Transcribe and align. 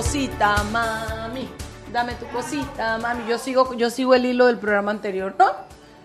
Cosita, 0.00 0.64
mami. 0.72 1.46
Dame 1.92 2.14
tu 2.14 2.26
cosita, 2.28 2.96
mami. 2.96 3.28
Yo 3.28 3.36
sigo, 3.36 3.74
yo 3.74 3.90
sigo 3.90 4.14
el 4.14 4.24
hilo 4.24 4.46
del 4.46 4.56
programa 4.56 4.92
anterior, 4.92 5.34
¿no? 5.38 5.52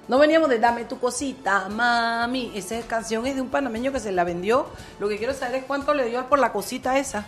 No 0.10 0.20
veníamos 0.20 0.50
de 0.50 0.60
Dame 0.60 0.84
tu 0.84 1.00
cosita, 1.00 1.70
mami. 1.70 2.52
Esa 2.56 2.78
canción 2.82 3.26
es 3.26 3.36
de 3.36 3.42
un 3.42 3.48
panameño 3.48 3.94
que 3.94 4.02
se 4.02 4.12
la 4.12 4.26
vendió. 4.26 4.68
Lo 5.00 5.08
que 5.08 5.18
quiero 5.18 5.34
saber 5.34 5.56
es 5.56 5.64
cuánto 5.64 5.94
le 5.94 6.10
dio 6.10 6.28
por 6.28 6.40
la 6.40 6.52
cosita 6.52 6.98
esa 6.98 7.24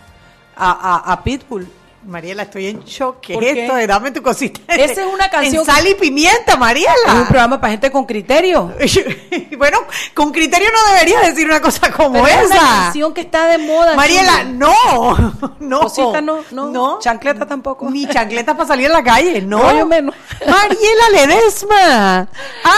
a, 0.54 1.10
a, 1.10 1.24
Pitbull. 1.24 1.66
Mariela, 2.06 2.44
estoy 2.44 2.68
en 2.68 2.84
shock. 2.84 3.20
¿Qué 3.20 3.34
¿Por 3.34 3.44
es 3.44 3.52
qué? 3.54 3.62
esto 3.64 3.74
de 3.74 3.86
dame 3.86 4.10
tu 4.12 4.22
cosita? 4.22 4.60
Esa 4.68 5.02
es 5.02 5.06
una 5.12 5.28
canción 5.28 5.60
En 5.60 5.66
sal 5.66 5.86
y 5.86 5.94
pimienta, 5.94 6.42
Es 6.52 6.54
un 6.54 6.60
Mariela. 6.60 6.94
programa 7.28 7.60
para 7.60 7.72
gente 7.72 7.90
con 7.90 8.06
criterio. 8.06 8.72
bueno, 9.58 9.78
con 10.14 10.30
criterio 10.32 10.68
no 10.72 10.92
deberías 10.94 11.22
decir 11.26 11.46
una 11.46 11.60
cosa 11.60 11.90
como 11.90 12.22
Pero 12.22 12.26
es 12.26 12.46
una 12.46 12.54
esa. 12.54 12.64
canción 12.64 13.12
que 13.12 13.20
está 13.22 13.46
de 13.48 13.58
moda. 13.58 13.94
Mariela, 13.96 14.40
Chuli. 14.42 14.52
no. 14.54 15.38
No. 15.60 15.80
Cosita 15.80 16.20
no, 16.22 16.44
no. 16.52 16.98
Chancleta 17.00 17.44
tampoco. 17.44 17.90
Ni 17.90 18.06
chancletas 18.08 18.54
para 18.56 18.66
salir 18.68 18.86
a 18.86 18.94
la 18.94 19.02
calle, 19.02 19.42
no. 19.42 19.58
Rollo 19.60 19.84
menos. 19.86 20.14
Mariela 20.46 21.10
Ledesma. 21.12 22.28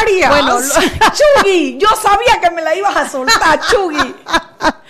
Arias. 0.01 0.31
Bueno, 0.31 0.59
Chugui, 0.61 1.79
yo 1.79 1.89
sabía 2.03 2.41
que 2.41 2.51
me 2.51 2.63
la 2.63 2.75
ibas 2.75 2.97
a 2.97 3.09
soltar, 3.09 3.61
Chugui. 3.71 4.15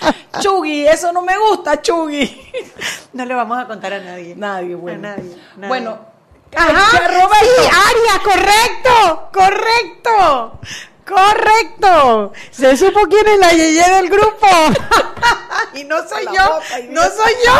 Chugui, 0.41 0.87
eso 0.87 1.13
no 1.13 1.23
me 1.23 1.37
gusta, 1.39 1.81
Chugui. 1.83 2.51
no 3.13 3.25
le 3.25 3.35
vamos 3.35 3.59
a 3.59 3.67
contar 3.67 3.93
a 3.95 4.01
nadie. 4.01 4.35
Nadie, 4.37 4.75
bueno. 4.75 5.09
A 5.09 5.11
nadie, 5.17 5.37
nadie. 5.57 5.69
Bueno, 5.69 5.99
Ajá, 6.57 6.99
Roberto. 7.07 7.37
sí, 7.43 7.69
Arias, 7.89 8.19
correcto, 8.25 9.29
correcto, 9.33 10.61
correcto. 11.07 12.33
Se 12.51 12.77
supo 12.77 13.01
quién 13.09 13.27
es 13.29 13.39
la 13.39 13.53
yeye 13.53 13.89
del 13.89 14.09
grupo. 14.09 14.47
y 15.75 15.85
no 15.85 16.09
soy 16.09 16.25
La 16.25 16.33
yo, 16.33 16.43
boca, 16.55 16.65
no 16.89 17.03
soy 17.03 17.33
yo. 17.47 17.53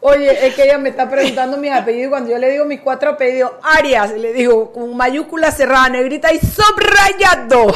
Oye, 0.00 0.46
es 0.46 0.54
que 0.54 0.64
ella 0.64 0.78
me 0.78 0.90
está 0.90 1.08
preguntando 1.10 1.56
mis 1.56 1.72
apellidos. 1.72 2.10
Cuando 2.10 2.30
yo 2.30 2.38
le 2.38 2.50
digo 2.50 2.64
mis 2.64 2.80
cuatro 2.80 3.10
apellidos, 3.10 3.52
Arias, 3.62 4.12
le 4.12 4.32
digo 4.32 4.72
con 4.72 4.96
mayúscula 4.96 5.50
cerrada, 5.50 5.88
negrita 5.90 6.32
y 6.32 6.38
subrayado. 6.38 7.66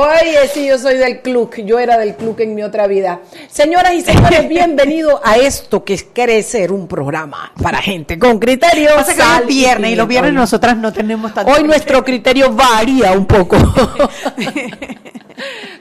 Oye, 0.00 0.48
sí, 0.54 0.66
yo 0.66 0.78
soy 0.78 0.96
del 0.96 1.20
club. 1.20 1.54
Yo 1.64 1.78
era 1.78 1.98
del 1.98 2.16
club 2.16 2.40
en 2.40 2.54
mi 2.54 2.62
otra 2.62 2.86
vida. 2.86 3.20
Señoras 3.50 3.92
y 3.92 4.00
señores, 4.00 4.48
bienvenido 4.48 5.20
a 5.22 5.36
esto 5.36 5.84
que 5.84 5.94
quiere 5.96 6.42
ser 6.42 6.72
un 6.72 6.88
programa 6.88 7.52
para 7.62 7.82
gente 7.82 8.18
con 8.18 8.38
criterio. 8.38 8.94
Pasa 8.94 9.14
que 9.14 9.20
hoy 9.20 9.26
sal 9.28 9.42
es 9.42 9.48
viernes 9.48 9.90
y 9.92 9.96
los 9.96 10.08
viernes 10.08 10.30
Hoy- 10.30 10.36
nosotras 10.36 10.76
no 10.78 10.90
tenemos 10.90 11.34
tanto. 11.34 11.52
Hoy 11.52 11.64
nuestro 11.64 12.02
criterio 12.02 12.50
varía 12.50 13.12
un 13.12 13.26
poco. 13.26 13.58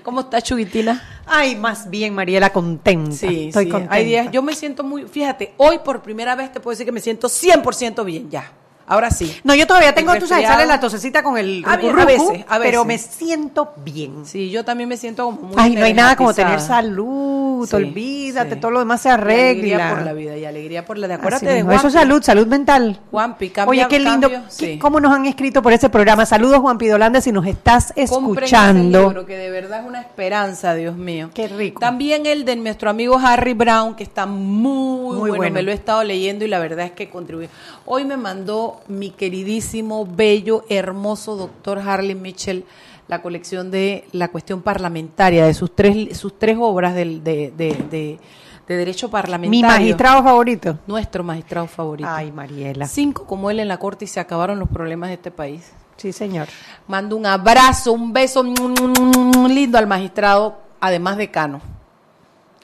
¿Cómo 0.03 0.22
está 0.22 0.41
Chuguitina? 0.41 1.22
Ay, 1.25 1.56
más 1.56 1.90
bien, 1.90 2.13
Mariela, 2.13 2.51
contenta. 2.51 3.12
Sí, 3.16 3.47
Estoy 3.47 3.66
sí. 3.66 3.72
contenta. 3.72 3.96
Hay 3.96 4.03
días, 4.06 4.28
yo 4.31 4.41
me 4.41 4.53
siento 4.53 4.84
muy, 4.84 5.03
fíjate, 5.07 5.53
hoy 5.57 5.80
por 5.80 6.01
primera 6.01 6.36
vez 6.36 6.51
te 6.51 6.59
puedo 6.59 6.72
decir 6.74 6.86
que 6.86 6.91
me 6.91 7.00
siento 7.00 7.30
100% 7.30 8.03
bien 8.03 8.30
ya. 8.30 8.51
Ahora 8.89 9.11
sí. 9.11 9.39
No, 9.44 9.53
yo 9.53 9.67
todavía 9.67 9.94
tengo, 9.94 10.13
tú 10.16 10.25
sabes, 10.27 10.47
sale 10.47 10.66
la 10.66 10.79
tosecita 10.79 11.22
con 11.23 11.38
el 11.38 11.63
A 11.66 11.73
a 11.73 12.05
veces, 12.05 12.44
a 12.47 12.57
pero 12.59 12.83
veces. 12.85 13.07
me 13.11 13.25
siento 13.27 13.72
bien. 13.85 14.25
Sí, 14.25 14.50
yo 14.50 14.66
también 14.66 14.89
me 14.89 14.97
siento 14.97 15.25
como 15.25 15.39
muy 15.50 15.55
Ay, 15.57 15.75
no 15.75 15.85
hay 15.85 15.94
nada 15.94 16.16
como 16.16 16.33
tener 16.33 16.59
salud, 16.59 17.67
Sí, 17.69 17.75
olvídate, 17.75 18.55
sí. 18.55 18.59
todo 18.59 18.72
lo 18.72 18.79
demás 18.79 19.01
se 19.01 19.09
Y 19.09 19.11
Alegría 19.11 19.75
arregla. 19.75 19.95
por 19.95 20.05
la 20.05 20.13
vida 20.13 20.38
y 20.38 20.45
alegría 20.45 20.85
por 20.85 20.97
la 20.97 21.07
de 21.07 21.13
acuérdate 21.13 21.45
de 21.45 21.55
mismo. 21.57 21.72
Eso 21.72 21.88
es 21.88 21.94
Juanpi. 21.94 22.00
salud, 22.09 22.23
salud 22.23 22.47
mental. 22.47 23.00
Juanpi, 23.11 23.50
cambia- 23.50 23.69
Oye, 23.69 23.88
qué 23.89 24.00
lindo. 24.00 24.29
cambio, 24.29 24.41
qué- 24.57 24.66
sí. 24.73 24.79
¿Cómo 24.79 25.00
nos 25.00 25.13
han 25.13 25.25
escrito 25.27 25.61
por 25.61 25.71
ese 25.73 25.89
programa? 25.89 26.25
Saludos, 26.25 26.59
Juan 26.59 26.77
Pidolanda, 26.79 27.21
si 27.21 27.31
nos 27.31 27.45
estás 27.45 27.94
Compren 27.94 28.06
ese 28.06 28.45
escuchando. 28.56 29.03
libro, 29.09 29.25
que 29.27 29.38
de 29.38 29.51
verdad 29.51 29.81
es 29.81 29.88
una 29.88 30.01
esperanza, 30.01 30.73
Dios 30.73 30.95
mío. 30.95 31.29
Qué 31.33 31.47
rico. 31.47 31.79
También 31.79 32.25
el 32.25 32.44
de 32.45 32.56
nuestro 32.56 32.89
amigo 32.89 33.19
Harry 33.23 33.53
Brown, 33.53 33.95
que 33.95 34.03
está 34.03 34.25
muy, 34.25 35.09
Muy 35.16 35.17
bueno. 35.19 35.35
bueno. 35.38 35.53
Me 35.53 35.61
lo 35.61 35.71
he 35.71 35.75
estado 35.75 36.03
leyendo 36.03 36.44
y 36.44 36.47
la 36.47 36.59
verdad 36.59 36.85
es 36.85 36.91
que 36.94 37.09
contribuye. 37.09 37.50
Hoy 37.85 38.06
me 38.06 38.17
mandó 38.17 38.78
mi 38.88 39.12
queridísimo, 39.12 40.06
bello, 40.06 40.63
hermoso 40.69 41.35
doctor 41.35 41.79
Harley 41.79 42.16
Mitchell 42.16 42.63
la 43.07 43.22
colección 43.23 43.72
de 43.72 44.07
la 44.12 44.28
cuestión 44.28 44.62
parlamentaria, 44.62 45.45
de 45.45 45.53
sus 45.56 45.75
tres, 45.75 46.16
sus 46.17 46.38
tres 46.38 46.57
obras 46.59 46.94
del- 46.94 47.23
de, 47.23 47.51
de, 47.57 47.73
de- 47.89 48.19
de 48.68 48.78
derecho 48.78 49.09
parlamentario. 49.09 49.50
Mi 49.50 49.63
magistrado 49.68 50.22
favorito. 50.22 50.78
Nuestro 50.85 51.23
magistrado 51.23 51.66
favorito. 51.66 52.07
Ay, 52.12 52.31
Mariela. 52.31 52.85
Cinco 52.88 53.25
como 53.25 53.50
él 53.50 53.59
en 53.59 53.68
la 53.68 53.78
corte 53.79 54.06
y 54.06 54.07
se 54.07 54.19
acabaron 54.19 54.59
los 54.59 54.69
problemas 54.69 55.09
de 55.09 55.16
este 55.16 55.31
país. 55.31 55.72
Sí, 55.97 56.12
señor. 56.13 56.47
Mando 56.88 57.16
un 57.16 57.25
abrazo, 57.25 57.94
un 57.94 58.13
beso 58.13 58.44
mm, 58.44 59.47
lindo 59.47 59.79
al 59.79 59.88
magistrado, 59.88 60.59
además 60.79 61.18
decano. 61.18 61.62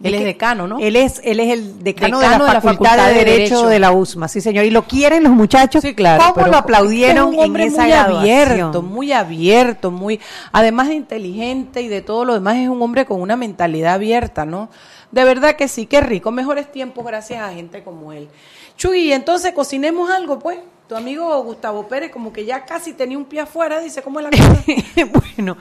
Él 0.03 0.13
es 0.13 0.19
que- 0.19 0.25
decano, 0.25 0.67
¿no? 0.67 0.78
Él 0.79 0.95
es, 0.95 1.22
él 1.23 1.39
es 1.39 1.51
el 1.51 1.83
decano, 1.83 2.19
Decano 2.19 2.45
de 2.45 2.53
la 2.53 2.61
Facultad, 2.61 3.07
de, 3.07 3.13
Derecho, 3.13 3.67
de 3.67 3.79
la 3.79 3.91
USMA, 3.91 4.28
sí 4.28 4.41
señor. 4.41 4.66
Y 4.66 4.69
lo 4.69 4.83
quieren 4.83 5.23
los 5.23 5.31
muchachos. 5.31 5.81
Sí, 5.81 5.95
claro. 5.95 6.22
¿Cómo 6.22 6.35
pero 6.35 6.47
lo 6.47 6.57
aplaudieron 6.57 7.29
es 7.29 7.39
un 7.39 7.45
hombre 7.45 7.63
en 7.63 7.69
esa 7.69 7.81
muy 7.83 7.91
graduación? 7.91 8.50
abierto, 8.50 8.81
muy 8.81 9.11
abierto, 9.13 9.91
muy, 9.91 10.19
además 10.51 10.89
de 10.89 10.95
inteligente 10.95 11.81
y 11.81 11.88
de 11.88 12.01
todo 12.01 12.25
lo 12.25 12.34
demás, 12.34 12.57
es 12.57 12.67
un 12.67 12.81
hombre 12.81 13.05
con 13.05 13.22
una 13.22 13.38
mentalidad 13.38 13.94
abierta, 13.94 14.45
¿no? 14.45 14.69
De 15.11 15.23
verdad 15.23 15.55
que 15.55 15.69
sí, 15.69 15.85
qué 15.85 16.01
rico. 16.01 16.29
Mejores 16.31 16.69
tiempos 16.69 17.05
gracias 17.05 17.41
a 17.41 17.53
gente 17.53 17.84
como 17.84 18.11
él. 18.11 18.28
Chuy, 18.75 19.13
entonces 19.13 19.53
cocinemos 19.53 20.09
algo, 20.09 20.39
pues. 20.39 20.59
Tu 20.89 20.95
amigo 20.95 21.41
Gustavo 21.41 21.88
Pérez, 21.88 22.11
como 22.11 22.31
que 22.31 22.45
ya 22.45 22.63
casi 22.63 22.94
tenía 22.94 23.17
un 23.17 23.25
pie 23.25 23.39
afuera, 23.39 23.79
dice, 23.79 24.03
¿cómo 24.03 24.19
es 24.19 24.25
la 24.25 24.29
cosa? 24.29 24.63
bueno, 25.35 25.57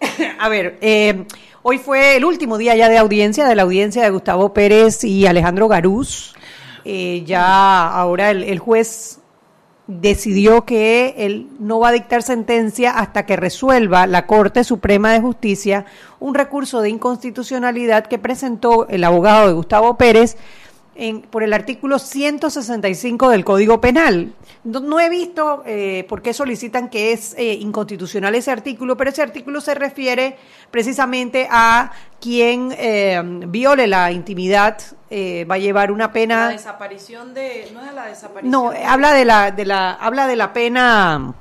a 0.40 0.48
ver, 0.48 0.76
eh, 0.80 1.24
hoy 1.68 1.78
fue 1.78 2.16
el 2.16 2.24
último 2.24 2.58
día 2.58 2.76
ya 2.76 2.88
de 2.88 2.96
audiencia, 2.96 3.44
de 3.44 3.56
la 3.56 3.62
audiencia 3.62 4.04
de 4.04 4.10
Gustavo 4.10 4.54
Pérez 4.54 5.02
y 5.02 5.26
Alejandro 5.26 5.66
Garús. 5.66 6.32
Eh, 6.84 7.24
ya 7.26 7.88
ahora 7.88 8.30
el, 8.30 8.44
el 8.44 8.60
juez 8.60 9.18
decidió 9.88 10.64
que 10.64 11.16
él 11.18 11.48
no 11.58 11.80
va 11.80 11.88
a 11.88 11.92
dictar 11.92 12.22
sentencia 12.22 12.92
hasta 12.92 13.26
que 13.26 13.34
resuelva 13.34 14.06
la 14.06 14.28
Corte 14.28 14.62
Suprema 14.62 15.10
de 15.10 15.20
Justicia 15.20 15.86
un 16.20 16.36
recurso 16.36 16.82
de 16.82 16.90
inconstitucionalidad 16.90 18.06
que 18.06 18.20
presentó 18.20 18.86
el 18.88 19.02
abogado 19.02 19.48
de 19.48 19.54
Gustavo 19.54 19.96
Pérez 19.96 20.36
en- 20.96 21.22
por 21.22 21.42
el 21.42 21.52
artículo 21.52 21.98
165 21.98 23.28
del 23.30 23.44
Código 23.44 23.80
Penal. 23.80 24.32
No, 24.64 24.80
no 24.80 24.98
he 24.98 25.08
visto 25.08 25.62
eh, 25.66 26.04
por 26.08 26.22
qué 26.22 26.32
solicitan 26.32 26.88
que 26.88 27.12
es 27.12 27.34
eh, 27.38 27.54
inconstitucional 27.54 28.34
ese 28.34 28.50
artículo, 28.50 28.96
pero 28.96 29.10
ese 29.10 29.22
artículo 29.22 29.60
se 29.60 29.74
refiere 29.74 30.36
precisamente 30.70 31.46
a 31.50 31.92
quien 32.20 32.74
eh, 32.78 33.20
viole 33.48 33.86
la 33.86 34.10
intimidad, 34.10 34.78
eh, 35.10 35.44
va 35.48 35.54
a 35.56 35.58
llevar 35.58 35.92
una 35.92 36.06
La 36.06 36.12
pena. 36.12 36.48
desaparición 36.48 37.34
de, 37.34 37.70
no 37.72 37.84
es 37.84 37.92
la 37.94 38.06
desaparición. 38.06 38.50
No, 38.50 38.72
habla 38.86 39.12
de 39.12 39.24
la, 39.24 39.50
de 39.52 39.64
la, 39.64 39.92
habla 39.92 40.26
de 40.26 40.36
la 40.36 40.52
pena, 40.52 41.34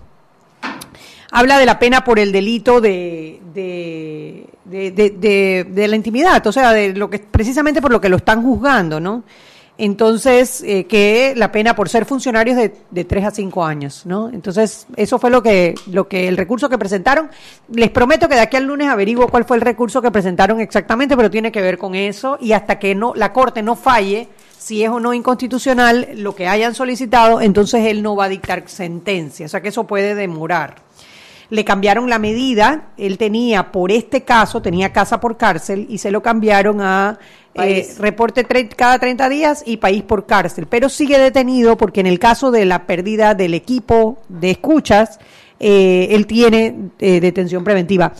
habla 1.31 1.57
de 1.57 1.65
la 1.65 1.79
pena 1.79 2.03
por 2.03 2.19
el 2.19 2.31
delito 2.31 2.81
de, 2.81 3.39
de, 3.53 4.45
de, 4.65 4.91
de- 4.91 5.63
de- 5.69 5.87
la 5.87 5.95
intimidad, 5.95 6.45
o 6.45 6.51
sea, 6.51 6.71
de 6.73 6.93
lo 6.93 7.09
que 7.09 7.19
precisamente 7.19 7.81
por 7.81 7.91
lo 7.91 8.01
que 8.01 8.09
lo 8.09 8.17
están 8.17 8.41
juzgando, 8.43 8.99
¿no? 8.99 9.23
Entonces, 9.77 10.63
eh, 10.65 10.85
que 10.85 11.33
la 11.35 11.51
pena 11.51 11.75
por 11.75 11.89
ser 11.89 12.05
funcionarios 12.05 12.55
de, 12.55 12.73
de 12.91 13.03
3 13.03 13.25
a 13.25 13.31
5 13.31 13.65
años, 13.65 14.03
¿no? 14.05 14.29
Entonces, 14.29 14.87
eso 14.95 15.19
fue 15.19 15.29
lo 15.29 15.43
que, 15.43 15.75
lo 15.91 16.07
que, 16.07 16.29
el 16.29 16.37
recurso 16.37 16.69
que 16.69 16.77
presentaron. 16.77 17.29
Les 17.73 17.89
prometo 17.89 18.29
que 18.29 18.35
de 18.35 18.41
aquí 18.41 18.55
al 18.55 18.63
lunes 18.63 18.87
averiguo 18.87 19.27
cuál 19.27 19.43
fue 19.43 19.57
el 19.57 19.61
recurso 19.61 20.01
que 20.01 20.11
presentaron 20.11 20.61
exactamente, 20.61 21.17
pero 21.17 21.29
tiene 21.29 21.51
que 21.51 21.61
ver 21.61 21.77
con 21.77 21.93
eso, 21.93 22.37
y 22.39 22.53
hasta 22.53 22.79
que 22.79 22.95
no, 22.95 23.13
la 23.15 23.33
Corte 23.33 23.61
no 23.61 23.75
falle, 23.75 24.29
si 24.57 24.81
es 24.81 24.89
o 24.89 25.01
no 25.01 25.13
inconstitucional 25.13 26.07
lo 26.15 26.33
que 26.35 26.47
hayan 26.47 26.73
solicitado, 26.73 27.41
entonces 27.41 27.85
él 27.87 28.01
no 28.01 28.15
va 28.15 28.25
a 28.25 28.29
dictar 28.29 28.63
sentencia, 28.67 29.45
o 29.45 29.49
sea 29.49 29.59
que 29.61 29.67
eso 29.67 29.83
puede 29.85 30.15
demorar. 30.15 30.84
Le 31.49 31.63
cambiaron 31.65 32.09
la 32.09 32.19
medida. 32.19 32.89
Él 32.97 33.17
tenía, 33.17 33.71
por 33.71 33.91
este 33.91 34.23
caso, 34.23 34.61
tenía 34.61 34.91
casa 34.93 35.19
por 35.19 35.37
cárcel 35.37 35.85
y 35.89 35.97
se 35.99 36.11
lo 36.11 36.21
cambiaron 36.21 36.81
a 36.81 37.17
eh, 37.53 37.87
reporte 37.99 38.45
tre- 38.47 38.69
cada 38.75 38.99
30 38.99 39.29
días 39.29 39.63
y 39.65 39.77
país 39.77 40.03
por 40.03 40.25
cárcel. 40.25 40.67
Pero 40.67 40.89
sigue 40.89 41.17
detenido 41.17 41.77
porque 41.77 42.01
en 42.01 42.07
el 42.07 42.19
caso 42.19 42.51
de 42.51 42.65
la 42.65 42.85
pérdida 42.85 43.33
del 43.33 43.53
equipo 43.53 44.17
de 44.27 44.51
escuchas, 44.51 45.19
eh, 45.59 46.07
él 46.11 46.27
tiene 46.27 46.89
eh, 46.99 47.19
detención 47.21 47.63
preventiva. 47.63 48.11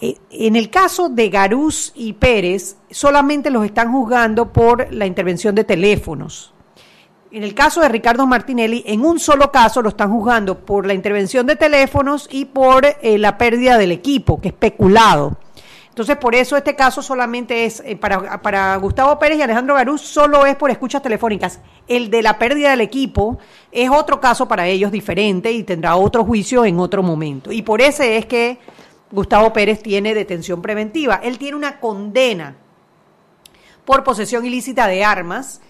Eh, 0.00 0.16
En 0.30 0.56
el 0.56 0.70
caso 0.70 1.08
de 1.10 1.28
Garús 1.28 1.92
y 1.94 2.14
Pérez, 2.14 2.76
solamente 2.90 3.50
los 3.50 3.64
están 3.64 3.92
juzgando 3.92 4.52
por 4.52 4.92
la 4.92 5.04
intervención 5.06 5.54
de 5.54 5.64
teléfonos. 5.64 6.52
En 7.32 7.44
el 7.44 7.54
caso 7.54 7.80
de 7.80 7.88
Ricardo 7.88 8.26
Martinelli, 8.26 8.84
en 8.86 9.06
un 9.06 9.18
solo 9.18 9.50
caso 9.50 9.80
lo 9.80 9.88
están 9.88 10.12
juzgando 10.12 10.66
por 10.66 10.84
la 10.84 10.92
intervención 10.92 11.46
de 11.46 11.56
teléfonos 11.56 12.28
y 12.30 12.44
por 12.44 12.84
eh, 12.84 13.16
la 13.16 13.38
pérdida 13.38 13.78
del 13.78 13.90
equipo, 13.90 14.38
que 14.38 14.48
es 14.48 14.54
peculado. 14.54 15.38
Entonces, 15.88 16.18
por 16.18 16.34
eso 16.34 16.58
este 16.58 16.76
caso 16.76 17.00
solamente 17.00 17.64
es, 17.64 17.82
eh, 17.86 17.96
para, 17.96 18.42
para 18.42 18.76
Gustavo 18.76 19.18
Pérez 19.18 19.38
y 19.38 19.42
Alejandro 19.42 19.76
Garús, 19.76 20.02
solo 20.02 20.44
es 20.44 20.56
por 20.56 20.70
escuchas 20.70 21.00
telefónicas. 21.00 21.60
El 21.88 22.10
de 22.10 22.20
la 22.20 22.38
pérdida 22.38 22.68
del 22.68 22.82
equipo 22.82 23.38
es 23.70 23.88
otro 23.88 24.20
caso 24.20 24.46
para 24.46 24.66
ellos 24.66 24.92
diferente 24.92 25.52
y 25.52 25.62
tendrá 25.62 25.96
otro 25.96 26.26
juicio 26.26 26.66
en 26.66 26.78
otro 26.78 27.02
momento. 27.02 27.50
Y 27.50 27.62
por 27.62 27.80
ese 27.80 28.18
es 28.18 28.26
que 28.26 28.58
Gustavo 29.10 29.54
Pérez 29.54 29.82
tiene 29.82 30.12
detención 30.12 30.60
preventiva. 30.60 31.18
Él 31.22 31.38
tiene 31.38 31.56
una 31.56 31.80
condena 31.80 32.56
por 33.86 34.04
posesión 34.04 34.44
ilícita 34.44 34.86
de 34.86 35.02
armas 35.02 35.62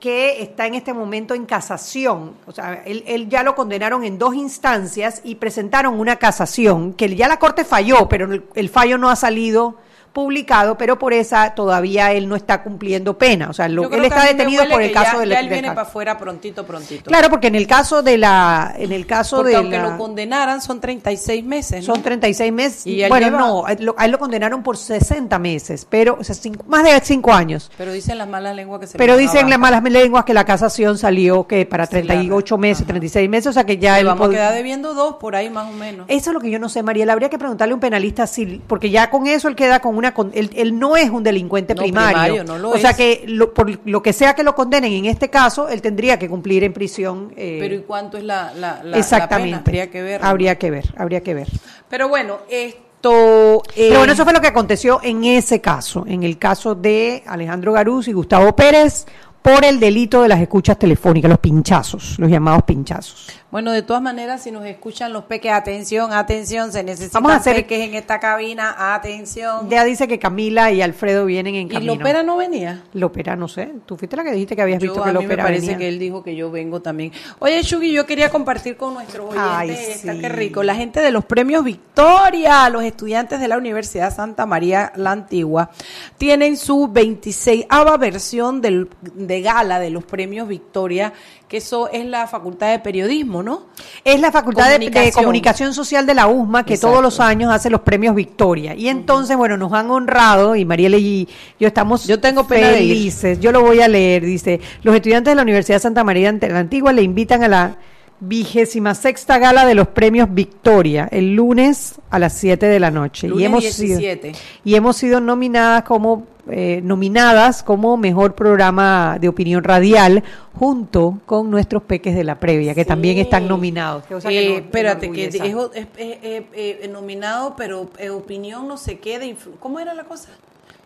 que 0.00 0.42
está 0.42 0.66
en 0.66 0.74
este 0.74 0.92
momento 0.92 1.34
en 1.34 1.46
casación. 1.46 2.34
O 2.46 2.52
sea, 2.52 2.82
él, 2.84 3.04
él 3.06 3.28
ya 3.28 3.42
lo 3.42 3.54
condenaron 3.54 4.04
en 4.04 4.18
dos 4.18 4.34
instancias 4.34 5.20
y 5.24 5.36
presentaron 5.36 5.98
una 5.98 6.16
casación, 6.16 6.92
que 6.92 7.14
ya 7.14 7.28
la 7.28 7.38
Corte 7.38 7.64
falló, 7.64 8.08
pero 8.08 8.32
el, 8.32 8.44
el 8.54 8.68
fallo 8.68 8.98
no 8.98 9.10
ha 9.10 9.16
salido 9.16 9.76
publicado, 10.16 10.78
pero 10.78 10.98
por 10.98 11.12
esa 11.12 11.54
todavía 11.54 12.10
él 12.12 12.26
no 12.26 12.36
está 12.36 12.62
cumpliendo 12.62 13.18
pena. 13.18 13.50
O 13.50 13.52
sea, 13.52 13.68
lo- 13.68 13.90
él 13.90 14.02
está 14.06 14.24
detenido 14.24 14.64
por 14.66 14.80
el 14.80 14.90
caso 14.90 15.12
ya, 15.12 15.18
del 15.20 15.28
ya 15.28 15.40
él 15.40 15.48
viene 15.50 15.68
para 15.68 15.82
afuera 15.82 16.16
prontito, 16.16 16.64
prontito. 16.64 17.10
Claro, 17.10 17.28
porque 17.28 17.48
en 17.48 17.54
el 17.54 17.66
caso 17.66 18.02
de 18.02 18.16
la, 18.16 18.74
en 18.78 18.92
el 18.92 19.04
caso 19.06 19.36
Porque 19.36 19.50
de 19.50 19.56
aunque 19.58 19.76
la- 19.76 19.90
lo 19.90 19.98
condenaran 19.98 20.62
son 20.62 20.80
36 20.80 21.44
meses, 21.44 21.86
¿no? 21.86 21.94
son 21.94 22.02
36 22.02 22.50
meses. 22.50 22.86
Y 22.86 23.06
bueno, 23.08 23.26
lleva- 23.26 23.38
no, 23.38 23.66
a 23.66 23.72
él 23.72 23.84
lo- 23.84 23.94
a 23.98 24.06
él 24.06 24.10
lo 24.10 24.18
condenaron 24.18 24.62
por 24.62 24.78
60 24.78 25.38
meses, 25.38 25.86
pero 25.88 26.16
o 26.18 26.24
sea, 26.24 26.34
cinco- 26.34 26.64
más 26.66 26.82
de 26.82 26.98
5 27.02 27.34
años. 27.34 27.70
Pero 27.76 27.92
dicen 27.92 28.16
las 28.16 28.26
malas 28.28 28.56
lenguas 28.56 28.80
que 28.80 28.86
se 28.86 28.96
Pero 28.96 29.18
dicen 29.18 29.50
las 29.50 29.58
malas 29.58 29.82
lenguas 29.82 30.24
que 30.24 30.32
la 30.32 30.46
casación 30.46 30.96
salió 30.96 31.46
que 31.46 31.66
para 31.66 31.84
Se 31.84 32.02
la- 32.02 32.14
38 32.14 32.56
meses, 32.56 32.82
ajá. 32.84 32.88
36 32.88 33.28
meses, 33.28 33.48
o 33.48 33.52
sea 33.52 33.64
que 33.64 33.76
ya 33.76 34.00
él 34.00 34.06
vamos 34.06 34.28
a 34.28 34.30
quedar 34.32 34.54
debiendo 34.54 34.94
dos 34.94 35.16
por 35.16 35.36
ahí 35.36 35.50
más 35.50 35.68
o 35.68 35.72
menos. 35.72 36.06
Eso 36.08 36.30
es 36.30 36.34
lo 36.34 36.40
que 36.40 36.50
yo 36.50 36.58
no 36.58 36.70
sé, 36.70 36.82
Mariela. 36.82 37.12
Habría 37.12 37.28
que 37.28 37.38
preguntarle 37.38 37.72
a 37.72 37.74
un 37.74 37.80
penalista 37.80 38.26
si, 38.26 38.62
porque 38.66 38.88
ya 38.88 39.10
con 39.10 39.26
eso 39.26 39.48
él 39.48 39.56
queda 39.56 39.80
con 39.80 39.94
una, 39.96 40.05
él, 40.34 40.50
él 40.54 40.78
no 40.78 40.96
es 40.96 41.10
un 41.10 41.22
delincuente 41.22 41.74
No, 41.74 41.82
primario. 41.82 42.34
primario, 42.34 42.44
no 42.44 42.58
lo 42.58 42.70
o 42.70 42.78
sea 42.78 42.90
es. 42.90 42.96
que 42.96 43.24
lo- 43.26 43.52
por 43.54 43.70
lo 43.88 44.02
que 44.02 44.12
sea 44.12 44.34
que 44.34 44.42
lo 44.42 44.54
condenen 44.54 44.92
en 44.92 45.06
este 45.06 45.30
caso, 45.30 45.68
él 45.68 45.80
tendría 45.82 46.18
que 46.18 46.28
cumplir 46.28 46.64
en 46.64 46.72
prisión. 46.72 47.32
eh, 47.36 47.58
Pero 47.60 47.74
¿y 47.74 47.80
cuánto 47.80 48.16
es 48.18 48.24
la, 48.24 48.52
la, 48.54 48.76
la- 48.76 48.84
la 48.84 48.98
exactamente. 48.98 49.50
pena? 49.50 49.82
Habría 49.82 49.90
que 49.90 50.02
ver. 50.02 50.20
Habría 50.24 50.58
que 50.58 50.70
ver, 50.70 50.94
habría 50.96 51.20
que 51.22 51.34
ver. 51.34 51.48
Pero 51.88 52.08
bueno, 52.08 52.38
esto... 52.50 53.62
eh, 53.74 53.86
Pero 53.88 53.98
bueno, 53.98 54.12
eso 54.12 54.24
fue 54.24 54.32
lo 54.32 54.40
que 54.40 54.48
aconteció 54.48 55.00
en 55.02 55.24
ese 55.24 55.60
caso, 55.60 56.04
en 56.08 56.22
el 56.22 56.38
caso 56.38 56.74
de 56.74 57.22
Alejandro 57.26 57.72
Garús 57.72 58.08
y 58.08 58.12
Gustavo 58.12 58.54
Pérez, 58.56 59.06
por 59.42 59.64
el 59.64 59.78
delito 59.78 60.22
de 60.22 60.28
las 60.28 60.40
escuchas 60.40 60.76
telefónicas, 60.76 61.28
los 61.28 61.38
pinchazos, 61.38 62.18
los 62.18 62.28
llamados 62.28 62.64
pinchazos. 62.64 63.28
Bueno, 63.56 63.72
de 63.72 63.80
todas 63.80 64.02
maneras, 64.02 64.42
si 64.42 64.50
nos 64.50 64.66
escuchan 64.66 65.14
los 65.14 65.24
peques, 65.24 65.50
atención, 65.50 66.12
atención, 66.12 66.72
se 66.72 66.82
necesitan 66.84 67.22
Vamos 67.22 67.38
a 67.38 67.40
hacer- 67.40 67.56
peques 67.56 67.88
en 67.88 67.94
esta 67.94 68.20
cabina, 68.20 68.94
atención. 68.94 69.70
Ya 69.70 69.82
dice 69.82 70.06
que 70.06 70.18
Camila 70.18 70.70
y 70.72 70.82
Alfredo 70.82 71.24
vienen 71.24 71.54
en 71.54 71.66
¿Y 71.68 71.70
camino. 71.70 71.94
Lopera 71.94 72.22
no 72.22 72.36
venía? 72.36 72.82
Lopera, 72.92 73.34
no 73.34 73.48
sé. 73.48 73.72
Tú 73.86 73.96
fuiste 73.96 74.14
la 74.14 74.24
que 74.24 74.32
dijiste 74.32 74.56
que 74.56 74.60
habías 74.60 74.78
Yo, 74.78 74.92
visto 74.92 75.02
a 75.02 75.10
que 75.10 75.18
mí 75.20 75.26
me 75.26 75.38
parece 75.38 75.60
venía. 75.68 75.78
que 75.78 75.88
él 75.88 75.98
dijo 75.98 76.22
que 76.22 76.36
yo 76.36 76.50
vengo 76.50 76.82
también. 76.82 77.12
Oye, 77.38 77.62
Shugi, 77.62 77.92
yo 77.92 78.04
quería 78.04 78.28
compartir 78.28 78.76
con 78.76 78.92
nuestros 78.92 79.30
oyentes, 79.30 79.48
Ay, 79.50 79.70
esta, 79.70 80.12
sí. 80.12 80.20
qué 80.20 80.28
rico, 80.28 80.62
la 80.62 80.74
gente 80.74 81.00
de 81.00 81.10
los 81.10 81.24
premios 81.24 81.64
Victoria, 81.64 82.68
los 82.68 82.82
estudiantes 82.84 83.40
de 83.40 83.48
la 83.48 83.56
Universidad 83.56 84.14
Santa 84.14 84.44
María 84.44 84.92
la 84.96 85.12
Antigua, 85.12 85.70
tienen 86.18 86.58
su 86.58 86.88
26 86.88 87.64
versión 87.98 88.60
del, 88.60 88.90
de 89.00 89.40
gala 89.40 89.80
de 89.80 89.88
los 89.88 90.04
premios 90.04 90.46
Victoria, 90.46 91.14
que 91.48 91.58
eso 91.58 91.88
es 91.90 92.04
la 92.04 92.26
Facultad 92.26 92.70
de 92.72 92.80
Periodismo, 92.80 93.42
¿no? 93.42 93.66
Es 94.04 94.20
la 94.20 94.32
Facultad 94.32 94.68
de- 94.68 94.90
de, 94.90 95.12
Comunicación. 95.12 95.72
Social 95.74 96.04
de 96.06 96.14
la 96.14 96.26
USMA 96.26 96.64
que 96.64 96.74
Exacto. 96.74 96.92
todos 96.92 97.02
los 97.04 97.20
años 97.20 97.52
hace 97.52 97.70
los 97.70 97.82
premios 97.82 98.14
Victoria. 98.16 98.74
Y 98.74 98.88
entonces, 98.88 99.36
bueno, 99.36 99.56
nos 99.56 99.72
han 99.72 99.90
honrado 99.90 100.56
y 100.56 100.64
Mariela 100.64 100.96
y 100.96 101.28
yo 101.60 101.68
estamos 101.68 102.06
Yo 102.06 102.18
tengo 102.18 102.46
pena 102.46 102.70
de 102.70 102.82
ir. 102.82 102.88
felices. 102.96 103.38
Yo 103.40 103.52
lo 103.52 103.60
voy 103.62 103.80
a 103.80 103.88
leer. 103.88 104.24
Dice, 104.24 104.60
los 104.82 104.94
estudiantes 104.94 105.30
de 105.30 105.36
la 105.36 105.42
Universidad 105.42 105.80
Santa 105.80 106.02
María 106.02 106.32
de 106.32 106.48
la 106.48 106.58
Antigua 106.58 106.92
le 106.92 107.02
invitan 107.02 107.44
a 107.44 107.48
la 107.48 107.76
vigésima 108.20 108.94
sexta 108.94 109.38
gala 109.38 109.66
de 109.66 109.74
los 109.74 109.88
premios 109.88 110.32
Victoria 110.32 111.08
el 111.12 111.34
lunes 111.34 111.96
a 112.10 112.18
las 112.18 112.32
7 112.34 112.66
de 112.66 112.80
la 112.80 112.90
noche. 112.90 113.28
Lunes 113.28 113.42
y 113.42 113.44
hemos 113.46 113.60
17. 113.62 114.28
sido 114.34 114.40
y 114.64 114.74
hemos 114.74 114.96
sido 114.96 115.20
nominadas 115.20 115.82
como 115.84 116.26
eh, 116.48 116.80
nominadas 116.84 117.64
como 117.64 117.96
mejor 117.96 118.36
programa 118.36 119.18
de 119.20 119.28
opinión 119.28 119.64
radial 119.64 120.22
junto 120.54 121.18
con 121.26 121.50
nuestros 121.50 121.82
peques 121.82 122.14
de 122.14 122.22
la 122.22 122.38
previa 122.38 122.72
que 122.72 122.82
Sí. 122.84 122.88
también 122.88 123.18
están 123.18 123.48
nominados. 123.48 124.04
O 124.12 124.20
sea 124.20 124.30
que 124.30 124.38
Eh, 124.52 124.56
espérate, 124.58 125.10
que 125.10 125.24
es, 125.26 125.34
es- 125.34 125.86
es- 125.96 126.44
es- 126.54 126.76
es 126.82 126.88
nominado, 126.90 127.54
pero 127.56 127.90
eh, 127.98 128.10
opinión 128.10 128.68
no 128.68 128.76
de 129.18 129.26
influ- 129.26 129.58
¿Cómo 129.58 129.80
era 129.80 129.92
la 129.92 130.04
cosa? 130.04 130.28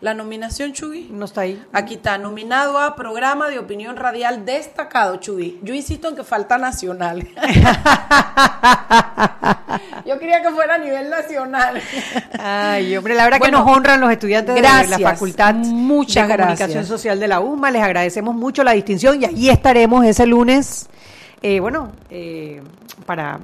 La 0.01 0.13
nominación, 0.15 0.73
Chugui. 0.73 1.09
no 1.11 1.25
está 1.25 1.41
ahí. 1.41 1.63
Aquí 1.73 1.93
está, 1.93 2.17
nominado 2.17 2.79
a 2.79 2.95
programa 2.95 3.49
de 3.49 3.59
opinión 3.59 3.95
radial 3.97 4.45
destacado, 4.45 5.17
Chugui. 5.17 5.59
Yo 5.61 5.75
insisto 5.75 6.09
en 6.09 6.15
que 6.15 6.23
falta 6.23 6.57
nacional. 6.57 7.19
Yo 10.05 10.17
quería 10.17 10.41
que 10.41 10.49
fuera 10.49 10.75
a 10.75 10.77
nivel 10.79 11.07
nacional. 11.07 11.79
Ay, 12.39 12.97
hombre, 12.97 13.13
la 13.13 13.25
verdad 13.25 13.37
Bueno, 13.37 13.59
que 13.59 13.65
nos 13.65 13.77
honran 13.77 14.01
los 14.01 14.11
estudiantes 14.11 14.55
de 14.55 14.61
la 14.61 14.99
Facultad 14.99 15.53
muchas 15.53 16.27
de 16.27 16.35
Comunicación 16.35 16.71
gracias. 16.71 16.87
Social 16.87 17.19
de 17.19 17.27
la 17.27 17.39
UMA. 17.39 17.69
Les 17.69 17.83
agradecemos 17.83 18.33
mucho 18.33 18.63
la 18.63 18.71
distinción 18.71 19.21
y 19.21 19.25
allí 19.25 19.49
estaremos 19.49 20.03
ese 20.03 20.25
lunes, 20.25 20.89
eh, 21.43 21.59
bueno, 21.59 21.91
eh, 22.09 22.63
para, 23.05 23.39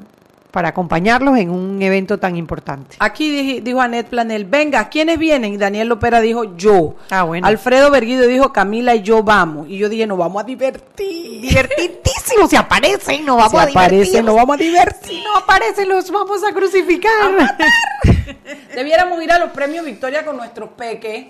para 0.57 0.69
acompañarlos 0.69 1.37
en 1.37 1.51
un 1.51 1.79
evento 1.83 2.17
tan 2.17 2.35
importante. 2.35 2.95
Aquí 2.97 3.29
dije- 3.29 3.61
dijo 3.61 3.79
Anet 3.79 4.07
Planel, 4.07 4.43
venga, 4.45 4.89
¿quiénes 4.89 5.19
vienen? 5.19 5.53
Y 5.53 5.57
Daniel 5.57 5.87
Lopera 5.87 6.19
dijo, 6.19 6.55
yo. 6.57 6.95
Ah, 7.11 7.21
bueno. 7.21 7.45
Alfredo 7.45 7.91
Berguido 7.91 8.25
dijo, 8.25 8.51
Camila 8.51 8.95
y 8.95 9.03
yo 9.03 9.21
vamos. 9.21 9.69
Y 9.69 9.77
yo 9.77 9.87
dije, 9.87 10.07
nos 10.07 10.17
vamos 10.17 10.41
a 10.41 10.45
divertir. 10.47 11.41
Divertidísimo, 11.41 12.47
si 12.49 12.55
aparecen, 12.55 13.23
nos 13.23 13.37
vamos 13.37 13.53
a 13.53 13.63
aparecen, 13.65 13.89
divertir. 13.99 14.23
nos 14.23 14.35
vamos 14.35 14.55
a 14.55 14.57
divertir. 14.63 15.09
Si 15.11 15.21
no 15.23 15.37
aparecen, 15.37 15.89
los 15.89 16.09
vamos 16.09 16.43
a 16.43 16.51
crucificar. 16.51 17.11
Debiéramos 18.75 19.21
ir 19.23 19.31
a 19.31 19.37
los 19.37 19.51
premios 19.51 19.85
Victoria 19.85 20.25
con 20.25 20.37
nuestros 20.37 20.69
peques, 20.69 21.27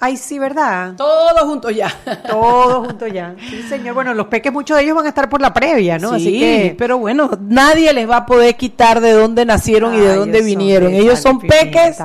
Ay, 0.00 0.16
sí, 0.16 0.38
¿verdad? 0.38 0.94
todos 0.96 1.40
juntos 1.42 1.74
ya. 1.76 1.94
Todos 2.28 2.86
juntos 2.86 3.12
ya. 3.12 3.34
Sí, 3.50 3.62
señor. 3.68 3.94
Bueno, 3.94 4.14
los 4.14 4.26
peques, 4.28 4.50
muchos 4.52 4.76
de 4.78 4.84
ellos 4.84 4.96
van 4.96 5.04
a 5.06 5.10
estar 5.10 5.28
por 5.28 5.40
la 5.42 5.52
previa, 5.52 5.98
¿no? 5.98 6.10
Sí, 6.10 6.14
Así 6.14 6.40
que. 6.40 6.74
pero 6.78 6.96
bueno, 6.98 7.30
nadie 7.40 7.92
les 7.92 8.08
va 8.08 8.16
a 8.18 8.26
poder 8.26 8.56
quitar 8.56 9.00
de 9.00 9.12
dónde 9.12 9.44
nacieron 9.44 9.94
y 9.94 9.98
de 9.98 10.14
dónde 10.16 10.40
vinieron. 10.42 10.92
Ellos 10.94 11.18
son 11.20 11.38
peques. 11.40 11.98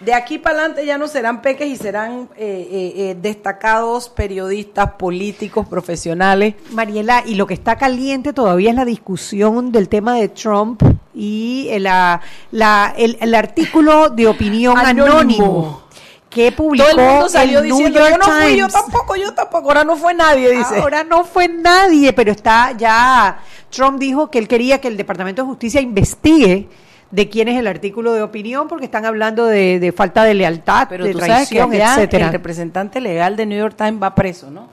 De 0.00 0.14
aquí 0.14 0.38
para 0.38 0.60
adelante 0.60 0.86
ya 0.86 0.96
no 0.96 1.06
serán 1.08 1.42
peques 1.42 1.68
y 1.68 1.76
serán 1.76 2.30
eh, 2.34 2.68
eh, 2.70 2.92
eh, 2.96 3.16
destacados 3.20 4.08
periodistas, 4.08 4.92
políticos, 4.92 5.66
profesionales. 5.68 6.54
Mariela, 6.70 7.22
y 7.26 7.34
lo 7.34 7.46
que 7.46 7.52
está 7.52 7.76
caliente 7.76 8.32
todavía 8.32 8.70
es 8.70 8.76
la 8.76 8.86
discusión 8.86 9.72
del 9.72 9.90
tema 9.90 10.14
de 10.14 10.28
Trump 10.30 10.82
y 11.14 11.68
el, 11.70 11.82
la- 11.82 12.22
la- 12.50 12.94
el, 12.96 13.18
el 13.20 13.34
artículo 13.34 14.08
de 14.08 14.26
opinión 14.26 14.78
Anónimo. 14.78 15.06
anónimo, 15.18 15.82
que 16.30 16.52
publicó 16.52 16.88
Todo 16.88 17.00
el 17.00 17.06
mundo 17.06 17.28
salió 17.28 17.58
el 17.58 17.66
New 17.66 17.76
diciendo, 17.76 17.98
York 17.98 18.12
yo 18.12 18.18
no 18.18 18.40
fui, 18.40 18.56
yo 18.56 18.68
tampoco, 18.68 19.16
yo 19.16 19.34
tampoco, 19.34 19.68
ahora 19.68 19.84
no 19.84 19.96
fue 19.96 20.14
nadie, 20.14 20.50
dice. 20.50 20.78
Ahora 20.78 21.02
no 21.02 21.24
fue 21.24 21.48
nadie, 21.48 22.12
pero 22.12 22.30
está 22.30 22.72
ya. 22.72 23.40
Trump 23.68 23.98
dijo 23.98 24.30
que 24.30 24.38
él 24.38 24.46
quería 24.46 24.80
que 24.80 24.88
el 24.88 24.96
Departamento 24.96 25.42
de 25.42 25.48
Justicia 25.48 25.80
investigue 25.80 26.68
de 27.10 27.28
quién 27.28 27.48
es 27.48 27.58
el 27.58 27.66
artículo 27.66 28.12
de 28.12 28.22
opinión, 28.22 28.68
porque 28.68 28.84
están 28.84 29.04
hablando 29.04 29.46
de, 29.46 29.80
de 29.80 29.90
falta 29.90 30.22
de 30.22 30.34
lealtad, 30.34 30.86
Pero 30.88 31.04
de 31.04 31.12
tú 31.12 31.18
sabes 31.18 31.48
que 31.48 31.56
traición, 31.56 31.72
allá 31.72 31.94
etcétera. 31.94 32.26
el 32.26 32.32
representante 32.32 33.00
legal 33.00 33.36
de 33.36 33.46
New 33.46 33.58
York 33.58 33.74
Times 33.76 34.00
va 34.00 34.14
preso, 34.14 34.50
¿no? 34.52 34.68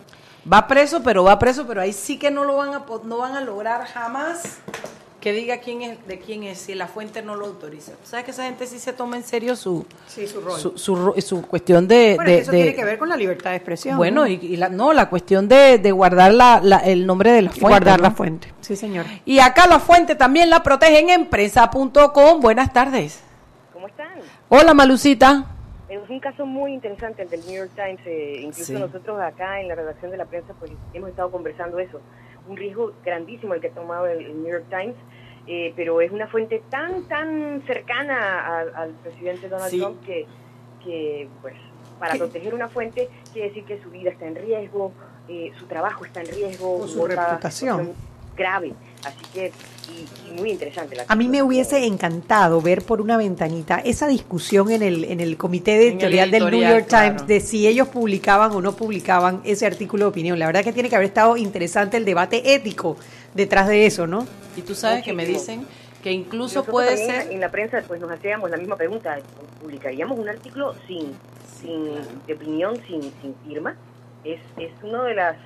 Va 0.51 0.67
preso, 0.67 1.01
pero 1.03 1.23
va 1.23 1.39
preso, 1.39 1.65
pero 1.67 1.81
ahí 1.81 1.91
sí 1.91 2.17
que 2.19 2.29
no 2.29 2.43
lo 2.43 2.55
van 2.57 2.69
a 2.73 2.83
no 3.03 3.17
van 3.17 3.35
a 3.35 3.41
lograr 3.41 3.85
jamás 3.85 4.59
que 5.27 5.33
diga 5.33 5.57
quién 5.57 5.81
es, 5.81 6.07
de 6.07 6.19
quién 6.19 6.43
es, 6.43 6.57
si 6.57 6.73
la 6.73 6.87
fuente 6.87 7.21
no 7.21 7.35
lo 7.35 7.47
autoriza. 7.47 7.91
¿Sabes 8.03 8.23
que 8.23 8.31
esa 8.31 8.45
gente 8.45 8.65
sí 8.65 8.79
se 8.79 8.93
toma 8.93 9.17
en 9.17 9.23
serio 9.23 9.57
su, 9.57 9.85
Sí, 10.07 10.25
su 10.25 10.39
rol. 10.39 10.57
su, 10.57 10.77
su 10.77 11.13
su 11.19 11.41
cuestión 11.41 11.85
de... 11.85 12.13
Bueno, 12.15 12.31
de- 12.31 12.37
eso 12.39 12.51
de- 12.51 12.57
tiene 12.57 12.75
que 12.75 12.85
ver 12.85 12.97
con 12.97 13.09
la 13.09 13.17
libertad 13.17 13.49
de 13.49 13.57
expresión. 13.57 13.97
Bueno, 13.97 14.21
¿no? 14.21 14.27
y, 14.27 14.35
y 14.35 14.55
la, 14.55 14.69
no, 14.69 14.93
la 14.93 15.09
cuestión 15.09 15.49
de, 15.49 15.79
de 15.79 15.91
guardar 15.91 16.33
la, 16.33 16.61
la- 16.63 16.77
el 16.77 17.05
nombre 17.05 17.31
de 17.33 17.41
la 17.41 17.49
fuente. 17.49 17.67
guardar 17.67 17.99
¿no? 17.99 18.03
la 18.03 18.11
fuente. 18.11 18.53
Sí, 18.61 18.77
señor. 18.77 19.05
Y 19.25 19.39
acá 19.39 19.67
la 19.67 19.79
fuente 19.79 20.15
también 20.15 20.49
la 20.49 20.63
protegen 20.63 21.09
en 21.09 21.25
prensa.com. 21.25 22.39
Buenas 22.39 22.71
tardes. 22.71 23.21
¿Cómo 23.73 23.87
están? 23.87 24.07
Hola, 24.47 24.73
Malucita. 24.73 25.45
Es 25.89 25.99
un 26.09 26.19
caso 26.21 26.45
muy 26.45 26.73
interesante 26.73 27.23
el 27.23 27.29
del 27.29 27.41
New 27.45 27.55
York 27.55 27.71
Times. 27.75 27.99
eh, 28.05 28.39
incluso 28.43 28.63
Sí. 28.65 28.73
nosotros 28.73 29.19
acá 29.21 29.59
en 29.59 29.67
la 29.67 29.75
redacción 29.75 30.09
de 30.11 30.17
la 30.17 30.25
prensa 30.25 30.53
pues 30.59 30.71
hemos 30.93 31.09
estado 31.09 31.31
conversando 31.31 31.79
eso. 31.79 31.99
Un 32.49 32.55
riesgo 32.55 32.93
grandísimo 33.03 33.53
el 33.53 33.59
que 33.59 33.67
ha 33.67 33.71
tomado 33.71 34.07
el, 34.07 34.19
el 34.25 34.41
New 34.41 34.49
York 34.51 34.65
Times, 34.69 34.95
eh, 35.47 35.73
pero 35.75 36.01
es 36.01 36.11
una 36.11 36.27
fuente 36.27 36.61
tan, 36.69 37.03
tan 37.03 37.61
cercana 37.65 38.59
al, 38.59 38.75
al 38.75 38.91
presidente 38.91 39.47
Donald 39.49 39.71
Sí. 39.71 39.79
Trump 39.79 40.03
que, 40.05 40.25
que, 40.83 41.29
pues, 41.41 41.55
para 41.99 42.13
¿Qué? 42.13 42.19
proteger 42.19 42.53
una 42.53 42.67
fuente 42.69 43.09
quiere 43.33 43.49
decir 43.49 43.65
que 43.65 43.81
su 43.81 43.89
vida 43.89 44.11
está 44.11 44.25
en 44.27 44.35
riesgo, 44.35 44.91
eh, 45.27 45.51
su 45.57 45.65
trabajo 45.65 46.05
está 46.05 46.21
en 46.21 46.27
riesgo, 46.27 46.77
O 46.79 46.87
su 46.87 47.05
reputación. 47.07 47.93
grave. 48.35 48.73
Así 49.05 49.25
que, 49.33 49.51
y, 49.89 50.29
y 50.29 50.33
muy 50.33 50.51
interesante. 50.51 50.95
La 50.95 51.05
A 51.07 51.15
mí 51.15 51.27
me 51.27 51.41
hubiese 51.41 51.85
encantado 51.85 52.61
ver 52.61 52.81
por 52.81 53.01
una 53.01 53.17
ventanita 53.17 53.79
esa 53.79 54.07
discusión 54.07 54.71
en 54.71 54.83
el, 54.83 55.05
en 55.05 55.19
el 55.19 55.37
comité 55.37 55.77
de 55.77 55.87
En 55.87 55.93
el 55.93 55.93
editorial 55.93 56.31
del 56.31 56.51
New 56.51 56.61
York 56.61 56.87
Times 56.87 57.27
de 57.27 57.39
si 57.39 57.67
ellos 57.67 57.87
publicaban 57.87 58.51
o 58.51 58.61
no 58.61 58.75
publicaban 58.75 59.41
ese 59.43 59.65
artículo 59.65 60.05
de 60.05 60.09
opinión. 60.09 60.39
La 60.39 60.45
verdad 60.45 60.63
que 60.63 60.73
tiene 60.73 60.89
que 60.89 60.95
haber 60.95 61.07
estado 61.07 61.37
interesante 61.37 61.97
el 61.97 62.05
debate 62.05 62.53
ético 62.53 62.97
detrás 63.33 63.67
de 63.67 63.85
eso, 63.85 64.07
¿no? 64.07 64.27
Y 64.55 64.61
tú 64.61 64.75
sabes 64.75 65.03
que 65.03 65.13
me 65.13 65.25
dicen 65.25 65.65
que 66.03 66.11
incluso 66.11 66.59
Nosotros 66.59 66.71
puede 66.71 66.97
ser... 66.97 67.31
En 67.31 67.39
la 67.39 67.49
prensa 67.49 67.83
pues 67.87 67.99
nos 67.99 68.11
hacíamos 68.11 68.49
la 68.49 68.57
misma 68.57 68.75
pregunta, 68.75 69.17
publicaríamos 69.61 70.17
un 70.17 70.29
artículo 70.29 70.75
sin, 70.87 71.11
sin 71.59 71.95
de 72.25 72.33
opinión, 72.33 72.75
sin, 72.87 73.01
sin 73.01 73.35
firma. 73.47 73.75
Es, 74.23 74.39
es 74.57 74.71
uno 74.83 75.03
de 75.03 75.15
las 75.15 75.37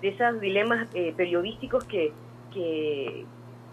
de 0.00 0.08
esos 0.08 0.40
dilemas 0.40 0.88
eh, 0.94 1.12
periodísticos 1.16 1.84
que, 1.84 2.12
que, 2.52 3.24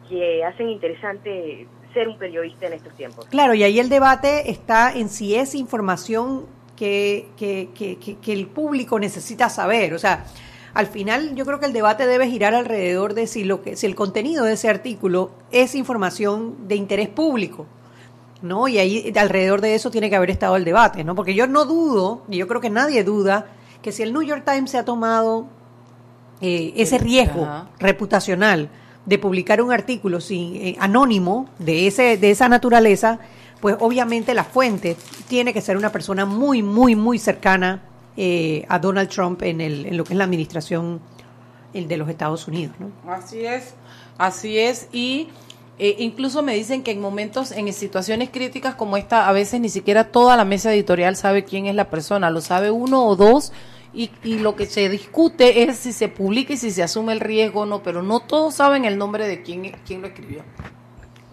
que 0.10 0.44
hacen 0.44 0.70
interesante 0.70 1.68
ser 1.94 2.08
un 2.08 2.18
periodista 2.18 2.68
en 2.68 2.74
estos 2.74 2.94
tiempos. 2.96 3.26
Claro, 3.28 3.54
y 3.54 3.64
ahí 3.64 3.80
el 3.80 3.90
debate 3.90 4.50
está 4.52 4.92
en 4.94 5.10
si 5.10 5.36
es 5.36 5.56
información 5.56 6.46
que, 6.76 7.30
que, 7.38 7.70
que, 7.74 7.98
que- 7.98 8.18
que 8.18 8.34
el 8.34 8.48
público 8.48 9.00
necesita 9.00 9.50
saber. 9.50 9.94
O 9.94 10.00
sea, 10.00 10.26
al 10.74 10.88
final 10.88 11.36
yo 11.36 11.46
creo 11.46 11.60
que 11.60 11.66
el 11.68 11.74
debate 11.74 12.06
debe 12.06 12.28
girar 12.28 12.54
alrededor 12.54 13.14
de 13.14 13.28
si, 13.28 13.46
lo 13.46 13.62
que, 13.62 13.78
si 13.78 13.86
el 13.86 13.96
contenido 13.96 14.44
de 14.44 14.54
ese 14.54 14.68
artículo 14.70 15.32
es 15.52 15.74
información 15.74 16.68
de 16.68 16.76
interés 16.76 17.08
público. 17.08 17.66
¿no? 18.42 18.68
Y 18.68 18.78
ahí 18.78 19.12
alrededor 19.18 19.62
de 19.62 19.74
eso 19.74 19.90
tiene 19.90 20.10
que 20.10 20.16
haber 20.18 20.30
estado 20.30 20.56
el 20.58 20.66
debate, 20.66 21.04
¿no? 21.04 21.16
Porque 21.16 21.34
yo 21.34 21.48
no 21.48 21.66
dudo, 21.66 22.24
y 22.30 22.38
yo 22.38 22.48
creo 22.48 22.62
que 22.62 22.70
nadie 22.70 23.04
duda, 23.04 23.48
que 23.82 23.92
si 23.94 24.04
el 24.04 24.12
New 24.14 24.22
York 24.22 24.44
Times 24.46 24.70
se 24.70 24.78
ha 24.78 24.86
tomado 24.86 25.48
eh, 26.42 26.74
ese 26.76 26.98
riesgo 27.00 27.44
Ajá. 27.46 27.70
reputacional 27.80 28.70
de 29.06 29.18
publicar 29.18 29.62
un 29.62 29.72
artículo 29.72 30.20
sin, 30.22 30.56
eh, 30.56 30.76
anónimo 30.80 31.50
de, 31.60 31.88
ese, 31.88 32.18
de 32.18 32.32
esa 32.32 32.50
naturaleza, 32.50 33.20
pues 33.62 33.76
obviamente 33.80 34.34
la 34.34 34.44
fuente 34.44 34.98
tiene 35.28 35.54
que 35.54 35.62
ser 35.62 35.78
una 35.78 35.92
persona 35.92 36.26
muy, 36.26 36.64
muy, 36.64 36.96
muy 36.96 37.20
cercana 37.20 37.82
eh, 38.18 38.66
a 38.70 38.80
Donald 38.80 39.10
Trump 39.10 39.42
en, 39.44 39.62
el, 39.62 39.86
en 39.86 39.98
lo 39.98 40.04
que 40.04 40.14
es 40.14 40.18
la 40.18 40.24
administración 40.24 41.02
el 41.74 41.88
de 41.88 41.98
los 41.98 42.10
Estados 42.10 42.48
Unidos. 42.48 42.76
¿no? 42.80 42.92
Así 43.12 43.46
es, 43.46 43.74
así 44.18 44.58
es. 44.58 44.88
Y 44.92 45.28
eh, 45.78 45.98
incluso 46.00 46.42
me 46.42 46.56
dicen 46.56 46.84
que 46.84 46.92
en 46.92 47.02
momentos, 47.02 47.52
en 47.52 47.72
situaciones 47.74 48.30
críticas 48.30 48.76
como 48.76 48.98
esta, 48.98 49.28
a 49.28 49.34
veces 49.34 49.60
ni 49.60 49.70
siquiera 49.70 50.12
toda 50.12 50.38
la 50.38 50.46
mesa 50.46 50.74
editorial 50.74 51.16
sabe 51.18 51.44
quién 51.44 51.66
es 51.66 51.76
la 51.76 51.90
persona, 51.90 52.30
lo 52.30 52.42
sabe 52.42 52.72
uno 52.72 53.06
o 53.06 53.16
dos. 53.16 53.52
Y, 53.96 54.12
y 54.24 54.40
lo 54.40 54.56
que 54.56 54.66
se 54.66 54.90
discute 54.90 55.64
es 55.64 55.78
si 55.78 55.94
se 55.94 56.10
publica 56.10 56.54
y 56.54 56.58
si 56.58 56.70
se 56.70 56.84
asume 56.84 57.14
el 57.14 57.22
riesgo 57.22 57.62
o 57.62 57.66
no, 57.66 57.82
pero 57.82 58.04
no 58.04 58.20
todos 58.20 58.56
saben 58.56 58.84
el 58.84 58.98
nombre 58.98 59.26
de 59.26 59.42
quién, 59.42 59.72
quién 59.86 60.02
lo 60.02 60.08
escribió. 60.08 60.44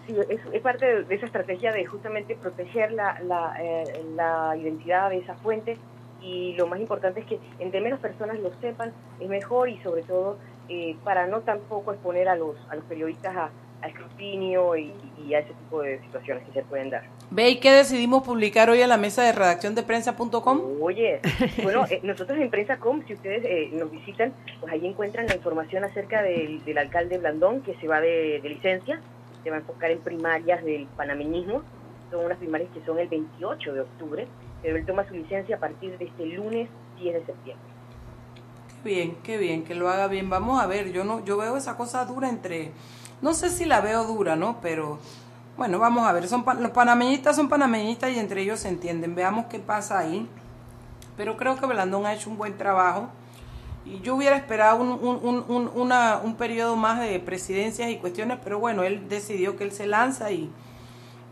Sí, 0.07 0.15
es, 0.53 0.63
parte 0.63 0.87
de, 0.87 1.03
de 1.05 1.15
esa 1.15 1.27
estrategia 1.27 1.73
de 1.73 1.85
justamente 1.87 2.37
proteger 2.37 2.93
la, 2.93 3.21
la, 3.21 3.57
eh, 3.61 4.05
la 4.15 4.57
identidad 4.57 5.11
de 5.11 5.19
esa 5.19 5.35
fuente 5.35 5.77
y 6.21 6.55
lo 6.55 6.67
más 6.69 6.79
importante 6.79 7.21
es 7.21 7.27
que 7.27 7.41
entre 7.59 7.81
menos 7.81 7.99
personas 7.99 8.39
lo 8.39 8.53
sepan 8.61 8.93
es 9.21 9.29
mejor 9.29 9.69
y 9.69 9.79
sobre 9.83 10.03
todo 10.03 10.39
eh, 10.69 10.97
para 11.05 11.27
no 11.27 11.41
tampoco 11.41 11.93
exponer 11.93 12.29
a 12.29 12.37
los, 12.37 12.57
a 12.71 12.77
los 12.77 12.85
periodistas 12.85 13.37
a, 13.37 13.51
a 13.83 13.89
escrutinio 13.89 14.77
y, 14.77 14.93
y 15.27 15.35
a 15.35 15.41
ese 15.41 15.53
tipo 15.53 15.83
de 15.83 16.01
situaciones 16.03 16.45
que 16.47 16.53
se 16.53 16.63
pueden 16.63 16.91
dar. 16.91 17.05
Ve 17.31 17.51
y 17.51 17.61
qué 17.61 17.73
decidimos 17.73 18.23
publicar 18.23 18.71
hoy 18.71 18.81
en 18.81 18.89
la 18.89 18.97
mesa 18.97 19.23
de 19.23 19.33
redacción 19.33 19.75
de 19.75 19.83
prensa.com. 19.83 20.61
Oye, 20.81 21.21
bueno, 21.63 21.85
eh, 21.91 22.01
nosotros 22.03 22.39
en 22.39 22.51
Prensa.com, 22.51 23.03
si 23.07 23.15
ustedes 23.15 23.45
eh, 23.45 23.71
nos 23.73 23.91
visitan, 23.91 24.33
pues 24.61 24.73
ahí 24.73 24.87
encuentran 24.87 25.27
la 25.27 25.35
información 25.35 25.85
acerca 25.85 26.23
del, 26.23 26.65
del 26.65 26.79
alcalde 26.79 27.19
Blandón 27.19 27.63
que 27.63 27.75
se 27.77 27.89
va 27.89 28.01
de, 28.01 28.41
de 28.43 28.49
licencia, 28.49 29.01
se 29.43 29.51
va 29.51 29.57
a 29.57 29.59
enfocar 29.61 29.91
en 29.91 30.01
primarias 30.01 30.65
del 30.65 30.87
panameñismo, 30.97 31.63
son 32.11 32.27
unas 32.27 32.39
primarias 32.39 32.71
que 32.75 32.85
son 32.85 32.99
el 32.99 33.09
28 33.09 33.73
de 33.73 33.81
octubre, 33.81 34.27
pero 34.63 34.77
él 34.77 34.87
toma 34.87 35.07
su 35.09 35.15
licencia 35.15 35.57
a 35.57 35.59
partir 35.59 35.97
de 35.99 36.05
este 36.05 36.27
lunes 36.27 36.69
10 36.99 37.15
de 37.15 37.25
septiembre. 37.25 37.73
Qué 38.83 38.89
bien, 38.89 39.17
qué 39.23 39.39
bien, 39.39 39.65
que 39.65 39.75
lo 39.75 39.89
haga 39.89 40.09
bien. 40.09 40.29
Vamos 40.29 40.61
a 40.61 40.67
ver, 40.67 40.93
yo 40.93 41.05
no, 41.05 41.25
yo 41.25 41.37
veo 41.37 41.57
esa 41.57 41.77
cosa 41.77 42.05
dura 42.05 42.29
entre, 42.29 42.73
no 43.23 43.33
sé 43.35 43.49
si 43.49 43.65
la 43.65 43.81
veo 43.81 44.05
dura, 44.05 44.37
¿no? 44.37 44.61
Pero 44.61 44.99
bueno, 45.57 45.79
vamos 45.79 46.07
a 46.07 46.13
ver, 46.13 46.29
son 46.29 46.45
los 46.61 46.71
panameñistas 46.73 47.37
son 47.37 47.49
panameñistas 47.49 48.11
y 48.11 48.19
entre 48.19 48.43
ellos 48.43 48.61
se 48.61 48.69
entienden. 48.69 49.15
Veamos 49.15 49.47
qué 49.47 49.59
pasa 49.59 49.99
ahí. 49.99 50.29
Pero 51.17 51.37
creo 51.37 51.57
que 51.57 51.67
Blandón 51.67 52.07
ha 52.07 52.15
hecho 52.15 52.31
un 52.31 52.37
buen 52.37 52.57
trabajo. 52.59 53.09
Y 53.85 54.01
yo 54.01 54.15
hubiera 54.15 54.37
esperado 54.37 54.81
un, 54.81 54.91
un, 54.91 55.45
un, 55.49 55.93
un, 55.93 56.35
periodo 56.37 56.77
más 56.77 57.01
de 57.01 57.19
presidencias 57.19 57.91
y 57.91 57.97
cuestiones, 57.97 58.39
pero 58.43 58.61
bueno, 58.61 58.85
él 58.85 59.09
decidió 59.09 59.57
que 59.57 59.65
él 59.65 59.73
se 59.73 59.87
lanza 59.89 60.31
y, 60.31 60.51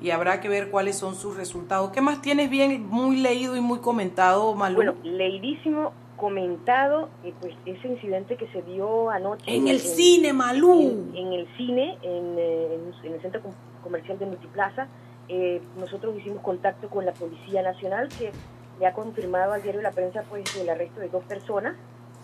y 0.02 0.10
habrá 0.10 0.40
que 0.40 0.48
ver 0.48 0.68
cuáles 0.68 0.98
son 0.98 1.14
sus 1.14 1.36
resultados. 1.36 1.90
¿Qué 1.92 2.00
más 2.00 2.20
tienes 2.22 2.50
bien, 2.50 2.86
muy 2.88 3.16
leído 3.18 3.56
y 3.56 3.60
muy 3.60 3.78
comentado, 3.78 4.52
Malú? 4.56 4.76
Bueno, 4.76 4.94
leidísimo, 5.04 5.92
comentado, 6.20 7.08
eh, 7.24 7.32
pues 7.40 7.54
ese 7.64 7.88
incidente 7.88 8.36
que 8.36 8.46
se 8.48 8.60
dio 8.62 9.10
anoche. 9.10 9.42
en 9.46 9.66
el 9.68 9.80
cine, 9.80 10.34
Malú. 10.34 10.78
en, 11.14 11.16
en 11.16 11.32
el 11.32 11.48
cine, 11.56 11.96
en, 12.02 12.38
eh, 12.38 12.78
en- 13.04 13.12
el 13.14 13.20
centro 13.22 13.40
com- 13.40 13.54
comercial 13.82 14.18
de 14.18 14.26
Multiplaza. 14.26 14.86
Eh, 15.28 15.62
nosotros 15.78 16.14
hicimos 16.16 16.42
contacto 16.42 16.90
con 16.90 17.06
la 17.06 17.12
Policía 17.12 17.62
Nacional 17.62 18.08
que 18.18 18.32
le 18.78 18.86
ha 18.86 18.92
confirmado 18.92 19.52
al 19.54 19.62
diario 19.62 19.80
La 19.80 19.92
Prensa 19.92 20.22
pues 20.28 20.44
el 20.56 20.68
arresto 20.68 21.00
de 21.00 21.08
dos 21.08 21.24
personas 21.24 21.74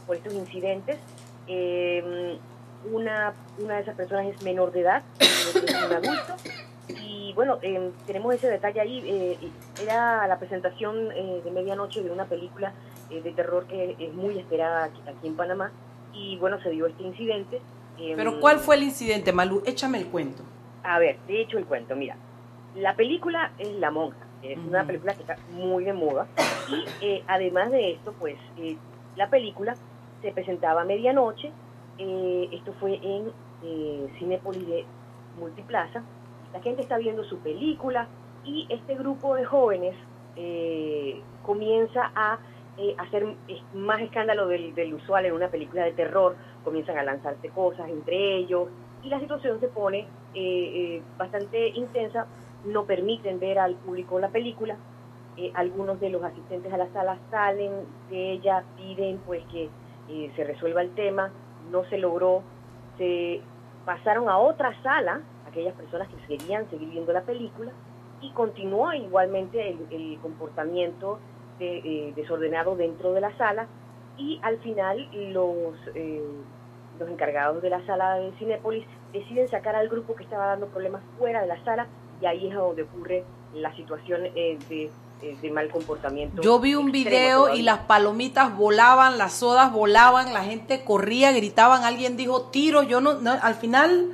por 0.06 0.16
estos 0.16 0.34
incidentes. 0.34 0.98
Eh, 1.46 2.36
una, 2.92 3.32
una 3.58 3.76
de 3.76 3.80
esas 3.82 3.96
personas 3.96 4.26
es 4.26 4.42
menor 4.42 4.72
de 4.72 4.80
edad, 4.80 5.02
es 5.20 5.54
un 5.56 5.92
adulto. 5.92 6.34
Y 7.02 7.32
bueno, 7.34 7.58
eh, 7.62 7.90
tenemos 8.06 8.34
ese 8.34 8.48
detalle 8.50 8.80
ahí. 8.80 9.02
eh, 9.06 9.38
era 9.82 10.26
la 10.26 10.38
presentación 10.38 11.10
eh, 11.12 11.40
de 11.44 11.50
medianoche 11.50 12.02
de 12.02 12.10
una 12.10 12.26
película 12.26 12.72
eh, 13.10 13.20
de 13.22 13.32
terror 13.32 13.66
que 13.66 13.96
es 13.98 14.14
muy 14.14 14.38
esperada 14.38 14.84
aquí, 14.84 15.00
aquí 15.08 15.26
en 15.28 15.36
Panamá. 15.36 15.72
Y 16.12 16.36
bueno, 16.38 16.60
se 16.62 16.70
dio 16.70 16.86
este 16.86 17.02
incidente. 17.02 17.60
Eh, 17.98 18.14
Pero 18.16 18.40
¿cuál 18.40 18.58
fue 18.58 18.76
el 18.76 18.82
incidente, 18.84 19.32
Malú? 19.32 19.62
Échame 19.66 19.98
el 19.98 20.06
cuento. 20.06 20.42
a 20.82 20.98
ver, 20.98 21.18
de 21.26 21.40
hecho 21.40 21.58
el 21.58 21.64
cuento, 21.66 21.96
mira, 21.96 22.16
la 22.76 22.94
película 22.94 23.52
es 23.58 23.72
La 23.76 23.90
Monja, 23.90 24.18
es 24.42 24.56
una 24.58 24.84
película 24.86 25.14
que 25.14 25.22
está 25.22 25.36
muy 25.50 25.82
de 25.84 25.92
moda 25.92 26.26
y 26.68 26.84
eh, 27.04 27.24
además 27.26 27.70
de 27.72 27.92
esto, 27.92 28.12
pues 28.20 28.36
eh, 28.58 28.76
la 29.16 29.28
película 29.28 29.74
se 30.22 30.30
presentaba 30.30 30.82
a 30.82 30.84
medianoche, 30.84 31.50
eh, 31.98 32.48
esto 32.52 32.72
fue 32.78 33.00
en 33.02 33.32
eh, 33.64 34.06
Cinépolis 34.18 34.66
de 34.68 34.84
Multiplaza, 35.40 36.02
la 36.52 36.60
gente 36.60 36.82
está 36.82 36.98
viendo 36.98 37.24
su 37.24 37.38
película 37.38 38.06
y 38.44 38.66
este 38.68 38.94
grupo 38.94 39.34
de 39.34 39.44
jóvenes 39.44 39.94
eh, 40.36 41.20
comienza 41.42 42.12
a 42.14 42.38
eh, 42.78 42.94
hacer 42.98 43.26
es- 43.48 43.62
más 43.74 44.00
escándalo 44.02 44.46
del, 44.48 44.74
del 44.74 44.94
usual 44.94 45.26
en 45.26 45.32
una 45.32 45.48
película 45.48 45.84
de 45.84 45.92
terror, 45.92 46.36
comienzan 46.64 46.98
a 46.98 47.02
lanzarse 47.02 47.48
cosas 47.50 47.88
entre 47.88 48.36
ellos 48.36 48.68
y 49.02 49.08
la 49.08 49.20
situación 49.20 49.60
se 49.60 49.68
pone 49.68 50.00
eh, 50.34 50.34
eh, 50.34 51.02
bastante 51.18 51.68
intensa, 51.68 52.26
no 52.64 52.84
permiten 52.84 53.38
ver 53.38 53.58
al 53.58 53.76
público 53.76 54.18
la 54.18 54.28
película, 54.28 54.76
eh, 55.36 55.52
algunos 55.54 56.00
de 56.00 56.10
los 56.10 56.22
asistentes 56.22 56.72
a 56.72 56.76
la 56.78 56.88
sala 56.92 57.18
salen 57.30 57.70
de 58.10 58.32
ella, 58.32 58.64
piden 58.76 59.18
pues 59.18 59.44
que 59.46 59.68
eh, 60.08 60.32
se 60.34 60.44
resuelva 60.44 60.82
el 60.82 60.90
tema, 60.94 61.30
no 61.70 61.84
se 61.84 61.98
logró, 61.98 62.42
se 62.98 63.40
pasaron 63.84 64.28
a 64.28 64.38
otra 64.38 64.74
sala, 64.82 65.20
aquellas 65.46 65.74
personas 65.74 66.08
que 66.08 66.16
querían 66.26 66.68
seguir 66.70 66.88
viendo 66.90 67.12
la 67.12 67.22
película, 67.22 67.72
y 68.20 68.30
continuó 68.32 68.92
igualmente 68.94 69.76
el 69.90 70.18
comportamiento 70.20 71.18
de, 71.58 71.78
eh, 71.78 72.12
desordenado 72.16 72.76
dentro 72.76 73.12
de 73.12 73.20
la 73.20 73.36
sala, 73.36 73.66
y 74.18 74.40
al 74.42 74.58
final 74.58 75.08
los, 75.32 75.74
eh, 75.94 76.22
los 76.98 77.08
encargados 77.08 77.60
de 77.62 77.70
la 77.70 77.84
sala 77.86 78.16
de 78.16 78.32
Cinépolis 78.38 78.86
deciden 79.12 79.48
sacar 79.48 79.76
al 79.76 79.88
grupo 79.88 80.14
que 80.14 80.24
estaba 80.24 80.46
dando 80.46 80.66
problemas 80.68 81.02
fuera 81.18 81.42
de 81.42 81.46
la 81.46 81.62
sala 81.64 81.86
y 82.20 82.26
ahí 82.26 82.48
es 82.48 82.54
donde 82.54 82.82
ocurre 82.82 83.24
la 83.54 83.74
situación 83.76 84.22
eh, 84.34 84.58
de, 84.68 84.90
de 85.20 85.50
mal 85.50 85.68
comportamiento. 85.70 86.40
Yo 86.42 86.58
vi 86.60 86.74
un 86.74 86.92
video 86.92 87.54
y 87.54 87.62
las 87.62 87.80
palomitas 87.80 88.56
volaban, 88.56 89.18
las 89.18 89.34
sodas 89.34 89.72
volaban, 89.72 90.32
la 90.32 90.42
gente 90.42 90.84
corría, 90.84 91.32
gritaban, 91.32 91.84
alguien 91.84 92.16
dijo 92.16 92.42
tiro, 92.50 92.82
yo 92.82 93.00
no, 93.00 93.14
no, 93.14 93.32
al 93.42 93.54
final 93.54 94.12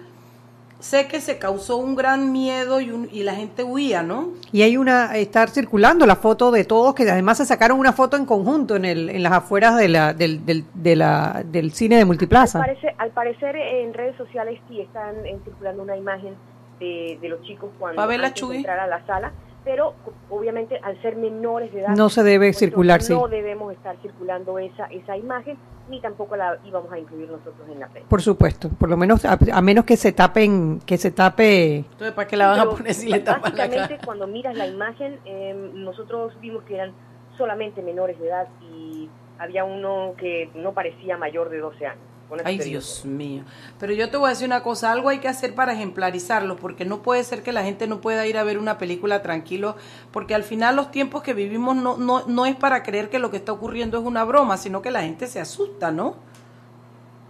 sé 0.82 1.06
que 1.06 1.20
se 1.20 1.38
causó 1.38 1.76
un 1.76 1.94
gran 1.94 2.32
miedo 2.32 2.80
y, 2.80 2.90
un- 2.90 3.08
y 3.12 3.22
la 3.22 3.34
gente 3.34 3.62
huía, 3.62 4.02
¿no? 4.02 4.30
Y 4.50 4.62
hay 4.62 4.76
una, 4.76 5.16
estar 5.16 5.48
circulando 5.48 6.06
la 6.06 6.16
foto 6.16 6.50
de 6.50 6.64
todos, 6.64 6.94
que 6.94 7.08
además 7.08 7.38
se 7.38 7.46
sacaron 7.46 7.78
una 7.78 7.92
foto 7.92 8.16
en 8.16 8.26
conjunto 8.26 8.74
en, 8.74 8.84
el, 8.84 9.08
en 9.08 9.22
las 9.22 9.32
afueras 9.32 9.76
de 9.76 9.88
la, 9.88 10.12
del, 10.12 10.44
del, 10.44 10.64
de 10.74 10.96
la, 10.96 11.42
del 11.46 11.70
cine 11.72 11.96
de 11.98 12.04
Multiplaza. 12.04 12.58
Al 12.58 12.64
parecer, 12.66 12.94
al 12.98 13.10
parecer 13.12 13.56
en 13.56 13.94
redes 13.94 14.16
sociales 14.16 14.60
sí 14.68 14.80
están 14.80 15.24
eh, 15.24 15.38
circulando 15.44 15.82
una 15.84 15.96
imagen 15.96 16.34
de, 16.80 17.16
de 17.22 17.28
los 17.28 17.40
chicos 17.42 17.70
cuando 17.78 17.96
¿Va 17.98 18.04
a 18.04 18.06
verla, 18.08 18.26
antes 18.28 18.48
de 18.48 18.56
entrar 18.56 18.80
a 18.80 18.86
la 18.88 19.06
sala, 19.06 19.32
pero 19.64 19.94
obviamente 20.30 20.78
al 20.82 21.00
ser 21.02 21.16
menores 21.16 21.72
de 21.72 21.80
edad 21.80 21.96
No 21.96 22.08
se 22.08 22.22
debe 22.22 22.52
circular, 22.52 23.02
sí. 23.02 23.12
no 23.12 23.28
debemos 23.28 23.72
estar 23.72 23.96
circulando 24.02 24.58
esa 24.58 24.86
esa 24.86 25.16
imagen 25.16 25.56
ni 25.88 26.00
tampoco 26.00 26.36
la 26.36 26.58
íbamos 26.64 26.90
a 26.92 26.98
incluir 26.98 27.28
nosotros 27.28 27.68
en 27.70 27.80
la 27.80 27.88
prensa. 27.88 28.08
Por 28.08 28.22
supuesto, 28.22 28.68
por 28.70 28.88
lo 28.88 28.96
menos, 28.96 29.24
a, 29.24 29.36
a 29.52 29.60
menos 29.62 29.84
que 29.84 29.96
se 29.96 30.12
tapen, 30.12 30.80
que 30.86 30.96
se 30.96 31.10
tape. 31.10 31.76
Entonces, 31.78 32.12
¿para 32.12 32.28
qué 32.28 32.36
la 32.36 32.46
van 32.48 32.60
a 32.60 32.62
Pero 32.64 32.76
poner 32.76 32.94
si 32.94 33.08
le 33.08 33.18
tapan 33.20 33.42
la 33.56 33.64
básicamente 33.66 33.94
cara? 33.96 34.06
cuando 34.06 34.26
miras 34.28 34.56
la 34.56 34.66
imagen 34.66 35.18
eh, 35.24 35.70
nosotros 35.74 36.32
vimos 36.40 36.62
que 36.64 36.76
eran 36.76 36.92
solamente 37.36 37.82
menores 37.82 38.18
de 38.20 38.28
edad 38.28 38.48
y 38.60 39.08
había 39.38 39.64
uno 39.64 40.14
que 40.16 40.50
no 40.54 40.72
parecía 40.72 41.16
mayor 41.18 41.50
de 41.50 41.58
12 41.58 41.86
años. 41.86 42.04
Con 42.32 42.46
Ay, 42.46 42.56
Dios 42.56 43.04
mío. 43.04 43.44
Pero 43.78 43.92
yo 43.92 44.08
te 44.08 44.16
voy 44.16 44.28
a 44.28 44.30
decir 44.30 44.46
una 44.46 44.62
cosa, 44.62 44.90
algo 44.90 45.10
hay 45.10 45.18
que 45.18 45.28
hacer 45.28 45.54
para 45.54 45.74
ejemplarizarlo, 45.74 46.56
porque 46.56 46.86
no 46.86 47.02
puede 47.02 47.24
ser 47.24 47.42
que 47.42 47.52
la 47.52 47.62
gente 47.62 47.86
no 47.86 48.00
pueda 48.00 48.26
ir 48.26 48.38
a 48.38 48.42
ver 48.42 48.56
una 48.56 48.78
película 48.78 49.20
tranquilo, 49.20 49.76
porque 50.12 50.34
al 50.34 50.42
final 50.42 50.76
los 50.76 50.90
tiempos 50.90 51.22
que 51.22 51.34
vivimos 51.34 51.76
no, 51.76 51.98
no, 51.98 52.24
no 52.26 52.46
es 52.46 52.56
para 52.56 52.82
creer 52.82 53.10
que 53.10 53.18
lo 53.18 53.30
que 53.30 53.36
está 53.36 53.52
ocurriendo 53.52 53.98
es 53.98 54.04
una 54.06 54.24
broma, 54.24 54.56
sino 54.56 54.80
que 54.80 54.90
la 54.90 55.02
gente 55.02 55.26
se 55.26 55.40
asusta, 55.40 55.90
¿no? 55.90 56.16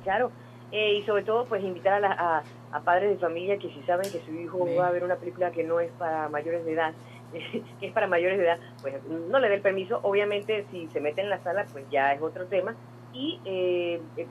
Claro, 0.05 0.31
eh, 0.71 0.95
y 0.99 1.03
sobre 1.05 1.25
todo 1.25 1.47
pues 1.47 1.63
invitar 1.65 1.95
a, 1.95 2.01
la- 2.01 2.13
a, 2.13 2.43
a 2.77 2.81
padres 2.83 3.11
de 3.11 3.17
familia 3.19 3.59
que 3.59 3.71
si 3.71 3.83
saben 3.83 4.09
que 4.11 4.21
su 4.25 4.33
hijo 4.33 4.65
Sí. 4.67 4.75
va 4.77 4.87
a 4.87 4.91
ver 4.93 5.03
una 5.03 5.17
película 5.17 5.51
que 5.51 5.65
no 5.65 5.81
es 5.81 5.91
para 5.93 6.29
mayores 6.29 6.65
de 6.65 6.73
edad, 6.75 6.95
que 7.81 7.87
es 7.87 7.93
para 7.93 8.07
mayores 8.07 8.39
de 8.39 8.45
edad, 8.45 8.59
pues 8.81 8.95
no 9.05 9.39
le 9.41 9.49
dé 9.49 9.57
el 9.57 9.63
permiso. 9.63 9.99
Obviamente 10.03 10.65
si 10.71 10.87
se 10.89 11.01
mete 11.01 11.23
en 11.23 11.31
la 11.31 11.43
sala 11.43 11.67
pues 11.73 11.85
ya 11.91 12.13
es 12.13 12.23
otro 12.23 12.47
tema 12.47 12.75
y 13.13 13.41
eh, 13.45 14.01
eh, 14.17 14.27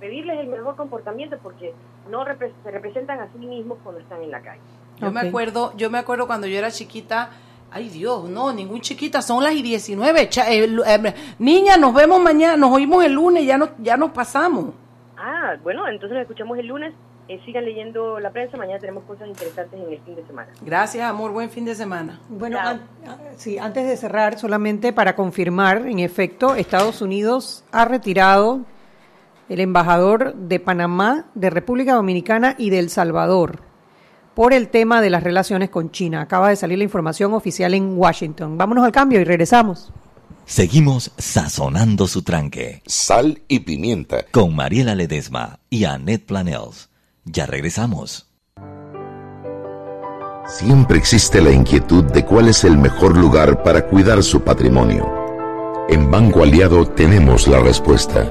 pedirles 0.00 0.38
el 0.40 0.46
mejor 0.48 0.76
comportamiento 0.76 1.36
porque 1.42 1.74
no 2.10 2.24
repre- 2.24 2.52
se 2.62 2.70
representan 2.70 3.20
a 3.20 3.28
sí 3.32 3.38
mismos 3.38 3.78
cuando 3.82 4.00
están 4.00 4.22
en 4.22 4.30
la 4.30 4.40
calle. 4.40 4.60
Yo 5.00 5.10
me 5.10 5.20
acuerdo, 5.20 5.72
yo 5.76 5.90
me 5.90 5.98
acuerdo 5.98 6.26
cuando 6.26 6.46
yo 6.46 6.58
era 6.58 6.70
chiquita, 6.70 7.30
ay 7.70 7.88
Dios, 7.88 8.28
no, 8.28 8.52
ningún 8.52 8.80
chiquita, 8.80 9.22
son 9.22 9.42
las 9.44 9.52
y 9.54 9.62
19. 9.62 10.28
cha- 10.28 10.50
eh, 10.52 10.64
eh, 10.86 11.14
niña, 11.38 11.76
nos 11.76 11.94
vemos 11.94 12.20
mañana, 12.20 12.56
nos 12.56 12.72
oímos 12.72 13.04
el 13.04 13.12
lunes, 13.12 13.44
ya 13.46 13.58
nos, 13.58 13.70
ya 13.78 13.96
nos 13.96 14.10
pasamos. 14.10 14.66
Ah, 15.16 15.56
bueno, 15.62 15.86
entonces 15.88 16.12
nos 16.14 16.22
escuchamos 16.22 16.58
el 16.58 16.66
lunes. 16.66 16.94
Eh, 17.28 17.38
sigan 17.44 17.64
leyendo 17.66 18.18
la 18.20 18.30
prensa, 18.30 18.56
mañana 18.56 18.78
tenemos 18.80 19.04
cosas 19.04 19.28
interesantes 19.28 19.78
en 19.78 19.92
el 19.92 20.00
fin 20.00 20.16
de 20.16 20.24
semana. 20.26 20.48
Gracias, 20.62 21.04
amor, 21.04 21.30
buen 21.32 21.50
fin 21.50 21.66
de 21.66 21.74
semana. 21.74 22.18
Bueno, 22.30 22.58
an- 22.58 22.80
sí, 23.36 23.58
antes 23.58 23.86
de 23.86 23.98
cerrar, 23.98 24.38
solamente 24.38 24.94
para 24.94 25.14
confirmar, 25.14 25.86
en 25.86 25.98
efecto, 25.98 26.54
Estados 26.54 27.02
Unidos 27.02 27.64
ha 27.70 27.84
retirado 27.84 28.60
el 29.48 29.60
embajador 29.60 30.34
de 30.34 30.60
Panamá, 30.60 31.26
de 31.34 31.50
República 31.50 31.94
Dominicana 31.94 32.54
y 32.58 32.70
de 32.70 32.78
El 32.78 32.90
Salvador 32.90 33.62
por 34.38 34.52
el 34.52 34.68
tema 34.68 35.00
de 35.00 35.10
las 35.10 35.24
relaciones 35.24 35.68
con 35.68 35.90
China. 35.90 36.20
Acaba 36.20 36.50
de 36.50 36.54
salir 36.54 36.78
la 36.78 36.84
información 36.84 37.34
oficial 37.34 37.74
en 37.74 37.98
Washington. 37.98 38.56
Vámonos 38.56 38.84
al 38.84 38.92
cambio 38.92 39.20
y 39.20 39.24
regresamos. 39.24 39.92
Seguimos 40.44 41.10
sazonando 41.18 42.06
su 42.06 42.22
tranque 42.22 42.80
Sal 42.86 43.42
y 43.48 43.58
pimienta. 43.60 44.24
con 44.30 44.54
Mariela 44.54 44.94
Ledesma 44.94 45.58
y 45.68 45.86
Annette 45.86 46.24
Planels. 46.24 46.88
Ya 47.24 47.46
regresamos. 47.46 48.30
Siempre 50.46 50.98
existe 50.98 51.42
la 51.42 51.50
inquietud 51.50 52.04
de 52.04 52.24
cuál 52.24 52.48
es 52.48 52.62
el 52.62 52.78
mejor 52.78 53.18
lugar 53.18 53.62
para 53.64 53.86
cuidar 53.86 54.22
su 54.22 54.42
patrimonio. 54.42 55.04
En 55.88 56.10
Banco 56.10 56.44
Aliado 56.44 56.86
tenemos 56.86 57.48
la 57.48 57.58
respuesta. 57.60 58.30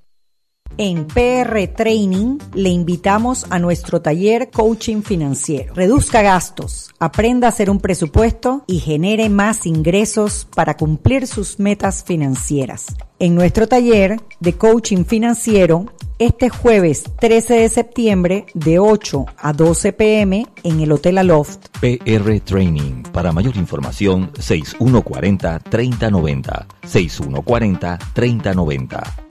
En 0.77 1.05
PR 1.05 1.67
Training 1.75 2.37
le 2.53 2.69
invitamos 2.69 3.45
a 3.49 3.59
nuestro 3.59 4.01
taller 4.01 4.49
Coaching 4.51 5.01
Financiero. 5.01 5.73
Reduzca 5.73 6.21
gastos, 6.21 6.91
aprenda 6.97 7.47
a 7.47 7.49
hacer 7.49 7.69
un 7.69 7.79
presupuesto 7.79 8.63
y 8.67 8.79
genere 8.79 9.29
más 9.29 9.65
ingresos 9.65 10.47
para 10.55 10.77
cumplir 10.77 11.27
sus 11.27 11.59
metas 11.59 12.03
financieras. 12.03 12.95
En 13.19 13.35
nuestro 13.35 13.67
taller 13.67 14.21
de 14.39 14.53
Coaching 14.53 15.03
Financiero, 15.05 15.85
este 16.19 16.49
jueves 16.49 17.03
13 17.19 17.55
de 17.55 17.69
septiembre 17.69 18.45
de 18.53 18.79
8 18.79 19.25
a 19.37 19.53
12 19.53 19.93
pm 19.93 20.47
en 20.63 20.79
el 20.79 20.91
Hotel 20.91 21.17
Aloft. 21.17 21.67
PR 21.79 22.39
Training. 22.39 23.03
Para 23.11 23.31
mayor 23.31 23.57
información, 23.57 24.31
6140-3090. 24.33 26.65
6140-3090. 26.83 29.30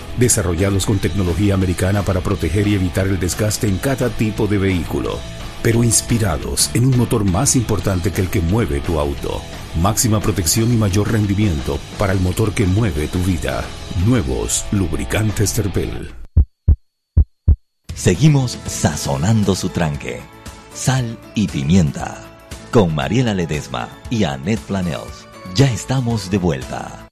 desarrollados 0.17 0.85
con 0.85 0.99
tecnología 0.99 1.53
americana 1.53 2.01
para 2.03 2.21
proteger 2.21 2.67
y 2.67 2.75
evitar 2.75 3.07
el 3.07 3.19
desgaste 3.19 3.67
en 3.67 3.77
cada 3.77 4.09
tipo 4.09 4.47
de 4.47 4.57
vehículo, 4.57 5.19
pero 5.61 5.83
inspirados 5.83 6.69
en 6.73 6.85
un 6.85 6.97
motor 6.97 7.23
más 7.23 7.55
importante 7.55 8.11
que 8.11 8.21
el 8.21 8.29
que 8.29 8.41
mueve 8.41 8.79
tu 8.79 8.99
auto. 8.99 9.41
Máxima 9.81 10.19
protección 10.19 10.73
y 10.73 10.77
mayor 10.77 11.11
rendimiento 11.11 11.79
para 11.97 12.13
el 12.13 12.19
motor 12.19 12.53
que 12.53 12.65
mueve 12.65 13.07
tu 13.07 13.19
vida. 13.19 13.63
Nuevos 14.05 14.65
lubricantes 14.71 15.53
Terpel. 15.53 16.11
Seguimos 17.93 18.57
sazonando 18.65 19.55
su 19.55 19.69
tranque. 19.69 20.21
Sal 20.73 21.17
y 21.35 21.47
pimienta. 21.47 22.17
Con 22.71 22.95
Mariela 22.95 23.33
Ledesma 23.33 23.89
y 24.09 24.23
Annette 24.23 24.61
Planels. 24.61 25.27
Ya 25.55 25.71
estamos 25.71 26.31
de 26.31 26.37
vuelta. 26.37 27.10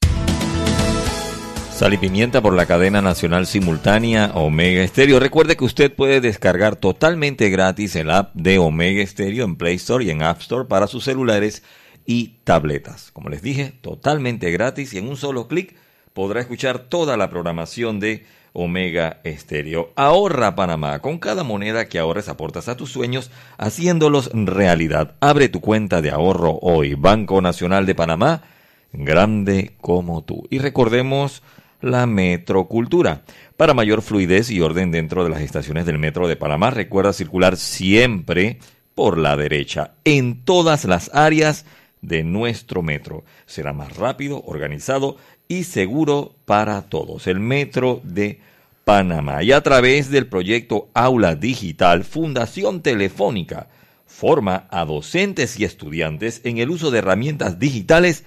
Sal 1.80 1.94
y 1.94 1.98
pimienta 1.98 2.42
por 2.42 2.54
la 2.58 2.66
cadena 2.66 3.02
nacional 3.02 3.48
simultánea 3.48 4.32
Omega 4.34 4.86
Stereo. 4.86 5.18
Recuerde 5.18 5.56
que 5.56 5.64
usted 5.64 5.96
puede 5.96 6.20
descargar 6.20 6.76
totalmente 6.76 7.50
gratis 7.50 7.96
el 7.96 8.12
app 8.12 8.36
de 8.36 8.60
Omega 8.60 9.08
Stereo 9.08 9.46
en 9.46 9.56
Play 9.56 9.76
Store 9.76 10.04
y 10.04 10.10
en 10.10 10.22
App 10.22 10.42
Store 10.42 10.68
para 10.68 10.88
sus 10.88 11.06
celulares 11.06 11.64
y 12.06 12.40
tabletas. 12.44 13.12
Como 13.14 13.30
les 13.30 13.42
dije, 13.42 13.72
totalmente 13.80 14.52
gratis 14.52 14.94
y 14.94 14.98
en 14.98 15.08
un 15.08 15.16
solo 15.16 15.48
clic 15.48 15.74
podrá 16.12 16.42
escuchar 16.42 16.80
toda 16.80 17.16
la 17.16 17.30
programación 17.30 18.02
de 18.02 18.26
Omega 18.52 19.22
Estéreo. 19.24 19.94
Ahorra 19.96 20.56
Panamá. 20.56 21.00
Con 21.00 21.18
cada 21.18 21.46
moneda 21.46 21.88
que 21.88 21.98
ahorres 21.98 22.28
aportas 22.28 22.68
a 22.68 22.76
tus 22.76 22.92
sueños 22.92 23.32
haciéndolos 23.58 24.32
realidad. 24.34 25.16
Abre 25.22 25.48
tu 25.48 25.62
cuenta 25.62 26.02
de 26.02 26.12
ahorro 26.12 26.60
hoy. 26.62 26.96
Banco 26.96 27.42
Nacional 27.42 27.86
de 27.86 27.96
Panamá, 27.96 28.44
grande 28.92 29.78
como 29.80 30.26
tú. 30.26 30.46
Y 30.50 30.60
recordemos 30.60 31.42
la 31.82 32.06
metrocultura. 32.06 33.24
Para 33.58 33.74
mayor 33.74 34.02
fluidez 34.02 34.50
y 34.52 34.62
orden 34.62 34.92
dentro 34.92 35.24
de 35.24 35.30
las 35.30 35.42
estaciones 35.42 35.86
del 35.86 36.00
metro 36.00 36.28
de 36.28 36.36
Panamá, 36.36 36.72
recuerda 36.72 37.14
circular 37.14 37.58
siempre 37.58 38.60
por 38.96 39.18
la 39.18 39.38
derecha 39.38 39.94
en 40.04 40.44
todas 40.44 40.86
las 40.86 41.14
áreas 41.14 41.66
de 42.02 42.24
nuestro 42.24 42.82
metro. 42.82 43.24
Será 43.46 43.74
más 43.74 43.96
rápido, 43.98 44.44
organizado 44.46 45.18
y 45.48 45.64
seguro 45.64 46.36
para 46.46 46.84
todos. 46.84 47.28
El 47.28 47.40
Metro 47.40 48.02
de 48.04 48.40
Panamá. 48.84 49.44
Y 49.44 49.52
a 49.52 49.62
través 49.62 50.10
del 50.10 50.28
proyecto 50.28 50.90
Aula 50.94 51.36
Digital, 51.36 52.04
Fundación 52.04 52.82
Telefónica 52.82 53.68
forma 54.06 54.68
a 54.70 54.86
docentes 54.86 55.60
y 55.60 55.64
estudiantes 55.64 56.42
en 56.44 56.58
el 56.58 56.70
uso 56.70 56.92
de 56.92 57.00
herramientas 57.00 57.60
digitales 57.60 58.24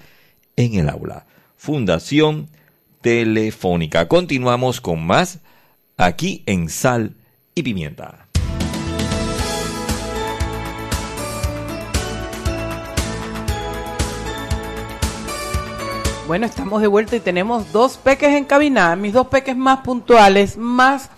en 0.56 0.74
el 0.74 0.88
aula. 0.88 1.26
Fundación 1.56 2.48
Telefónica. 2.48 2.61
Continuamos 4.08 4.80
con 4.80 5.04
más 5.04 5.40
aquí 5.96 6.42
en 6.46 6.68
Sal 6.68 7.14
y 7.54 7.62
Pimienta. 7.62 8.26
Bueno, 16.26 16.46
estamos 16.46 16.80
de 16.80 16.86
vuelta 16.86 17.16
y 17.16 17.20
tenemos 17.20 17.72
dos 17.72 17.98
peques 17.98 18.30
en 18.30 18.44
cabina, 18.44 18.96
mis 18.96 19.12
dos 19.12 19.26
peques 19.26 19.56
más 19.56 19.80
puntuales, 19.80 20.56
más 20.56 21.10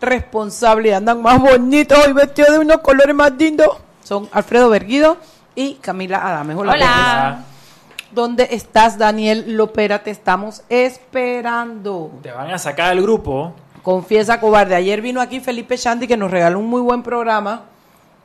responsables, 0.00 0.94
andan 0.94 1.22
más 1.22 1.40
bonitos 1.40 1.98
y 2.08 2.12
vestidos 2.12 2.52
de 2.52 2.58
unos 2.58 2.78
colores 2.78 3.14
más 3.14 3.32
lindos. 3.32 3.68
Son 4.02 4.28
Alfredo 4.32 4.68
Berguido 4.68 5.16
y 5.54 5.74
Camila 5.74 6.18
Adames. 6.18 6.56
Hola. 6.56 6.72
Hola. 6.72 7.44
¿Dónde 8.10 8.48
estás, 8.52 8.96
Daniel 8.96 9.56
Lopera? 9.56 10.02
Te 10.02 10.10
estamos 10.10 10.62
esperando. 10.68 12.12
Te 12.22 12.32
van 12.32 12.50
a 12.50 12.58
sacar 12.58 12.94
del 12.94 13.02
grupo. 13.02 13.52
Confiesa, 13.82 14.40
cobarde. 14.40 14.74
Ayer 14.74 15.02
vino 15.02 15.20
aquí 15.20 15.40
Felipe 15.40 15.76
Chandy 15.76 16.06
que 16.06 16.16
nos 16.16 16.30
regaló 16.30 16.58
un 16.58 16.66
muy 16.66 16.80
buen 16.80 17.02
programa. 17.02 17.64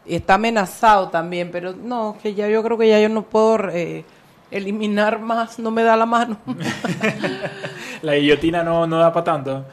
Y 0.05 0.15
está 0.15 0.35
amenazado 0.35 1.09
también, 1.09 1.49
pero 1.51 1.73
no, 1.73 2.17
que 2.21 2.33
ya 2.33 2.47
yo 2.47 2.63
creo 2.63 2.77
que 2.77 2.89
ya 2.89 2.99
yo 2.99 3.09
no 3.09 3.23
puedo 3.23 3.69
eh, 3.69 4.03
eliminar 4.51 5.19
más, 5.19 5.59
no 5.59 5.71
me 5.71 5.83
da 5.83 5.95
la 5.95 6.05
mano. 6.05 6.37
la 8.01 8.15
guillotina 8.15 8.63
no, 8.63 8.85
no 8.85 8.97
da 8.99 9.11
para 9.11 9.23
tanto. 9.23 9.65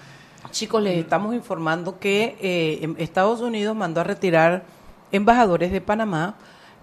Chicos, 0.51 0.83
les 0.83 0.99
estamos 0.99 1.35
informando 1.35 1.99
que 1.99 2.37
eh, 2.41 2.95
Estados 2.99 3.41
Unidos 3.41 3.77
mandó 3.77 4.01
a 4.01 4.05
retirar 4.05 4.65
embajadores 5.13 5.71
de 5.71 5.81
Panamá, 5.81 6.35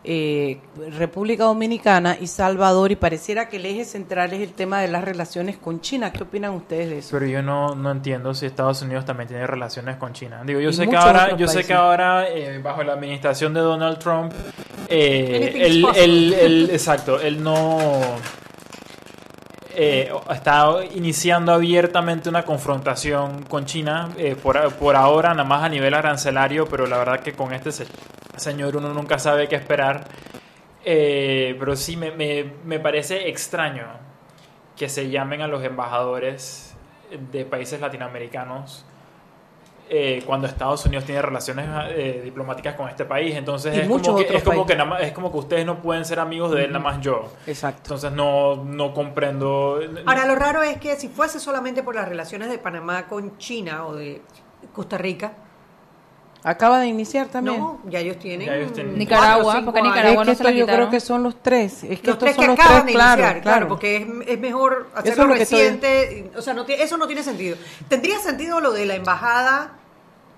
eh, 0.09 0.59
República 0.97 1.43
Dominicana 1.43 2.17
y 2.17 2.27
Salvador 2.27 2.93
y 2.93 2.95
pareciera 2.95 3.49
que 3.49 3.57
el 3.57 3.65
eje 3.65 3.83
central 3.83 4.31
es 4.31 4.39
el 4.39 4.53
tema 4.53 4.79
de 4.79 4.87
las 4.87 5.03
relaciones 5.03 5.57
con 5.57 5.81
China. 5.81 6.13
¿Qué 6.13 6.23
opinan 6.23 6.53
ustedes 6.53 6.89
de 6.89 6.97
eso? 6.99 7.09
Pero 7.11 7.25
yo 7.25 7.41
no, 7.41 7.75
no 7.75 7.91
entiendo 7.91 8.33
si 8.33 8.45
Estados 8.45 8.81
Unidos 8.81 9.03
también 9.03 9.27
tiene 9.27 9.45
relaciones 9.45 9.97
con 9.97 10.13
China. 10.13 10.43
Digo, 10.45 10.61
yo 10.61 10.71
sé 10.71 10.87
que 10.87 10.95
ahora, 10.95 11.35
yo 11.35 11.49
sé 11.49 11.65
que 11.65 11.73
ahora 11.73 12.29
eh, 12.29 12.57
bajo 12.59 12.83
la 12.83 12.93
administración 12.93 13.53
de 13.53 13.59
Donald 13.59 13.99
Trump, 13.99 14.31
eh, 14.87 15.83
él, 15.97 16.69
exacto, 16.71 17.19
él 17.19 17.43
no 17.43 17.99
eh, 19.79 20.11
está 20.31 20.83
iniciando 20.95 21.53
abiertamente 21.53 22.29
una 22.29 22.41
confrontación 22.41 23.43
con 23.43 23.65
China 23.65 24.09
eh, 24.17 24.35
por, 24.35 24.73
por, 24.73 24.95
ahora, 24.95 25.35
nada 25.35 25.43
más 25.43 25.63
a 25.63 25.69
nivel 25.69 25.93
arancelario, 25.93 26.65
pero 26.65 26.87
la 26.87 26.97
verdad 26.97 27.19
que 27.19 27.33
con 27.33 27.53
este 27.53 27.85
señor 28.37 28.75
uno 28.75 28.91
nunca 28.91 29.19
sabe 29.19 29.47
qué 29.47 29.55
esperar. 29.55 30.07
Eh, 30.83 31.55
pero 31.59 31.75
sí 31.75 31.95
me, 31.95 32.09
me, 32.09 32.53
me 32.65 32.79
parece 32.79 33.29
extraño 33.29 33.85
que 34.75 34.89
se 34.89 35.11
llamen 35.11 35.41
a 35.41 35.47
los 35.47 35.63
embajadores 35.63 36.75
de 37.31 37.45
países 37.45 37.79
latinoamericanos 37.79 38.83
eh, 39.89 40.23
cuando 40.25 40.47
Estados 40.47 40.85
Unidos 40.85 41.05
tiene 41.05 41.21
relaciones 41.21 41.67
eh, 41.89 42.21
diplomáticas 42.23 42.75
con 42.75 42.89
este 42.89 43.05
país. 43.05 43.35
Entonces 43.35 43.75
es 43.75 43.87
como, 43.87 44.15
que, 44.15 44.35
es, 44.35 44.43
como 44.43 44.65
que 44.65 44.77
es 45.01 45.11
como 45.13 45.31
que 45.31 45.37
ustedes 45.37 45.65
no 45.65 45.81
pueden 45.81 46.05
ser 46.05 46.19
amigos 46.19 46.51
de 46.51 46.65
él, 46.65 46.71
nada 46.71 46.83
más 46.83 47.01
yo. 47.01 47.31
Exacto. 47.45 47.81
Entonces 47.83 48.11
no, 48.11 48.63
no 48.63 48.93
comprendo. 48.93 49.79
Ahora, 50.05 50.25
lo 50.25 50.35
raro 50.35 50.63
es 50.63 50.77
que 50.77 50.95
si 50.95 51.07
fuese 51.07 51.39
solamente 51.39 51.83
por 51.83 51.95
las 51.95 52.07
relaciones 52.07 52.49
de 52.49 52.57
Panamá 52.57 53.07
con 53.07 53.37
China 53.37 53.87
o 53.87 53.95
de 53.95 54.21
Costa 54.73 54.97
Rica, 54.97 55.33
Acaba 56.47 56.79
de 56.79 56.87
iniciar 56.87 57.27
también. 57.27 57.59
No, 57.59 57.81
ya 57.89 57.99
ellos 57.99 58.17
tienen. 58.19 58.47
Nicaragua, 58.97 59.63
porque 59.65 59.81
Nicaragua 59.81 60.23
es 60.23 60.37
que 60.37 60.43
no 60.43 60.49
se 60.49 60.55
yo 60.55 60.65
creo 60.65 60.89
que 60.89 61.01
son 61.01 61.21
los 61.21 61.43
tres. 61.43 61.83
Es 61.83 61.99
que 61.99 62.07
los 62.07 62.17
tres 62.17 62.35
son 62.35 62.41
que 62.41 62.47
los 62.47 62.57
acaban 62.57 62.83
tres, 62.83 62.85
de 62.85 62.93
claro, 62.93 63.21
iniciar, 63.21 63.41
claro, 63.41 63.67
porque 63.67 63.97
es, 63.97 64.07
es 64.29 64.39
mejor 64.39 64.87
hacerlo 64.95 65.23
Eso 65.23 65.33
es 65.33 65.39
reciente. 65.39 66.31
O 66.37 66.41
sea, 66.41 66.53
no, 66.53 66.65
eso 66.65 66.95
no 66.95 67.05
tiene 67.05 67.21
sentido. 67.21 67.57
Tendría 67.89 68.17
sentido 68.19 68.61
lo 68.61 68.71
de 68.71 68.85
la 68.85 68.95
embajada 68.95 69.73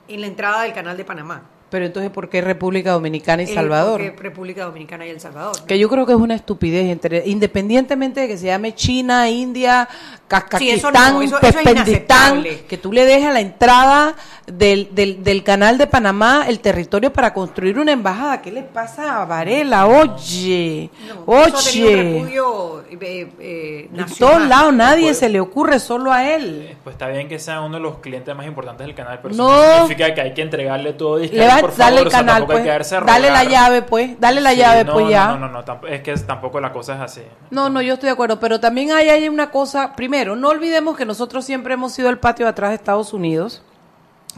en 0.07 0.21
la 0.21 0.25
entrada 0.25 0.63
del 0.63 0.73
canal 0.73 0.97
de 0.97 1.05
Panamá. 1.05 1.43
Pero 1.69 1.85
entonces, 1.85 2.11
¿por 2.11 2.29
qué 2.29 2.41
República 2.41 2.91
Dominicana 2.91 3.43
y 3.43 3.45
Eh, 3.45 3.53
Salvador? 3.53 4.01
porque 4.01 4.21
República 4.21 4.65
Dominicana 4.65 5.05
y 5.05 5.09
El 5.09 5.19
Salvador. 5.19 5.55
¿no? 5.59 5.65
Que 5.65 5.77
yo 5.77 5.87
creo 5.89 6.05
que 6.05 6.13
es 6.13 6.17
una 6.17 6.33
estupidez, 6.35 6.89
entre, 6.91 7.27
independientemente 7.27 8.21
de 8.21 8.27
que 8.27 8.37
se 8.37 8.47
llame 8.47 8.73
China, 8.73 9.29
India, 9.29 9.87
Sí, 9.91 10.15
Kazajistán, 10.27 11.13
no, 11.15 11.23
inaceptable. 11.23 12.61
que 12.67 12.77
tú 12.77 12.91
le 12.91 13.05
dejes 13.05 13.25
a 13.27 13.31
la 13.33 13.39
entrada 13.41 14.15
del, 14.45 14.89
del, 14.93 15.23
del 15.23 15.43
canal 15.43 15.77
de 15.77 15.87
Panamá 15.87 16.45
el 16.47 16.59
territorio 16.59 17.11
para 17.13 17.33
construir 17.33 17.77
una 17.79 17.91
embajada. 17.91 18.41
¿Qué 18.41 18.51
le 18.51 18.63
pasa 18.63 19.21
a 19.21 19.25
Varela? 19.25 19.87
Oye, 19.87 20.89
No, 21.27 21.45
eso 21.45 21.57
ha 21.57 21.71
tenido 21.71 21.89
un 21.89 21.95
oye. 21.95 22.03
repudio, 22.03 22.83
eh, 23.01 23.27
eh, 23.39 23.89
En 23.95 24.05
todos 24.17 24.41
lados 24.47 24.73
nadie 24.73 25.13
se 25.13 25.29
le 25.29 25.39
ocurre, 25.39 25.79
solo 25.79 26.11
a 26.11 26.27
él. 26.33 26.75
Pues 26.83 26.93
está 26.95 27.07
bien 27.07 27.27
que 27.27 27.39
sea 27.39 27.61
uno 27.61 27.75
de 27.77 27.81
los 27.81 27.97
clientes 27.99 28.35
más 28.35 28.45
importantes 28.45 28.85
del 28.85 28.95
canal, 28.95 29.19
pero 29.21 29.33
eso 29.33 29.43
No. 29.47 29.73
significa 29.87 30.13
que 30.13 30.21
hay 30.21 30.33
que 30.33 30.41
entregarle 30.41 30.93
todo. 30.93 31.19
Favor, 31.61 31.77
dale 31.77 32.01
el 32.01 32.07
o 32.07 32.09
sea, 32.09 32.19
canal, 32.19 32.41
hay 32.41 32.47
pues. 32.47 32.63
que 32.63 32.69
darse 32.69 32.95
a 32.95 33.01
Dale 33.01 33.29
la 33.29 33.43
llave, 33.43 33.81
pues. 33.81 34.19
Dale 34.19 34.41
la 34.41 34.51
Sí, 34.51 34.57
llave, 34.57 34.83
no, 34.83 34.93
pues 34.93 35.05
no, 35.05 35.11
ya. 35.11 35.27
No, 35.27 35.49
no, 35.49 35.49
no, 35.49 35.87
es 35.87 36.01
que 36.01 36.13
tampoco 36.17 36.59
la 36.59 36.71
cosa 36.71 36.95
es 36.95 37.01
así. 37.01 37.21
No, 37.49 37.69
no, 37.69 37.81
yo 37.81 37.93
estoy 37.93 38.07
de 38.07 38.13
acuerdo, 38.13 38.39
pero 38.39 38.59
también 38.59 38.91
hay, 38.91 39.09
hay 39.09 39.29
una 39.29 39.51
cosa, 39.51 39.95
primero, 39.95 40.35
no 40.35 40.49
olvidemos 40.49 40.97
que 40.97 41.05
nosotros 41.05 41.45
siempre 41.45 41.73
hemos 41.73 41.93
sido 41.93 42.09
el 42.09 42.19
patio 42.19 42.45
de 42.45 42.51
atrás 42.51 42.69
de 42.71 42.75
Estados 42.75 43.13
Unidos, 43.13 43.61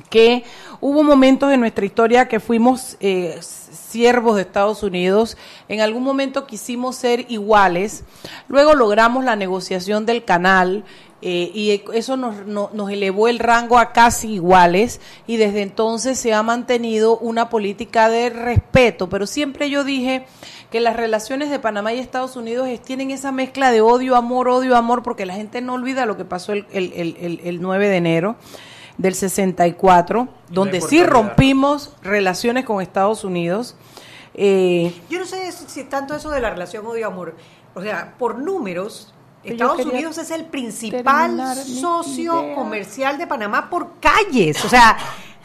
que 0.10 0.44
hubo 0.80 1.04
momentos 1.04 1.52
en 1.52 1.60
nuestra 1.60 1.86
historia 1.86 2.28
que 2.28 2.40
fuimos 2.40 2.98
eh, 3.00 3.38
siervos 3.42 4.36
de 4.36 4.44
Estados 4.44 4.84
Unidos, 4.84 5.38
en 5.68 5.82
algún 5.82 6.04
momento 6.04 6.48
quisimos 6.48 6.96
ser 6.96 7.26
iguales, 7.30 8.04
luego 8.48 8.74
logramos 8.74 9.24
la 9.24 9.36
negociación 9.36 10.06
del 10.06 10.24
canal. 10.24 10.84
Eh, 11.22 11.52
y 11.54 11.84
eso 11.94 12.18
nos, 12.18 12.46
no- 12.48 12.70
nos 12.74 12.90
elevó 12.92 13.28
el 13.28 13.38
rango 13.40 13.78
a 13.78 13.92
casi 13.94 14.34
iguales 14.34 15.00
y 15.28 15.38
desde 15.38 15.62
entonces 15.62 16.18
se 16.20 16.34
ha 16.34 16.42
mantenido 16.44 17.18
una 17.20 17.50
política 17.50 18.10
de 18.10 18.30
respeto, 18.32 19.08
pero 19.10 19.28
siempre 19.28 19.70
yo 19.70 19.84
dije 19.84 20.26
que 20.72 20.80
las 20.80 20.96
relaciones 20.96 21.50
de 21.50 21.60
Panamá 21.60 21.94
y 21.94 22.00
Estados 22.00 22.36
Unidos 22.36 22.68
es- 22.68 22.82
tienen 22.82 23.12
esa 23.12 23.32
mezcla 23.32 23.72
de 23.72 23.82
odio, 23.82 24.16
amor, 24.16 24.48
odio, 24.50 24.76
amor, 24.76 25.04
porque 25.04 25.26
la 25.26 25.34
gente 25.36 25.62
no 25.62 25.74
olvida 25.76 26.06
lo 26.06 26.18
que 26.18 26.26
pasó 26.26 26.54
el, 26.54 26.66
el, 26.72 26.92
el, 26.94 27.18
el- 27.20 27.42
el 27.44 27.62
9 27.62 27.88
de 27.90 27.98
enero 27.98 28.36
del 28.98 29.14
64, 29.16 30.28
donde 30.50 30.80
sí 30.82 31.04
rompimos 31.04 31.94
relaciones 32.04 32.66
con 32.66 32.82
Estados 32.82 33.24
Unidos. 33.24 33.76
Eh, 34.34 34.94
Yo 35.10 35.20
no 35.20 35.26
sé 35.26 35.52
si, 35.52 35.84
tanto 35.86 36.16
eso 36.16 36.30
de 36.30 36.40
la 36.40 36.50
relación 36.50 36.86
odio-amor. 36.86 37.36
o 37.74 37.82
sea, 37.82 38.16
por 38.18 38.38
números, 38.40 39.14
Estados 39.44 39.86
Unidos 39.86 40.18
es 40.18 40.32
el 40.32 40.46
principal 40.46 41.56
socio 41.66 42.54
comercial 42.56 43.18
de 43.18 43.28
Panamá 43.28 43.70
por 43.70 44.00
calles. 44.00 44.64
O 44.64 44.70
sea, 44.70 44.98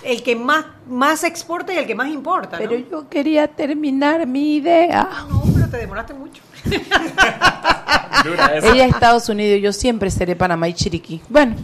el 0.03 0.23
que 0.23 0.37
más, 0.37 0.65
más 0.89 1.25
exporta 1.25 1.73
y 1.73 1.79
el 1.79 1.87
que 1.87 1.95
más 1.95 2.09
importa. 2.09 2.59
¿no? 2.59 2.69
Pero 2.69 2.77
yo 2.91 3.09
quería 3.09 3.49
terminar 3.49 4.27
mi 4.27 4.57
idea. 4.57 5.09
No, 5.29 5.43
pero 5.55 5.69
te 5.69 5.79
demoraste 5.79 6.15
mucho. 6.15 6.43
Ella 8.25 8.87
es 8.87 8.95
Estados 8.95 9.29
Unidos, 9.29 9.61
yo 9.63 9.73
siempre 9.73 10.11
seré 10.11 10.35
Panamá 10.35 10.69
y 10.69 10.75
Chiriquí. 10.75 11.23
Bueno, 11.29 11.55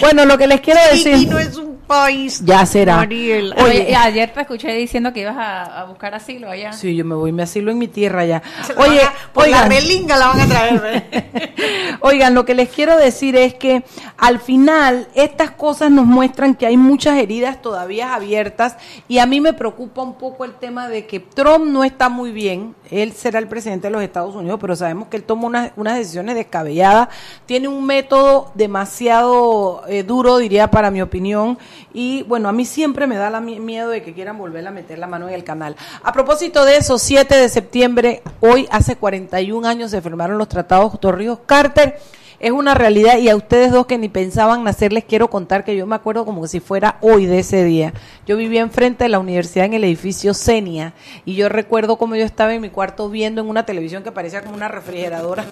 bueno, 0.00 0.26
lo 0.26 0.36
que 0.36 0.46
les 0.46 0.60
quiero 0.60 0.80
decir. 0.90 1.14
Chiriquí 1.14 1.26
no 1.26 1.38
es 1.38 1.56
un 1.56 1.71
país. 1.86 2.42
Ya 2.44 2.64
será. 2.66 2.96
Mariel. 2.96 3.52
Oye, 3.56 3.64
Oye, 3.86 3.96
ayer 3.96 4.32
te 4.32 4.40
escuché 4.40 4.72
diciendo 4.74 5.12
que 5.12 5.20
ibas 5.20 5.36
a, 5.36 5.80
a 5.80 5.84
buscar 5.84 6.14
asilo 6.14 6.48
allá. 6.50 6.72
sí, 6.72 6.94
yo 6.96 7.04
me 7.04 7.14
voy, 7.14 7.32
me 7.32 7.42
asilo 7.42 7.70
en 7.70 7.78
mi 7.78 7.88
tierra. 7.88 8.22
Se 8.66 8.74
la 8.74 8.80
Oye, 8.80 9.02
a- 9.02 9.12
por 9.32 9.48
la 9.48 9.58
oigan, 9.64 9.70
relinga 9.70 10.16
la 10.16 10.26
van 10.28 10.40
a 10.40 10.46
traer. 10.46 10.80
¿ve? 10.80 11.54
Oigan, 12.00 12.34
lo 12.34 12.44
que 12.44 12.54
les 12.54 12.68
quiero 12.68 12.96
decir 12.96 13.36
es 13.36 13.54
que 13.54 13.84
al 14.16 14.40
final 14.40 15.08
estas 15.14 15.50
cosas 15.52 15.90
nos 15.90 16.06
muestran 16.06 16.54
que 16.54 16.66
hay 16.66 16.76
muchas 16.76 17.18
heridas 17.18 17.60
todavía 17.62 18.14
abiertas 18.14 18.76
y 19.08 19.18
a 19.18 19.26
mí 19.26 19.40
me 19.40 19.52
preocupa 19.52 20.02
un 20.02 20.14
poco 20.14 20.44
el 20.44 20.54
tema 20.54 20.88
de 20.88 21.06
que 21.06 21.20
Trump 21.20 21.66
no 21.66 21.84
está 21.84 22.08
muy 22.08 22.32
bien, 22.32 22.74
él 22.90 23.12
será 23.12 23.38
el 23.38 23.48
presidente 23.48 23.86
de 23.88 23.92
los 23.92 24.02
Estados 24.02 24.34
Unidos, 24.34 24.58
pero 24.60 24.74
sabemos 24.76 25.08
que 25.08 25.16
él 25.16 25.22
toma 25.24 25.46
unas, 25.46 25.72
unas 25.76 25.96
decisiones 25.96 26.34
descabelladas, 26.34 27.08
tiene 27.46 27.68
un 27.68 27.84
método 27.86 28.50
demasiado 28.54 29.82
eh, 29.88 30.02
duro, 30.02 30.38
diría 30.38 30.70
para 30.70 30.90
mi 30.90 31.02
opinión, 31.02 31.58
y 31.92 32.22
bueno, 32.24 32.48
a 32.48 32.52
mí 32.52 32.64
siempre 32.64 33.06
me 33.06 33.16
da 33.16 33.30
la 33.30 33.40
mi- 33.40 33.60
miedo 33.60 33.88
de 33.90 34.02
que 34.02 34.12
quieran 34.14 34.38
volver 34.38 34.66
a 34.66 34.70
meter 34.70 34.98
la 34.98 35.06
mano 35.06 35.28
en 35.28 35.34
el 35.34 35.44
canal. 35.44 35.76
A 36.02 36.12
propósito 36.12 36.64
de 36.64 36.76
eso, 36.76 36.98
7 36.98 37.34
de 37.36 37.48
septiembre, 37.48 38.22
hoy 38.40 38.66
hace 38.70 38.96
41 38.96 39.66
años 39.68 39.90
se 39.90 40.00
firmaron 40.02 40.38
los 40.38 40.48
tratados 40.48 40.98
Torrijos-Carter. 41.00 41.98
Es 42.42 42.50
una 42.50 42.74
realidad 42.74 43.18
y 43.18 43.28
a 43.28 43.36
ustedes 43.36 43.70
dos 43.70 43.86
que 43.86 43.96
ni 43.98 44.08
pensaban 44.08 44.64
nacer 44.64 44.92
les 44.92 45.04
quiero 45.04 45.30
contar 45.30 45.64
que 45.64 45.76
yo 45.76 45.86
me 45.86 45.94
acuerdo 45.94 46.24
como 46.24 46.48
si 46.48 46.58
fuera 46.58 46.96
hoy 47.00 47.24
de 47.24 47.38
ese 47.38 47.62
día. 47.62 47.94
Yo 48.26 48.36
vivía 48.36 48.62
enfrente 48.62 49.04
de 49.04 49.10
la 49.10 49.20
universidad 49.20 49.64
en 49.66 49.74
el 49.74 49.84
edificio 49.84 50.34
Senia 50.34 50.92
y 51.24 51.36
yo 51.36 51.48
recuerdo 51.48 51.96
como 51.98 52.16
yo 52.16 52.24
estaba 52.24 52.52
en 52.52 52.60
mi 52.60 52.68
cuarto 52.68 53.08
viendo 53.08 53.40
en 53.40 53.48
una 53.48 53.64
televisión 53.64 54.02
que 54.02 54.10
parecía 54.10 54.42
como 54.42 54.56
una 54.56 54.66
refrigeradora. 54.66 55.44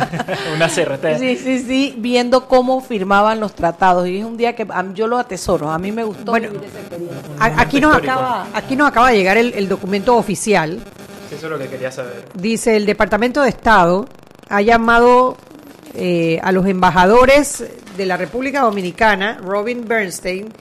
Una 0.56 0.68
CRT. 0.68 1.18
Sí, 1.18 1.36
sí, 1.36 1.58
sí, 1.60 1.94
viendo 1.98 2.48
cómo 2.48 2.80
firmaban 2.80 3.40
los 3.40 3.52
tratados. 3.54 4.08
Y 4.08 4.16
es 4.18 4.24
un 4.24 4.38
día 4.38 4.56
que 4.56 4.66
yo 4.94 5.06
lo 5.06 5.18
atesoro. 5.18 5.70
A 5.70 5.78
mí 5.78 5.92
me 5.92 6.02
gustó 6.04 6.32
Bueno, 6.32 6.48
vivir 6.50 6.66
esa 6.68 6.78
experiencia. 6.78 7.18
A- 7.38 7.60
Aquí 7.60 7.78
nos, 7.80 7.94
acaba, 7.94 8.46
aquí 8.54 8.74
nos 8.74 8.88
acaba 8.88 9.10
de 9.10 9.16
llegar 9.18 9.36
el, 9.36 9.52
el 9.52 9.68
documento 9.68 10.16
oficial. 10.16 10.80
Sí, 11.28 11.34
Eso 11.34 11.46
es 11.46 11.52
lo 11.52 11.58
que 11.58 11.66
quería 11.68 11.92
saber. 11.92 12.24
Dice 12.32 12.74
el 12.76 12.86
Departamento 12.86 13.42
de 13.42 13.50
Estado 13.50 14.06
ha 14.48 14.62
llamado 14.62 15.36
eh, 16.00 16.38
a 16.44 16.52
los 16.52 16.64
embajadores 16.66 17.64
de 17.96 18.06
la 18.06 18.16
República 18.16 18.60
Dominicana, 18.60 19.38
Robin 19.42 19.84
Bernstein, 19.86 20.52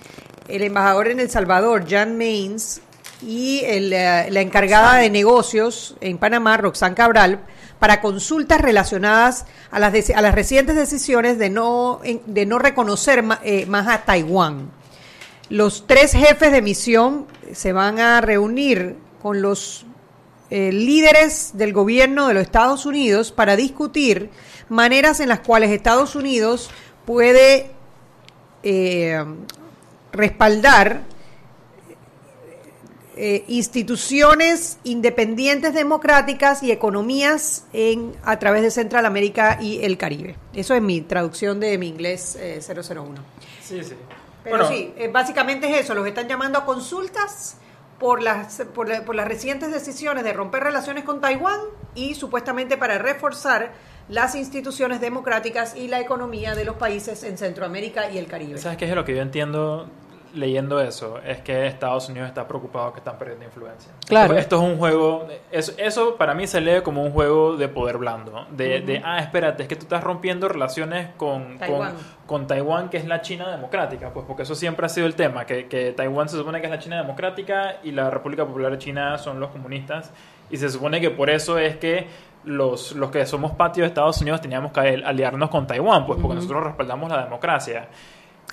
el 0.47 0.63
embajador 0.63 1.09
en 1.09 1.19
El 1.19 1.29
Salvador, 1.29 1.85
Jan 1.87 2.17
Mains, 2.17 2.81
y 3.21 3.61
eh, 3.63 4.27
la 4.29 4.41
encargada 4.41 4.95
de 4.97 5.11
negocios 5.11 5.95
en 6.01 6.17
Panamá, 6.17 6.57
Roxanne 6.57 6.95
Cabral, 6.95 7.41
para 7.77 8.01
consultas 8.01 8.61
relacionadas 8.61 9.45
a 9.69 9.79
las, 9.79 10.09
a 10.09 10.21
las 10.21 10.33
recientes 10.33 10.75
decisiones 10.75 11.37
de 11.37 11.49
no, 11.49 12.01
de 12.25 12.45
no 12.45 12.57
reconocer 12.59 13.23
eh, 13.43 13.65
más 13.67 13.87
a 13.87 14.05
Taiwán. 14.05 14.71
Los 15.49 15.85
tres 15.87 16.13
jefes 16.13 16.51
de 16.51 16.61
misión 16.61 17.27
se 17.53 17.73
van 17.73 17.99
a 17.99 18.21
reunir 18.21 18.95
con 19.21 19.41
los 19.41 19.85
eh, 20.49 20.71
líderes 20.71 21.51
del 21.53 21.73
gobierno 21.73 22.27
de 22.27 22.33
los 22.35 22.43
Estados 22.43 22.85
Unidos 22.85 23.31
para 23.31 23.55
discutir 23.55 24.29
maneras 24.69 25.19
en 25.19 25.29
las 25.29 25.41
cuales 25.41 25.71
Estados 25.71 26.15
Unidos 26.15 26.69
puede 27.05 27.71
eh, 28.63 29.23
respaldar 30.11 31.03
eh, 33.19 33.43
instituciones 33.47 34.77
independientes 34.83 35.73
democráticas 35.73 36.61
y 36.61 36.71
economías 36.71 37.65
en 37.73 38.13
a 38.23 38.37
través 38.37 38.61
de 38.61 38.69
Centroamérica 38.69 39.57
y 39.59 39.83
el 39.83 39.97
Caribe. 39.97 40.35
Eso 40.53 40.75
es 40.75 40.83
mi 40.83 41.01
traducción 41.01 41.59
de 41.59 41.79
mi 41.79 41.87
inglés 41.87 42.37
eh, 42.39 42.61
001. 42.61 43.15
Sí, 43.63 43.83
sí. 43.83 43.95
Pero 44.43 44.57
Bueno, 44.57 44.69
sí, 44.69 44.93
eh, 44.97 45.07
básicamente 45.11 45.67
es 45.67 45.85
eso, 45.85 45.95
los 45.95 46.05
están 46.05 46.27
llamando 46.27 46.59
a 46.59 46.65
consultas 46.65 47.57
por 47.99 48.21
las, 48.21 48.61
por, 48.73 49.03
por 49.03 49.15
las 49.15 49.27
recientes 49.27 49.71
decisiones 49.71 50.23
de 50.23 50.33
romper 50.33 50.63
relaciones 50.63 51.03
con 51.03 51.21
Taiwán 51.21 51.59
y 51.95 52.15
supuestamente 52.15 52.77
para 52.77 52.97
reforzar 52.97 53.71
las 54.09 54.35
instituciones 54.35 55.01
democráticas 55.01 55.75
y 55.75 55.87
la 55.87 55.99
economía 55.99 56.55
de 56.55 56.63
los 56.63 56.75
países 56.75 57.23
en 57.23 57.37
Centroamérica 57.37 58.09
y 58.09 58.17
el 58.17 58.27
Caribe. 58.27 58.57
¿Sabes 58.59 58.77
qué 58.77 58.85
es 58.85 58.95
lo 58.95 59.03
que 59.03 59.15
yo 59.15 59.21
entiendo 59.21 59.89
leyendo 60.37 60.79
eso? 60.79 61.19
Es 61.25 61.39
que 61.41 61.67
Estados 61.67 62.09
Unidos 62.09 62.27
está 62.29 62.47
preocupado 62.47 62.93
que 62.93 62.99
están 62.99 63.17
perdiendo 63.17 63.45
influencia. 63.45 63.91
Claro. 64.07 64.33
Esto, 64.33 64.39
esto 64.39 64.55
es 64.57 64.71
un 64.71 64.77
juego, 64.77 65.27
eso, 65.51 65.73
eso 65.77 66.15
para 66.15 66.33
mí 66.33 66.47
se 66.47 66.61
lee 66.61 66.81
como 66.81 67.03
un 67.03 67.11
juego 67.11 67.57
de 67.57 67.67
poder 67.67 67.97
blando. 67.97 68.45
De, 68.51 68.81
de, 68.81 69.01
ah, 69.03 69.19
espérate, 69.19 69.63
es 69.63 69.69
que 69.69 69.75
tú 69.75 69.83
estás 69.83 70.03
rompiendo 70.03 70.47
relaciones 70.47 71.09
con 71.17 71.57
Taiwán. 71.57 71.93
con, 71.93 72.01
con 72.25 72.47
Taiwán, 72.47 72.89
que 72.89 72.97
es 72.97 73.05
la 73.05 73.21
China 73.21 73.49
democrática. 73.49 74.11
Pues 74.13 74.25
porque 74.25 74.43
eso 74.43 74.55
siempre 74.55 74.85
ha 74.85 74.89
sido 74.89 75.07
el 75.07 75.15
tema, 75.15 75.45
que, 75.45 75.67
que 75.67 75.91
Taiwán 75.91 76.29
se 76.29 76.37
supone 76.37 76.59
que 76.59 76.67
es 76.67 76.71
la 76.71 76.79
China 76.79 76.97
democrática 76.97 77.77
y 77.83 77.91
la 77.91 78.09
República 78.09 78.45
Popular 78.45 78.71
de 78.71 78.77
China 78.77 79.17
son 79.17 79.39
los 79.39 79.49
comunistas. 79.49 80.11
Y 80.49 80.57
se 80.57 80.69
supone 80.69 81.01
que 81.01 81.09
por 81.09 81.29
eso 81.29 81.57
es 81.57 81.75
que 81.77 82.07
los, 82.45 82.93
los 82.93 83.11
que 83.11 83.25
somos 83.25 83.51
patio 83.51 83.83
de 83.83 83.89
Estados 83.89 84.21
Unidos 84.21 84.41
teníamos 84.41 84.71
que 84.71 84.79
aliarnos 84.79 85.49
con 85.49 85.67
Taiwán, 85.67 86.05
pues 86.05 86.19
porque 86.19 86.35
nosotros 86.35 86.63
respaldamos 86.63 87.09
la 87.09 87.23
democracia. 87.23 87.87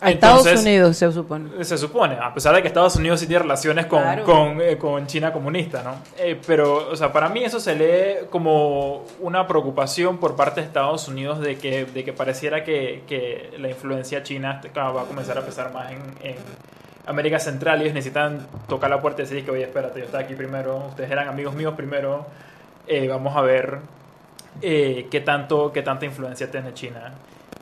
A 0.00 0.10
Estados 0.10 0.40
Entonces, 0.40 0.60
Unidos 0.66 0.96
se 0.96 1.12
supone. 1.12 1.64
se 1.64 1.78
supone, 1.78 2.16
a 2.20 2.34
pesar 2.34 2.54
de 2.54 2.60
que 2.62 2.68
Estados 2.68 2.96
Unidos 2.96 3.20
sí 3.20 3.26
tiene 3.26 3.42
relaciones 3.42 3.86
con, 3.86 4.02
Claro. 4.02 4.24
con, 4.24 4.60
eh, 4.60 4.76
con 4.76 5.06
China 5.06 5.32
comunista, 5.32 5.82
¿no? 5.82 5.94
Eh, 6.18 6.38
pero, 6.46 6.90
o 6.90 6.96
sea, 6.96 7.12
para 7.12 7.28
mí 7.28 7.44
eso 7.44 7.60
se 7.60 7.74
lee 7.76 8.26
como 8.28 9.04
una 9.20 9.46
preocupación 9.46 10.18
por 10.18 10.34
parte 10.36 10.60
de 10.60 10.66
Estados 10.66 11.06
Unidos 11.08 11.40
de 11.40 11.56
que, 11.58 11.84
de 11.86 12.04
que 12.04 12.12
pareciera 12.12 12.64
que, 12.64 13.04
que 13.06 13.52
la 13.58 13.68
influencia 13.68 14.22
china 14.24 14.60
va 14.76 15.02
a 15.02 15.04
comenzar 15.04 15.38
a 15.38 15.42
pesar 15.42 15.72
más 15.72 15.92
en, 15.92 15.98
en 16.22 16.36
América 17.06 17.38
Central 17.38 17.78
y 17.78 17.82
ellos 17.84 17.94
necesitan 17.94 18.46
tocar 18.68 18.90
la 18.90 19.00
puerta 19.00 19.22
y 19.22 19.26
decir 19.26 19.44
que, 19.44 19.50
oye, 19.52 19.62
espérate, 19.62 20.00
yo 20.00 20.06
estaba 20.06 20.24
aquí 20.24 20.34
primero, 20.34 20.86
ustedes 20.88 21.10
eran 21.10 21.28
amigos 21.28 21.54
míos 21.54 21.74
primero, 21.76 22.26
eh, 22.88 23.06
vamos 23.08 23.36
a 23.36 23.42
ver 23.42 23.78
eh, 24.60 25.06
qué, 25.10 25.20
tanto, 25.20 25.70
qué 25.72 25.82
tanta 25.82 26.04
influencia 26.04 26.50
tiene 26.50 26.74
China. 26.74 27.12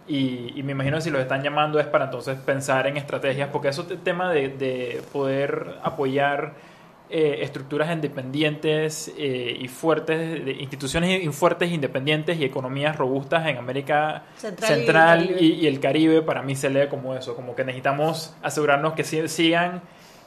Y, 0.08 0.52
y 0.58 0.62
me 0.64 0.72
imagino 0.72 0.96
que 0.96 1.02
si 1.02 1.10
los 1.10 1.20
están 1.22 1.42
llamando 1.42 1.78
es 1.78 1.86
para 1.86 2.06
entonces 2.06 2.36
pensar 2.38 2.86
en 2.86 2.96
estrategias, 2.96 3.48
porque 3.52 3.68
eso 3.68 3.86
es 3.90 4.02
tema 4.02 4.32
de, 4.32 4.48
de 4.48 5.00
poder 5.12 5.76
apoyar 5.82 6.54
eh, 7.08 7.40
estructuras 7.42 7.90
independientes 7.92 9.12
eh, 9.18 9.56
y 9.60 9.68
fuertes, 9.68 10.44
de 10.44 10.52
instituciones 10.52 11.22
in- 11.22 11.32
fuertes, 11.32 11.70
independientes 11.70 12.38
y 12.38 12.44
economías 12.44 12.96
robustas 12.96 13.46
en 13.46 13.58
América 13.58 14.24
Central 14.66 15.20
y 15.20 15.24
el 15.24 15.36
Caribe. 15.36 15.42
y, 15.44 15.52
y 15.52 15.66
el 15.66 15.80
Caribe, 15.80 16.22
para 16.22 16.42
mí 16.42 16.56
se 16.56 16.70
lee 16.70 16.88
como 16.88 17.14
eso, 17.14 17.36
como 17.36 17.54
que 17.54 17.64
necesitamos 17.64 18.34
asegurarnos 18.42 18.94
que 18.94 19.04
si- 19.04 19.28
sigan, 19.28 19.82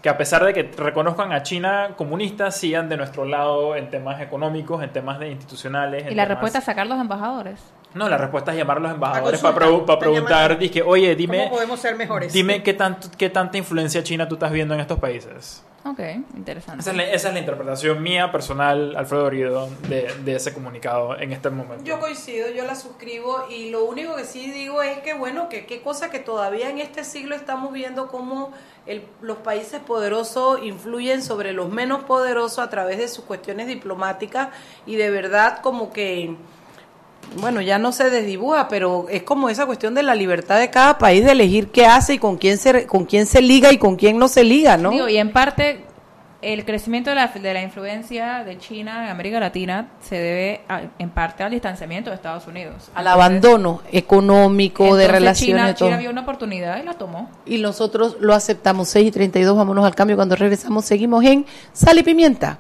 que 0.05 0.09
a 0.09 0.19
pesar 0.19 0.45
de 0.45 0.53
que 0.53 0.61
reconozcan 0.77 1.33
a 1.33 1.41
China 1.41 1.95
comunista, 1.97 2.51
sigan 2.51 2.87
de 2.89 2.95
nuestro 2.95 3.25
lado 3.25 3.75
en 3.75 3.89
temas 3.89 4.21
económicos, 4.21 4.83
en 4.83 4.93
temas 4.93 5.17
de 5.17 5.31
institucionales. 5.31 6.03
Y 6.05 6.09
en 6.09 6.15
la 6.15 6.25
temas- 6.25 6.27
respuesta 6.35 6.59
es 6.59 6.63
sacar 6.65 6.85
los 6.85 6.99
embajadores. 7.01 7.59
no, 7.95 8.07
la 8.07 8.15
respuesta 8.15 8.51
es 8.51 8.57
llamar 8.59 8.77
a 8.77 8.79
los 8.81 8.91
embajadores 8.91 9.41
para, 9.41 9.55
para 9.83 9.97
preguntar, 9.97 10.59
dije, 10.59 10.83
oye, 10.83 11.15
dime, 11.15 11.39
¿Cómo 11.45 11.55
podemos 11.55 11.79
ser 11.79 11.95
mejores? 11.95 12.31
dime 12.31 12.61
qué, 12.61 12.75
tanto, 12.75 13.07
qué 13.17 13.31
tanta 13.31 13.57
influencia 13.57 14.03
china 14.03 14.27
tú 14.27 14.35
estás 14.35 14.51
viendo 14.51 14.75
en 14.75 14.79
estos 14.81 14.99
países. 14.99 15.63
Ok, 15.87 15.99
interesante. 16.35 16.81
Esa 16.81 16.89
es 16.91 16.97
la, 16.97 17.03
esa 17.03 17.27
es 17.27 17.33
la 17.35 17.39
interpretación 17.39 18.01
mía, 18.01 18.31
personal, 18.31 18.95
Alfredo 18.95 19.25
Orido, 19.25 19.69
de, 19.87 20.11
de 20.23 20.35
ese 20.35 20.51
comunicado 20.51 21.15
en 21.19 21.31
este 21.31 21.51
momento. 21.51 21.83
Yo 21.83 21.99
coincido, 21.99 22.49
yo 22.49 22.65
la 22.65 22.73
suscribo 22.73 23.45
y 23.51 23.69
lo 23.69 23.85
único 23.85 24.15
que 24.15 24.23
sí 24.25 24.49
digo 24.49 24.81
es 24.81 24.97
que 24.99 25.13
bueno, 25.13 25.47
que 25.47 25.67
qué 25.67 25.81
cosa 25.83 26.09
que 26.09 26.17
todavía 26.17 26.71
en 26.71 26.79
este 26.79 27.03
siglo 27.03 27.35
estamos 27.35 27.71
viendo 27.71 28.07
cómo 28.07 28.51
el- 28.87 29.05
los 29.21 29.37
países 29.37 29.79
poderosos 29.79 30.63
influyen 30.63 31.21
sobre 31.21 31.53
los 31.53 31.69
menos 31.69 32.03
poderosos 32.05 32.57
a 32.59 32.69
través 32.71 32.97
de 32.97 33.07
sus 33.07 33.23
cuestiones 33.25 33.67
diplomáticas 33.67 34.49
y 34.87 34.95
de 34.95 35.11
verdad 35.11 35.59
como 35.61 35.93
que 35.93 36.35
bueno, 37.39 37.61
ya 37.61 37.77
no 37.77 37.91
se 37.91 38.09
desdibuja, 38.09 38.67
pero 38.67 39.07
es 39.09 39.23
como 39.23 39.49
esa 39.49 39.65
cuestión 39.65 39.93
de 39.95 40.03
la 40.03 40.15
libertad 40.15 40.59
de 40.59 40.69
cada 40.69 40.97
país 40.97 41.25
de 41.25 41.31
elegir 41.31 41.69
qué 41.69 41.85
hace 41.85 42.13
y 42.15 42.17
con 42.19 42.37
quién 42.37 42.57
se 42.57 42.85
con 42.87 43.05
quién 43.05 43.25
se 43.25 43.41
liga 43.41 43.71
y 43.73 43.77
con 43.77 43.95
quién 43.95 44.17
no 44.17 44.27
se 44.27 44.43
liga, 44.43 44.77
¿no? 44.77 44.91
Digo, 44.91 45.09
y 45.09 45.17
en 45.17 45.31
parte 45.31 45.81
el 46.41 46.63
crecimiento 46.63 47.09
de 47.09 47.15
la, 47.15 47.27
de 47.27 47.53
la 47.55 47.61
influencia 47.63 48.43
de 48.43 48.59
China 48.59 49.05
en 49.05 49.09
América 49.09 49.39
Latina 49.39 49.87
se 50.01 50.15
debe 50.15 50.61
a- 50.69 50.81
en 50.99 51.09
parte 51.09 51.41
al 51.43 51.49
distanciamiento 51.51 52.11
de 52.11 52.15
Estados 52.17 52.45
Unidos. 52.45 52.91
Al 52.93 53.07
abandono 53.07 53.81
económico, 53.91 54.95
de 54.95 55.07
relaciones, 55.07 55.63
China, 55.63 55.75
todo. 55.75 55.89
China 55.89 55.97
vio 55.99 56.11
una 56.11 56.21
oportunidad 56.21 56.79
y 56.81 56.85
la 56.85 56.93
tomó. 56.93 57.31
y 57.45 57.57
nosotros 57.57 58.17
lo 58.19 58.33
aceptamos. 58.35 58.89
6 58.89 59.07
y 59.07 59.11
32, 59.11 59.57
vámonos 59.57 59.85
al 59.85 59.95
cambio. 59.95 60.15
Cuando 60.15 60.35
regresamos, 60.35 60.85
seguimos 60.85 61.23
en 61.25 61.45
Sal 61.73 61.97
y 61.97 62.03
Pimienta. 62.03 62.59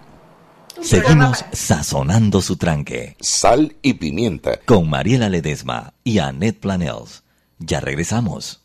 Seguimos 0.81 1.45
sazonando 1.51 2.41
su 2.41 2.57
tranque. 2.57 3.15
Sal 3.19 3.75
y 3.81 3.93
pimienta. 3.93 4.59
Con 4.65 4.89
Mariela 4.89 5.29
Ledesma 5.29 5.93
y 6.03 6.19
Annette 6.19 6.59
Planels. 6.59 7.23
Ya 7.59 7.79
regresamos. 7.79 8.61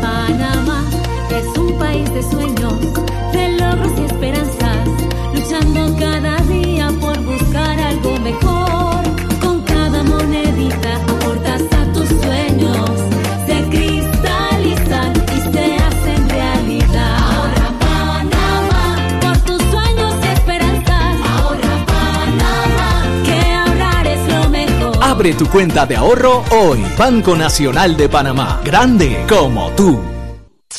Panamá 0.00 0.84
es 1.30 1.58
un 1.58 1.78
país 1.78 2.12
de 2.12 2.22
sueños, 2.22 2.63
Tu 25.32 25.46
cuenta 25.48 25.86
de 25.86 25.96
ahorro 25.96 26.44
hoy. 26.50 26.84
Banco 26.98 27.34
Nacional 27.34 27.96
de 27.96 28.10
Panamá. 28.10 28.60
Grande 28.62 29.24
como 29.26 29.70
tú. 29.70 29.98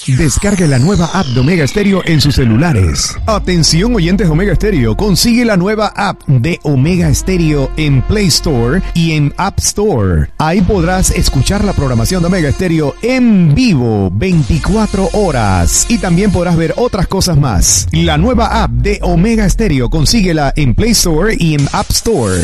Descargue 0.06 0.68
la 0.68 0.78
nueva 0.78 1.10
app 1.14 1.26
de 1.26 1.40
Omega 1.40 1.68
Stereo 1.68 2.04
en 2.06 2.22
sus 2.22 2.36
celulares. 2.36 3.18
Atención 3.26 3.96
oyentes 3.96 4.30
Omega 4.30 4.54
Stereo, 4.54 4.96
consigue 4.96 5.46
la 5.46 5.58
nueva 5.58 5.88
app 5.96 6.22
de 6.28 6.60
Omega 6.62 7.12
Stereo 7.12 7.72
en 7.76 8.04
Play 8.04 8.28
Store 8.28 8.84
y 8.94 9.14
en 9.14 9.34
App 9.38 9.58
Store. 9.58 10.30
Ahí 10.38 10.62
podrás 10.62 11.10
escuchar 11.10 11.64
la 11.64 11.74
programación 11.74 12.22
de 12.22 12.28
Omega 12.28 12.52
Stereo 12.52 12.94
en 13.02 13.56
vivo 13.56 14.12
24 14.14 15.10
horas 15.14 15.88
y 15.90 15.98
también 15.98 16.32
podrás 16.32 16.56
ver 16.56 16.76
otras 16.78 17.08
cosas 17.08 17.38
más. 17.38 17.88
La 17.92 18.20
nueva 18.20 18.64
app 18.64 18.70
de 18.72 19.00
Omega 19.02 19.50
Stereo, 19.50 19.90
consíguela 19.90 20.54
en 20.56 20.76
Play 20.76 20.92
Store 20.92 21.36
y 21.40 21.56
en 21.56 21.68
App 21.72 21.90
Store. 21.90 22.44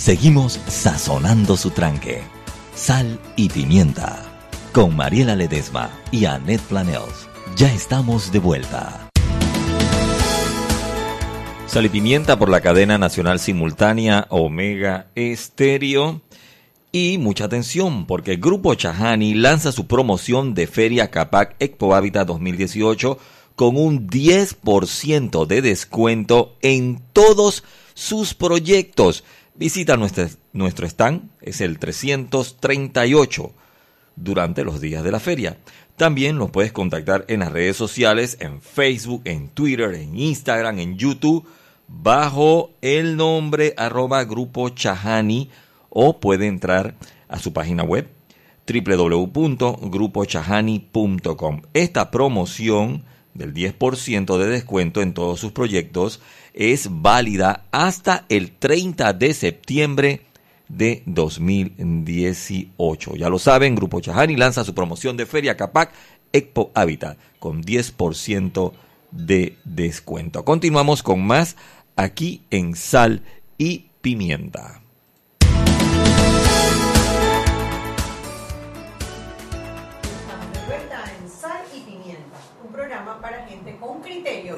Seguimos 0.00 0.58
sazonando 0.66 1.58
su 1.58 1.72
tranque. 1.72 2.22
Sal 2.74 3.20
y 3.36 3.50
pimienta. 3.50 4.24
Con 4.72 4.96
Mariela 4.96 5.36
Ledesma 5.36 5.90
y 6.10 6.24
Annette 6.24 6.62
Planels. 6.62 7.28
Ya 7.54 7.70
estamos 7.70 8.32
de 8.32 8.38
vuelta. 8.38 9.10
Sal 11.66 11.84
y 11.84 11.90
pimienta 11.90 12.38
por 12.38 12.48
la 12.48 12.62
cadena 12.62 12.96
nacional 12.96 13.40
simultánea 13.40 14.26
Omega 14.30 15.08
Estéreo. 15.16 16.22
Y 16.92 17.18
mucha 17.18 17.44
atención, 17.44 18.06
porque 18.06 18.32
el 18.32 18.40
Grupo 18.40 18.74
Chahani 18.74 19.34
lanza 19.34 19.70
su 19.70 19.86
promoción 19.86 20.54
de 20.54 20.66
Feria 20.66 21.10
Capac 21.10 21.56
Expo 21.58 21.94
Habitat 21.94 22.26
2018 22.26 23.18
con 23.54 23.76
un 23.76 24.08
10% 24.08 25.44
de 25.44 25.60
descuento 25.60 26.56
en 26.62 27.02
todos 27.12 27.64
sus 27.92 28.32
proyectos. 28.32 29.24
Visita 29.54 29.96
nuestro, 29.96 30.86
stand, 30.86 31.30
es 31.40 31.60
el 31.60 31.78
338, 31.78 33.52
durante 34.16 34.64
los 34.64 34.80
días 34.80 35.04
de 35.04 35.12
la 35.12 35.20
feria. 35.20 35.58
También 35.96 36.38
los 36.38 36.50
puedes 36.50 36.72
contactar 36.72 37.26
en 37.28 37.40
las 37.40 37.52
redes 37.52 37.76
sociales, 37.76 38.38
en 38.40 38.62
Facebook, 38.62 39.20
en 39.24 39.48
Twitter, 39.48 39.94
en 39.94 40.18
Instagram, 40.18 40.78
en 40.78 40.96
YouTube, 40.96 41.46
bajo 41.88 42.70
el 42.80 43.16
nombre 43.16 43.74
arroba 43.76 44.24
Grupo 44.24 44.70
Chahani 44.70 45.50
o 45.90 46.20
puede 46.20 46.46
entrar 46.46 46.94
a 47.28 47.38
su 47.38 47.52
página 47.52 47.82
web 47.82 48.08
www.grupochahani.com. 48.66 51.62
Esta 51.74 52.10
promoción 52.10 53.04
del 53.34 53.52
10% 53.52 54.38
de 54.38 54.46
descuento 54.46 55.02
en 55.02 55.12
todos 55.14 55.40
sus 55.40 55.50
proyectos 55.52 56.20
es 56.54 56.88
válida 56.90 57.66
hasta 57.70 58.24
el 58.28 58.52
30 58.52 59.12
de 59.12 59.34
septiembre 59.34 60.22
de 60.68 61.02
2018. 61.06 63.16
Ya 63.16 63.28
lo 63.28 63.38
saben, 63.38 63.74
Grupo 63.74 64.00
Chahani 64.00 64.36
lanza 64.36 64.64
su 64.64 64.74
promoción 64.74 65.16
de 65.16 65.26
Feria 65.26 65.56
Capac 65.56 65.92
Expo 66.32 66.70
Habitat 66.74 67.18
con 67.38 67.62
10% 67.62 68.72
de 69.10 69.56
descuento. 69.64 70.44
Continuamos 70.44 71.02
con 71.02 71.26
más 71.26 71.56
aquí 71.96 72.42
en 72.50 72.76
Sal 72.76 73.22
y 73.58 73.86
Pimienta. 74.00 74.79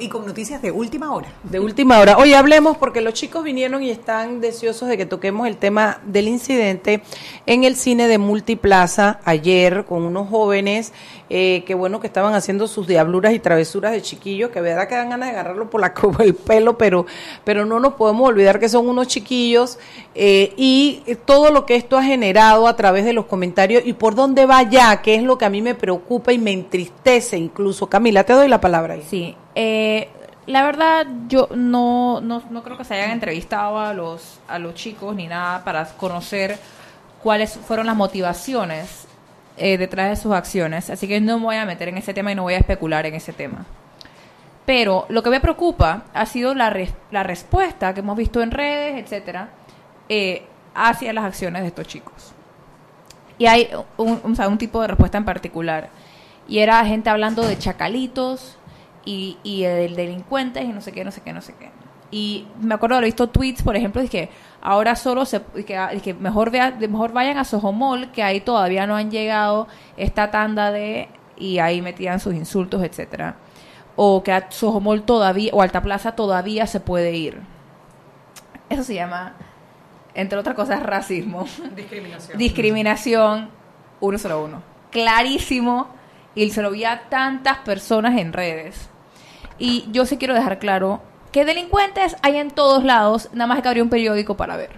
Y 0.03 0.09
con 0.09 0.27
noticias 0.27 0.61
de 0.61 0.73
última 0.73 1.13
hora. 1.15 1.29
De 1.45 1.61
última 1.61 2.01
hora. 2.01 2.17
Hoy 2.17 2.35
hablemos 2.35 2.77
porque 2.77 3.01
los 3.01 3.15
chicos 3.15 3.45
vinieron 3.45 3.83
y 3.83 3.91
están 3.91 4.41
deseosos 4.41 4.89
de 4.89 4.97
que 4.97 5.07
toquemos 5.07 5.47
el 5.47 5.57
tema 5.57 6.01
del 6.05 6.27
incidente 6.27 7.03
en 7.47 7.63
el 7.63 7.77
cine 7.77 8.09
de 8.09 8.19
Multiplaza 8.19 9.21
ayer 9.25 9.85
con 9.85 10.03
unos 10.03 10.29
jóvenes 10.29 10.93
eh, 11.31 11.63
que 11.67 11.75
bueno 11.75 12.01
que 12.01 12.09
estaban 12.09 12.35
haciendo 12.35 12.67
sus 12.67 12.87
diabluras 12.87 13.33
y 13.33 13.39
travesuras 13.39 13.93
de 13.93 14.03
chiquillos 14.03 14.51
que 14.51 14.61
verdad 14.61 14.89
que 14.89 14.97
dan 14.97 15.11
ganas 15.11 15.31
de 15.31 15.35
agarrarlo 15.35 15.71
por 15.71 15.81
la 15.81 15.95
por 15.95 16.21
el 16.21 16.35
pelo, 16.35 16.77
pero 16.77 17.07
pero 17.45 17.65
no 17.65 17.79
nos 17.79 17.95
podemos 17.95 18.29
olvidar 18.29 18.59
que 18.59 18.69
son 18.69 18.89
unos 18.89 19.07
chiquillos 19.07 19.79
eh, 20.15 20.53
y 20.57 21.03
todo 21.25 21.51
lo 21.51 21.65
que 21.65 21.77
esto 21.77 21.97
ha 21.97 22.03
generado 22.03 22.67
a 22.67 22.77
través 22.77 23.05
de 23.05 23.13
los 23.13 23.27
comentarios 23.27 23.83
y 23.87 23.93
por 23.93 24.15
dónde 24.15 24.47
va 24.47 24.63
ya, 24.65 25.01
que 25.01 25.15
es 25.15 25.23
lo 25.23 25.39
que 25.39 25.45
a 25.45 25.51
mí 25.51 25.63
me 25.63 25.75
preocupa 25.75 26.33
y 26.33 26.39
me 26.39 26.53
entristece 26.53 27.37
incluso. 27.37 27.87
Camila, 27.87 28.25
te 28.25 28.33
doy 28.33 28.49
la 28.49 28.61
palabra. 28.61 28.95
Ahí. 28.95 29.03
Sí, 29.09 29.37
eh, 29.55 30.09
la 30.47 30.65
verdad, 30.65 31.07
yo 31.29 31.49
no, 31.55 32.21
no, 32.21 32.43
no, 32.51 32.63
creo 32.63 32.77
que 32.77 32.85
se 32.85 32.95
hayan 32.95 33.11
entrevistado 33.11 33.79
a 33.79 33.95
los, 33.95 34.41
a 34.49 34.59
los 34.59 34.75
chicos 34.75 35.15
ni 35.15 35.29
nada 35.29 35.63
para 35.63 35.85
conocer 35.85 36.59
cuáles 37.23 37.57
fueron 37.57 37.87
las 37.87 37.97
motivaciones 37.97 39.07
eh, 39.57 39.79
detrás 39.79 40.11
de 40.11 40.17
sus 40.17 40.33
acciones. 40.33 40.91
Así 40.91 41.07
que 41.07 41.21
no 41.21 41.39
me 41.39 41.45
voy 41.45 41.57
a 41.57 41.65
meter 41.65 41.89
en 41.89 41.99
ese 41.99 42.13
tema 42.13 42.33
y 42.33 42.35
no 42.35 42.43
voy 42.43 42.55
a 42.55 42.59
especular 42.59 43.07
en 43.07 43.15
ese 43.15 43.33
tema. 43.33 43.65
Pero 44.67 45.07
lo 45.09 45.23
que 45.23 45.31
me 45.31 45.41
preocupa 45.41 46.05
ha 46.15 46.27
sido 46.27 46.55
la, 46.55 46.75
la 47.11 47.23
respuesta 47.23 47.95
que 47.95 48.01
hemos 48.01 48.17
visto 48.17 48.43
en 48.43 48.51
redes, 48.51 49.03
etcétera, 49.03 49.49
eh, 50.09 50.45
hacia 50.75 51.13
las 51.13 51.25
acciones 51.25 51.63
de 51.63 51.69
estos 51.69 51.87
chicos. 51.87 52.33
Y 53.39 53.47
hay 53.47 53.71
un 53.97 54.59
tipo 54.59 54.81
de 54.81 54.89
respuesta 54.89 55.19
en 55.19 55.25
particular. 55.25 55.91
Y 56.49 56.59
era 56.59 56.85
gente 56.85 57.11
hablando 57.11 57.43
de 57.43 57.59
chacalitos, 57.59 58.57
y, 59.05 59.39
y 59.43 59.65
el 59.65 59.97
delincuente 59.97 60.63
y 60.63 60.69
no 60.69 60.81
sé 60.81 60.93
qué, 60.93 61.05
no 61.05 61.11
sé 61.11 61.21
qué, 61.23 61.33
no 61.33 61.43
sé 61.43 61.55
qué. 61.59 61.71
Y 62.13 62.47
me 62.61 62.75
acuerdo 62.75 62.97
haber 62.97 63.07
visto 63.07 63.31
tweets, 63.31 63.63
por 63.63 63.75
ejemplo, 63.75 64.03
de 64.03 64.09
que 64.09 64.29
ahora 64.61 64.95
solo 64.97 65.25
se 65.25 65.41
que, 65.67 66.01
que 66.05 66.13
mejor 66.13 66.51
vea, 66.51 66.77
mejor 66.79 67.13
vayan 67.13 67.39
a 67.39 67.45
Sojomol, 67.45 68.13
que 68.13 68.23
ahí 68.23 68.43
todavía 68.43 68.87
no 68.87 68.97
han 68.97 69.11
llegado 69.11 69.67
esta 69.97 70.31
tanda 70.31 70.71
de 70.71 71.09
y 71.39 71.59
ahí 71.59 71.81
metían 71.81 72.21
sus 72.21 72.35
insultos, 72.35 72.83
etcétera. 72.83 73.37
O 73.97 74.23
que 74.23 74.31
a 74.31 74.51
Sojomol 74.51 75.05
todavía 75.05 75.53
o 75.55 75.63
Alta 75.63 75.83
Plaza 75.83 76.13
todavía 76.13 76.67
se 76.67 76.81
puede 76.81 77.13
ir. 77.13 77.41
Eso 78.69 78.85
se 78.85 78.95
llama, 78.95 79.35
entre 80.15 80.39
otras 80.39 80.55
cosas, 80.55 80.83
racismo. 80.83 81.47
Discriminación. 81.75 82.39
Discriminación 82.39 83.51
101. 84.01 84.63
Clarísimo. 84.91 85.89
Y 86.35 86.51
se 86.51 86.63
lo 86.63 86.71
vi 86.71 86.85
a 86.85 87.09
tantas 87.09 87.59
personas 87.59 88.19
en 88.19 88.33
redes. 88.33 88.89
Y 89.63 89.89
yo 89.93 90.07
sí 90.07 90.17
quiero 90.17 90.35
dejar 90.35 90.59
claro 90.59 91.01
que 91.31 91.45
delincuentes 91.45 92.17
hay 92.23 92.37
en 92.37 92.51
todos 92.51 92.85
lados, 92.85 93.29
nada 93.33 93.47
más 93.47 93.57
hay 93.57 93.63
que 93.63 93.69
abrir 93.69 93.83
un 93.83 93.89
periódico 93.91 94.37
para 94.37 94.57
ver. 94.57 94.71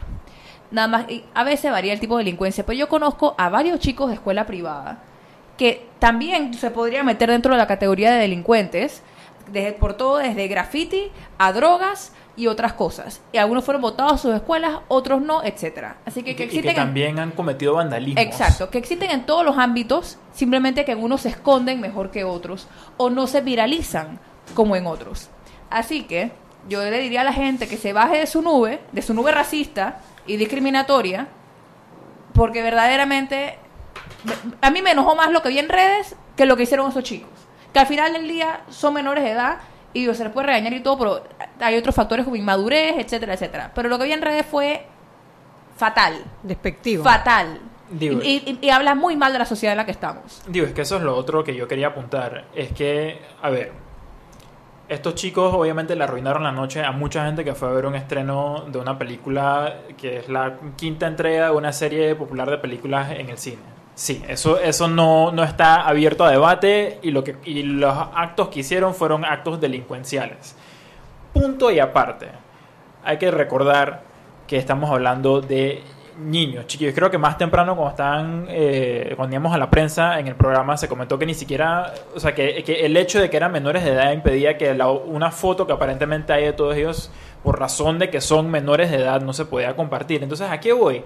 Nada 0.70 0.89
más, 0.89 1.11
y 1.11 1.24
a 1.35 1.45
veces 1.45 1.70
varía 1.70 1.93
el 1.93 2.01
tipo 2.01 2.16
de 2.16 2.24
delincuencia, 2.24 2.64
pero 2.66 2.78
yo 2.78 2.89
conozco 2.89 3.35
a 3.39 3.49
varios 3.49 3.78
chicos 3.80 4.09
de 4.09 4.14
escuela 4.14 4.47
privada 4.47 4.99
que 5.57 5.87
también 6.01 6.53
se 6.55 6.70
podría 6.70 7.03
meter 7.05 7.30
dentro 7.30 7.53
de 7.53 7.59
la 7.59 7.66
categoría 7.68 8.12
de 8.12 8.18
delincuentes, 8.18 9.03
desde, 9.53 9.72
por 9.72 9.95
todo 9.95 10.16
desde 10.18 10.49
graffiti 10.49 11.12
a 11.39 11.53
drogas 11.53 12.12
y 12.37 12.49
otras 12.49 12.72
cosas. 12.72 13.20
Y 13.32 13.39
algunos 13.39 13.64
fueron 13.64 13.82
votados 13.82 14.14
a 14.14 14.18
sus 14.18 14.35
escuelas, 14.35 14.78
otros 14.89 15.22
no, 15.22 15.45
etcétera. 15.45 15.99
Así 16.07 16.24
que, 16.24 16.32
Y 16.32 16.35
que 16.35 16.37
que, 16.37 16.45
y 16.45 16.49
que 16.49 16.57
existen 16.59 16.70
en- 16.70 16.76
también 16.76 17.18
han 17.20 17.30
cometido 17.30 17.74
vandalismo. 17.74 18.20
Exacto, 18.20 18.68
que 18.70 18.78
existen 18.78 19.11
en 19.12 19.26
todos 19.26 19.45
los 19.45 19.57
ámbitos, 19.59 20.18
simplemente 20.32 20.85
que 20.85 20.93
en 20.93 21.03
unos 21.05 21.20
se 21.20 21.28
esconden 21.28 21.80
mejor 21.80 22.11
que 22.11 22.24
otros 22.24 22.66
o 22.97 23.11
no 23.11 23.28
se 23.28 23.41
viralizan 23.41 24.18
como 24.55 24.76
en 24.76 24.86
otros. 24.86 25.28
Así 25.70 26.05
que 26.05 26.32
yo 26.68 26.82
le 26.82 26.99
diría 26.99 27.22
a 27.22 27.24
la 27.24 27.32
gente 27.32 27.68
que 27.68 27.76
se 27.76 27.92
baje 27.92 28.18
de 28.18 28.26
su 28.26 28.42
nube, 28.42 28.80
de 28.92 29.03
su 29.03 29.14
nube 29.14 29.32
racista 29.32 30.01
y 30.26 30.36
discriminatoria, 30.36 31.28
porque 32.34 32.62
verdaderamente 32.62 33.59
a 34.61 34.70
mí 34.70 34.82
me 34.82 34.92
enojó 34.92 35.14
más 35.16 35.30
lo 35.30 35.42
que 35.42 35.49
vi 35.51 35.59
en 35.59 35.68
redes 35.68 36.16
que 36.36 36.47
lo 36.47 36.57
que 36.57 36.64
hicieron 36.64 36.88
esos 36.90 37.03
chicos. 37.05 37.30
Que 37.72 37.80
al 37.80 37.86
final 37.86 38.12
del 38.12 38.26
día 38.28 38.62
son 38.70 38.95
menores 38.95 39.24
de 39.24 39.30
edad 39.32 39.59
y 39.92 40.12
se 40.14 40.24
les 40.24 40.32
puede 40.32 40.47
regañar 40.49 40.72
y 40.72 40.80
todo, 40.80 40.99
pero 40.99 41.22
hay 41.61 41.76
otros 41.76 41.95
factores 41.95 42.24
como 42.24 42.36
inmadurez, 42.36 42.95
etcétera, 42.99 43.34
etcétera. 43.34 43.72
Pero 43.74 43.88
lo 43.88 43.99
que 43.99 44.05
vi 44.05 44.12
en 44.12 44.22
redes 44.22 44.47
fue 44.47 44.86
fatal. 45.76 46.24
Despectivo. 46.42 47.05
Fatal. 47.05 47.61
Digo- 47.90 48.20
y, 48.22 48.42
y- 48.47 48.59
y 48.66 48.70
habla 48.70 48.95
muy 48.95 49.16
mal 49.16 49.32
de 49.32 49.38
la 49.38 49.45
sociedad 49.45 49.72
en 49.72 49.78
la 49.78 49.84
que 49.84 49.92
estamos. 49.92 50.42
Digo, 50.49 50.66
es 50.66 50.72
que 50.72 50.82
eso 50.82 50.97
es 50.97 51.03
lo 51.03 51.14
otro 51.16 51.45
que 51.45 51.55
yo 51.55 51.68
quería 51.68 51.88
apuntar. 51.88 52.47
Es 52.55 52.72
que, 52.72 53.20
a 53.42 53.51
ver, 53.51 53.72
estos 54.95 55.14
chicos 55.14 55.53
obviamente 55.55 55.95
le 55.97 56.05
arruinaron 56.05 56.42
la 56.42 56.53
noche 56.53 56.82
a 56.82 56.92
mucha 56.92 57.26
gente 57.26 57.45
que 57.45 57.55
fue 57.55 57.68
a 57.68 57.72
ver 57.72 57.86
un 57.86 57.95
estreno 57.95 58.64
de 58.68 58.78
una 58.78 58.99
película 58.99 59.80
que 59.97 60.18
es 60.18 60.28
la 60.28 60.57
quinta 60.76 61.07
entrega 61.07 61.47
de 61.47 61.53
una 61.53 61.72
serie 61.72 62.14
popular 62.14 62.51
de 62.51 62.59
películas 62.59 63.11
en 63.12 63.28
el 63.28 63.38
cine. 63.38 63.74
Sí, 63.95 64.24
eso, 64.26 64.59
eso 64.59 64.88
no, 64.88 65.30
no 65.30 65.45
está 65.45 65.86
abierto 65.86 66.24
a 66.24 66.30
debate 66.30 66.99
y, 67.03 67.12
lo 67.12 67.22
que, 67.22 67.36
y 67.45 67.62
los 67.62 67.97
actos 68.14 68.49
que 68.49 68.61
hicieron 68.61 68.95
fueron 68.95 69.24
actos 69.24 69.61
delincuenciales. 69.61 70.57
Punto 71.32 71.70
y 71.70 71.78
aparte. 71.78 72.28
Hay 73.05 73.18
que 73.18 73.30
recordar 73.30 74.03
que 74.47 74.57
estamos 74.57 74.90
hablando 74.90 75.40
de 75.40 75.82
niños, 76.19 76.67
chiquillos. 76.67 76.95
Creo 76.95 77.11
que 77.11 77.19
más 77.19 77.37
temprano 77.39 77.75
cuando 77.75 77.91
estaban, 77.91 78.47
eh, 78.49 79.12
cuando 79.17 79.35
íbamos 79.35 79.55
a 79.55 79.59
la 79.59 79.69
prensa 79.71 80.19
en 80.21 80.29
el 80.29 80.35
programa, 80.37 80.77
se 80.77 80.89
comentó 80.89 81.19
que 81.19 81.27
ni 81.27 81.35
siquiera, 81.35 81.93
o 82.15 82.21
sea, 82.21 82.35
que, 82.35 82.59
el 82.85 82.97
hecho 82.97 83.21
de 83.21 83.29
que 83.31 83.37
eran 83.37 83.51
menores 83.53 83.85
de 83.85 83.93
edad 83.93 84.12
impedía 84.12 84.57
que 84.57 84.75
la- 84.75 84.91
una 84.91 85.31
foto 85.31 85.67
que 85.67 85.73
aparentemente 85.73 86.33
hay 86.33 86.45
de 86.45 86.53
todos 86.53 86.77
ellos, 86.77 87.11
por 87.43 87.59
razón 87.59 87.99
de 87.99 88.11
que 88.11 88.21
son 88.21 88.51
menores 88.51 88.91
de 88.91 88.99
edad, 88.99 89.21
no 89.21 89.33
se 89.33 89.45
podía 89.45 89.75
compartir. 89.77 90.23
Entonces, 90.23 90.49
¿a 90.51 90.61
qué 90.61 90.73
voy? 90.73 91.03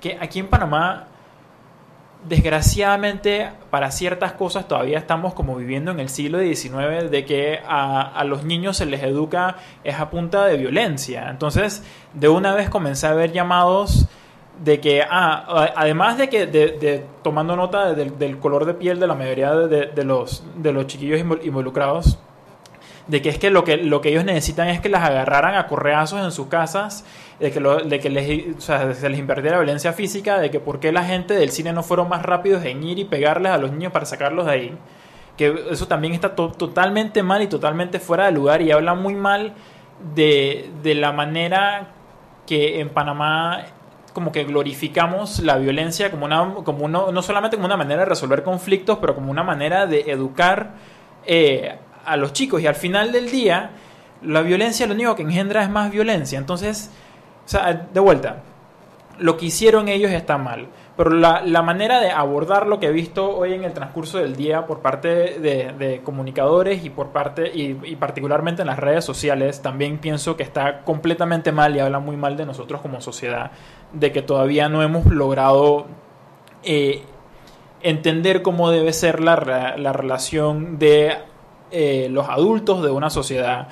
Que 0.00 0.18
aquí 0.20 0.38
en 0.40 0.48
Panamá 0.48 1.06
desgraciadamente 2.28 3.48
para 3.70 3.90
ciertas 3.92 4.32
cosas 4.32 4.66
todavía 4.66 4.98
estamos 4.98 5.34
como 5.34 5.54
viviendo 5.54 5.92
en 5.92 6.00
el 6.00 6.08
siglo 6.08 6.40
XIX 6.40 7.10
de 7.10 7.24
que 7.24 7.60
a, 7.66 8.00
a 8.02 8.24
los 8.24 8.44
niños 8.44 8.76
se 8.76 8.86
les 8.86 9.02
educa 9.02 9.56
es 9.84 9.98
a 10.00 10.10
punta 10.10 10.44
de 10.46 10.56
violencia. 10.56 11.28
Entonces, 11.30 11.84
de 12.14 12.28
una 12.28 12.54
vez 12.54 12.70
comencé 12.70 13.06
a 13.06 13.12
ver 13.14 13.32
llamados 13.32 14.08
de 14.64 14.80
que, 14.80 15.02
ah, 15.08 15.70
además 15.76 16.18
de 16.18 16.28
que, 16.28 16.46
de, 16.46 16.72
de- 16.78 17.04
tomando 17.22 17.54
nota 17.56 17.94
del, 17.94 18.18
del 18.18 18.38
color 18.38 18.64
de 18.64 18.74
piel 18.74 18.98
de 18.98 19.06
la 19.06 19.14
mayoría 19.14 19.54
de, 19.54 19.86
de- 19.86 20.04
los, 20.04 20.42
de 20.56 20.72
los 20.72 20.86
chiquillos 20.86 21.20
invol- 21.20 21.44
involucrados, 21.44 22.18
de 23.06 23.22
que 23.22 23.28
es 23.30 23.38
que 23.38 23.50
lo 23.50 23.64
que 23.64 23.78
lo 23.78 24.00
que 24.02 24.10
ellos 24.10 24.24
necesitan 24.24 24.68
es 24.68 24.80
que 24.80 24.88
las 24.90 25.02
agarraran 25.02 25.54
a 25.54 25.66
correazos 25.66 26.22
en 26.22 26.30
sus 26.32 26.48
casas, 26.48 27.04
de 27.40 27.50
que, 27.52 27.60
lo- 27.60 27.76
de 27.78 28.00
que 28.00 28.10
les, 28.10 28.62
se 28.62 29.08
les 29.08 29.18
invirtiera 29.18 29.58
violencia 29.58 29.92
física, 29.92 30.38
de 30.40 30.50
que 30.50 30.60
por 30.60 30.80
qué 30.80 30.90
la 30.92 31.04
gente 31.04 31.34
del 31.34 31.50
cine 31.50 31.72
no 31.72 31.82
fueron 31.82 32.08
más 32.08 32.22
rápidos 32.22 32.64
en 32.64 32.82
ir 32.82 32.98
y 32.98 33.04
pegarles 33.04 33.52
a 33.52 33.58
los 33.58 33.70
niños 33.72 33.92
para 33.92 34.04
sacarlos 34.06 34.46
de 34.46 34.52
ahí. 34.52 34.78
Que 35.36 35.54
eso 35.70 35.86
también 35.86 36.14
está 36.14 36.34
to- 36.34 36.50
totalmente 36.50 37.22
mal 37.22 37.40
y 37.42 37.46
totalmente 37.46 38.00
fuera 38.00 38.26
de 38.26 38.32
lugar 38.32 38.60
y 38.60 38.72
habla 38.72 38.94
muy 38.94 39.14
mal 39.14 39.54
de, 40.16 40.68
de 40.82 40.94
la 40.96 41.12
manera 41.12 41.92
que 42.44 42.80
en 42.80 42.88
Panamá 42.90 43.62
como 44.18 44.32
que 44.32 44.42
glorificamos 44.42 45.38
la 45.44 45.58
violencia 45.58 46.10
como 46.10 46.26
una 46.26 46.54
como 46.64 46.84
uno, 46.84 47.12
no 47.12 47.22
solamente 47.22 47.56
como 47.56 47.66
una 47.66 47.76
manera 47.76 48.00
de 48.00 48.06
resolver 48.06 48.42
conflictos, 48.42 48.98
pero 49.00 49.14
como 49.14 49.30
una 49.30 49.44
manera 49.44 49.86
de 49.86 50.10
educar 50.10 50.74
eh, 51.24 51.76
a 52.04 52.16
los 52.16 52.32
chicos. 52.32 52.60
Y 52.60 52.66
al 52.66 52.74
final 52.74 53.12
del 53.12 53.30
día, 53.30 53.70
la 54.22 54.42
violencia 54.42 54.88
lo 54.88 54.94
único 54.94 55.14
que 55.14 55.22
engendra 55.22 55.62
es 55.62 55.70
más 55.70 55.92
violencia. 55.92 56.36
Entonces, 56.36 56.90
o 57.46 57.48
sea, 57.48 57.72
de 57.72 58.00
vuelta, 58.00 58.42
lo 59.20 59.36
que 59.36 59.46
hicieron 59.46 59.86
ellos 59.86 60.10
está 60.10 60.36
mal. 60.36 60.66
Pero 60.98 61.10
la, 61.10 61.42
la 61.42 61.62
manera 61.62 62.00
de 62.00 62.10
abordar 62.10 62.66
lo 62.66 62.80
que 62.80 62.88
he 62.88 62.92
visto 62.92 63.30
hoy 63.30 63.54
en 63.54 63.62
el 63.62 63.72
transcurso 63.72 64.18
del 64.18 64.34
día 64.34 64.66
por 64.66 64.80
parte 64.80 65.08
de, 65.38 66.00
comunicadores 66.02 66.84
y 66.84 66.90
por 66.90 67.10
parte 67.10 67.52
y, 67.54 67.74
particularmente 67.94 68.62
en 68.62 68.66
las 68.66 68.80
redes 68.80 69.04
sociales 69.04 69.62
también 69.62 69.98
pienso 69.98 70.36
que 70.36 70.42
está 70.42 70.82
completamente 70.82 71.52
mal 71.52 71.76
y 71.76 71.78
habla 71.78 72.00
muy 72.00 72.16
mal 72.16 72.36
de 72.36 72.46
nosotros 72.46 72.80
como 72.80 73.00
sociedad 73.00 73.52
de 73.92 74.10
que 74.10 74.22
todavía 74.22 74.68
no 74.68 74.82
hemos 74.82 75.06
logrado 75.06 75.86
eh, 76.64 77.04
entender 77.80 78.42
cómo 78.42 78.72
debe 78.72 78.92
ser 78.92 79.20
la, 79.20 79.76
la 79.76 79.92
relación 79.92 80.80
de 80.80 81.16
eh, 81.70 82.08
los 82.10 82.28
adultos 82.28 82.82
de 82.82 82.90
una 82.90 83.08
sociedad 83.08 83.68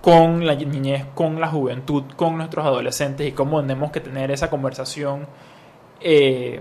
con 0.00 0.46
la 0.46 0.54
niñez, 0.54 1.06
con 1.16 1.40
la 1.40 1.48
juventud, 1.48 2.04
con 2.14 2.36
nuestros 2.36 2.64
adolescentes 2.64 3.26
y 3.26 3.32
cómo 3.32 3.60
tenemos 3.62 3.90
que 3.90 3.98
tener 3.98 4.30
esa 4.30 4.48
conversación. 4.48 5.26
Eh, 6.00 6.60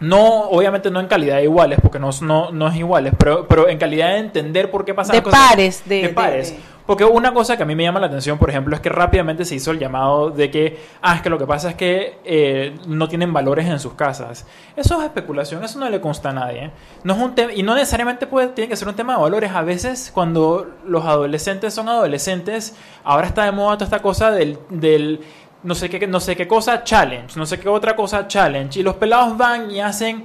no, 0.00 0.44
obviamente 0.44 0.90
no 0.90 0.98
en 1.00 1.08
calidad 1.08 1.36
de 1.36 1.44
iguales, 1.44 1.78
porque 1.82 1.98
no, 1.98 2.08
no, 2.22 2.50
no 2.52 2.68
es 2.68 2.76
iguales, 2.76 3.12
pero, 3.18 3.46
pero 3.46 3.68
en 3.68 3.76
calidad 3.78 4.08
de 4.12 4.18
entender 4.18 4.70
por 4.70 4.84
qué 4.84 4.94
pasan 4.94 5.14
De 5.16 5.22
cosas. 5.22 5.38
pares, 5.50 5.82
de- 5.86 6.02
de- 6.02 6.08
pares. 6.08 6.52
de- 6.52 6.60
Porque 6.86 7.04
una 7.04 7.32
cosa 7.34 7.56
que 7.56 7.62
a 7.62 7.66
mí 7.66 7.76
me 7.76 7.84
llama 7.84 8.00
la 8.00 8.06
atención, 8.06 8.36
por 8.38 8.48
ejemplo, 8.50 8.74
es 8.74 8.80
que 8.80 8.88
rápidamente 8.88 9.44
se 9.44 9.54
hizo 9.54 9.70
el 9.70 9.78
llamado 9.78 10.30
de 10.30 10.50
que, 10.50 10.78
ah, 11.02 11.14
es 11.16 11.20
que 11.22 11.28
lo 11.30 11.38
que 11.38 11.46
pasa 11.46 11.68
es 11.70 11.74
que 11.76 12.18
eh, 12.24 12.74
no 12.88 13.08
tienen 13.08 13.32
valores 13.32 13.66
en 13.66 13.78
sus 13.78 13.92
casas. 13.92 14.44
Eso 14.74 14.98
es 14.98 15.04
especulación, 15.04 15.62
eso 15.62 15.78
no 15.78 15.88
le 15.88 16.00
consta 16.00 16.30
a 16.30 16.32
nadie. 16.32 16.70
No 17.04 17.12
es 17.14 17.20
un 17.20 17.34
tema, 17.36 17.52
y 17.52 17.62
no 17.62 17.74
necesariamente 17.74 18.26
puede, 18.26 18.48
tiene 18.48 18.68
que 18.68 18.74
ser 18.76 18.88
un 18.88 18.96
tema 18.96 19.14
de 19.16 19.20
valores. 19.22 19.52
A 19.52 19.62
veces, 19.62 20.10
cuando 20.12 20.66
los 20.86 21.04
adolescentes 21.04 21.74
son 21.74 21.88
adolescentes, 21.90 22.74
ahora 23.04 23.26
está 23.28 23.44
de 23.44 23.52
moda 23.52 23.74
toda 23.76 23.84
esta 23.84 24.00
cosa 24.02 24.30
del, 24.32 24.58
del 24.70 25.20
no 25.62 25.74
sé 25.74 25.90
qué, 25.90 26.06
no 26.06 26.20
sé 26.20 26.36
qué 26.36 26.48
cosa 26.48 26.84
challenge, 26.84 27.36
no 27.36 27.46
sé 27.46 27.58
qué 27.58 27.68
otra 27.68 27.94
cosa 27.94 28.26
challenge. 28.26 28.80
Y 28.80 28.82
los 28.82 28.94
pelados 28.96 29.36
van 29.36 29.70
y 29.70 29.80
hacen 29.80 30.24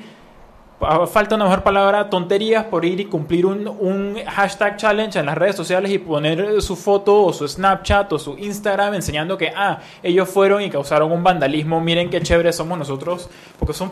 falta 1.08 1.36
una 1.36 1.46
mejor 1.46 1.64
palabra, 1.64 2.10
tonterías 2.10 2.66
por 2.66 2.84
ir 2.86 3.00
y 3.00 3.06
cumplir 3.06 3.46
un, 3.46 3.68
un 3.68 4.18
hashtag 4.26 4.78
challenge 4.78 5.18
en 5.18 5.26
las 5.26 5.38
redes 5.38 5.56
sociales 5.56 5.90
y 5.92 6.00
poner 6.00 6.62
su 6.62 6.76
foto 6.76 7.24
o 7.24 7.34
su 7.34 7.48
Snapchat 7.48 8.12
o 8.14 8.20
su 8.20 8.38
Instagram 8.38 8.94
enseñando 8.94 9.38
que, 9.38 9.52
ah, 9.56 9.80
ellos 10.04 10.30
fueron 10.30 10.62
y 10.62 10.70
causaron 10.70 11.12
un 11.12 11.24
vandalismo, 11.24 11.80
miren 11.80 12.10
qué 12.10 12.22
chévere 12.22 12.52
somos 12.52 12.78
nosotros, 12.78 13.30
porque 13.58 13.74
son, 13.74 13.92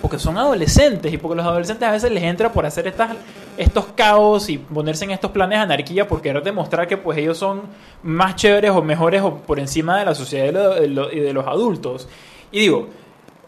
porque 0.00 0.18
son 0.18 0.38
adolescentes 0.38 1.12
y 1.12 1.18
porque 1.18 1.36
los 1.36 1.46
adolescentes 1.46 1.88
a 1.88 1.92
veces 1.92 2.10
les 2.12 2.22
entra 2.22 2.52
por 2.52 2.64
hacer 2.66 2.86
estas, 2.86 3.10
estos 3.56 3.86
caos 3.94 4.48
y 4.48 4.58
ponerse 4.58 5.04
en 5.04 5.10
estos 5.10 5.30
planes 5.30 5.58
de 5.58 5.62
anarquía 5.64 6.06
por 6.06 6.22
querer 6.22 6.42
demostrar 6.42 6.86
que 6.86 6.96
pues 6.96 7.18
ellos 7.18 7.36
son 7.38 7.62
más 8.02 8.36
chéveres 8.36 8.70
o 8.70 8.82
mejores 8.82 9.22
o 9.22 9.34
por 9.36 9.58
encima 9.58 9.98
de 9.98 10.04
la 10.04 10.14
sociedad 10.14 10.44
y 10.44 10.48
de 10.48 10.52
lo- 10.52 10.74
de 10.74 10.88
lo- 10.88 11.12
y 11.12 11.20
de 11.20 11.32
los 11.32 11.46
adultos. 11.46 12.08
Y 12.52 12.60
digo, 12.60 12.88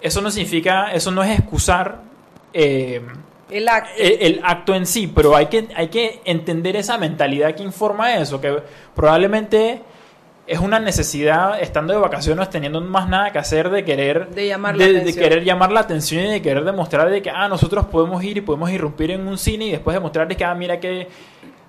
eso 0.03 0.21
no 0.21 0.31
significa, 0.31 0.93
eso 0.93 1.11
no 1.11 1.23
es 1.23 1.39
excusar 1.39 2.03
eh, 2.53 3.01
El 3.49 3.69
acto. 3.69 3.91
el, 3.99 4.17
el 4.21 4.41
acto 4.43 4.75
en 4.75 4.87
sí, 4.87 5.07
pero 5.07 5.37
hay 5.37 5.47
que, 5.47 5.69
hay 5.77 5.89
que 5.89 6.21
entender 6.25 6.75
esa 6.77 6.99
mentalidad 6.99 7.55
que 7.55 7.63
informa 7.63 8.15
eso, 8.17 8.41
que 8.41 8.61
probablemente 8.95 9.83
es 10.51 10.59
una 10.59 10.81
necesidad, 10.81 11.63
estando 11.63 11.93
de 11.93 12.01
vacaciones, 12.01 12.51
teniendo 12.51 12.81
más 12.81 13.09
nada 13.09 13.31
que 13.31 13.39
hacer, 13.39 13.71
de 13.71 13.85
querer, 13.85 14.29
De 14.31 14.49
llamar 14.49 14.77
la 14.77 14.85
de, 14.85 14.93
de 14.95 14.99
atención. 14.99 15.25
querer 15.25 15.45
llamar 15.45 15.71
la 15.71 15.81
atención 15.81 16.25
y 16.25 16.31
de 16.33 16.43
querer 16.43 16.65
demostrar 16.65 17.09
de 17.09 17.23
que, 17.23 17.31
ah, 17.31 17.49
nosotros 17.49 17.87
podemos 17.87 18.23
ir 18.25 18.39
y 18.39 18.41
podemos 18.41 18.69
irrumpir 18.69 19.13
en 19.13 19.29
un 19.29 19.39
cine 19.39 19.67
y 19.67 19.71
después 19.71 19.95
demostrarles 19.95 20.37
que, 20.37 20.45
ah, 20.45 20.55
mira 20.57 20.81
que 20.81 21.07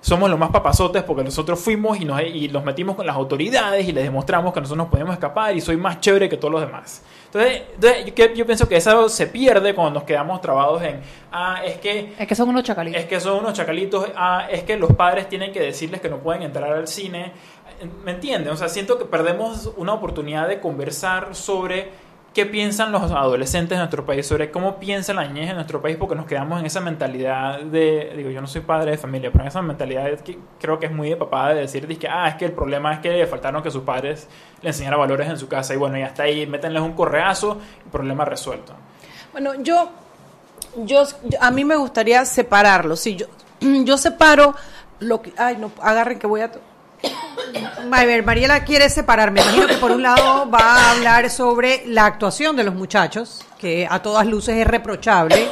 somos 0.02 0.28
los 0.28 0.38
más 0.38 0.50
papazotes 0.50 1.04
porque 1.04 1.22
nosotros 1.22 1.60
fuimos 1.60 1.98
y 2.00 2.04
nos, 2.04 2.20
y 2.20 2.48
los 2.48 2.64
metimos 2.64 2.96
con 2.96 3.06
las 3.06 3.14
autoridades 3.14 3.88
y 3.88 3.92
les 3.92 4.02
demostramos 4.02 4.52
que 4.52 4.60
nosotros 4.60 4.84
nos 4.84 4.88
podemos 4.88 5.14
escapar 5.14 5.56
y 5.56 5.60
soy 5.60 5.76
más 5.76 6.00
chévere 6.00 6.28
que 6.28 6.36
todos 6.36 6.52
los 6.52 6.60
demás. 6.60 7.02
Entonces, 7.26 7.62
entonces 7.74 8.12
yo, 8.12 8.26
yo 8.34 8.44
pienso 8.44 8.68
que 8.68 8.76
eso 8.76 9.08
se 9.08 9.28
pierde 9.28 9.74
cuando 9.76 10.00
nos 10.00 10.02
quedamos 10.02 10.40
trabados 10.40 10.82
en, 10.82 11.00
ah, 11.30 11.62
es 11.64 11.78
que... 11.78 12.14
Es 12.18 12.26
que 12.26 12.34
son 12.34 12.48
unos 12.48 12.64
chacalitos. 12.64 13.00
Es 13.00 13.06
que 13.06 13.20
son 13.20 13.38
unos 13.38 13.52
chacalitos, 13.52 14.08
ah, 14.16 14.48
es 14.50 14.64
que 14.64 14.76
los 14.76 14.92
padres 14.92 15.28
tienen 15.28 15.52
que 15.52 15.60
decirles 15.60 16.00
que 16.00 16.08
no 16.08 16.18
pueden 16.18 16.42
entrar 16.42 16.72
al 16.72 16.88
cine. 16.88 17.32
¿Me 18.04 18.10
entienden? 18.10 18.52
O 18.52 18.56
sea, 18.56 18.68
siento 18.68 18.98
que 18.98 19.04
perdemos 19.04 19.70
una 19.76 19.94
oportunidad 19.94 20.48
de 20.48 20.58
conversar 20.58 21.36
sobre 21.36 21.90
qué 22.32 22.46
piensan 22.46 22.92
los 22.92 23.02
adolescentes 23.10 23.76
de 23.76 23.78
nuestro 23.78 24.06
país, 24.06 24.26
sobre 24.26 24.50
cómo 24.50 24.78
piensa 24.78 25.12
la 25.12 25.26
niñez 25.26 25.50
en 25.50 25.56
nuestro 25.56 25.82
país, 25.82 25.96
porque 25.96 26.14
nos 26.14 26.26
quedamos 26.26 26.60
en 26.60 26.66
esa 26.66 26.80
mentalidad 26.80 27.60
de, 27.60 28.12
digo, 28.16 28.30
yo 28.30 28.40
no 28.40 28.46
soy 28.46 28.62
padre 28.62 28.92
de 28.92 28.98
familia, 28.98 29.30
pero 29.30 29.44
en 29.44 29.48
esa 29.48 29.60
mentalidad 29.60 30.18
que 30.20 30.38
creo 30.60 30.78
que 30.78 30.86
es 30.86 30.92
muy 30.92 31.10
de 31.10 31.16
papá 31.16 31.50
de 31.50 31.60
decir, 31.60 31.86
que, 31.98 32.08
ah, 32.08 32.28
es 32.28 32.36
que 32.36 32.46
el 32.46 32.52
problema 32.52 32.94
es 32.94 33.00
que 33.00 33.10
le 33.10 33.26
faltaron 33.26 33.62
que 33.62 33.70
sus 33.70 33.82
padres 33.82 34.28
le 34.62 34.70
enseñaran 34.70 34.98
valores 34.98 35.28
en 35.28 35.38
su 35.38 35.48
casa, 35.48 35.74
y 35.74 35.76
bueno, 35.76 35.98
y 35.98 36.02
hasta 36.02 36.22
ahí, 36.22 36.46
métenles 36.46 36.82
un 36.82 36.92
correazo, 36.92 37.58
problema 37.90 38.24
resuelto. 38.24 38.72
Bueno, 39.32 39.54
yo, 39.62 39.90
yo, 40.76 41.04
a 41.40 41.50
mí 41.50 41.64
me 41.64 41.76
gustaría 41.76 42.24
separarlo, 42.24 42.96
sí, 42.96 43.16
yo, 43.16 43.26
yo 43.60 43.98
separo 43.98 44.54
lo 45.00 45.20
que, 45.20 45.34
ay, 45.36 45.56
no, 45.58 45.70
agarren 45.82 46.18
que 46.18 46.26
voy 46.26 46.40
a... 46.40 46.50
A 47.04 48.22
Mariela 48.24 48.64
quiere 48.64 48.88
separarme. 48.88 49.40
Imagino 49.42 49.66
que 49.66 49.74
por 49.74 49.90
un 49.90 50.02
lado 50.02 50.50
va 50.50 50.58
a 50.58 50.90
hablar 50.92 51.30
sobre 51.30 51.82
la 51.86 52.06
actuación 52.06 52.56
de 52.56 52.64
los 52.64 52.74
muchachos, 52.74 53.44
que 53.58 53.86
a 53.88 54.00
todas 54.00 54.26
luces 54.26 54.56
es 54.56 54.66
reprochable 54.66 55.48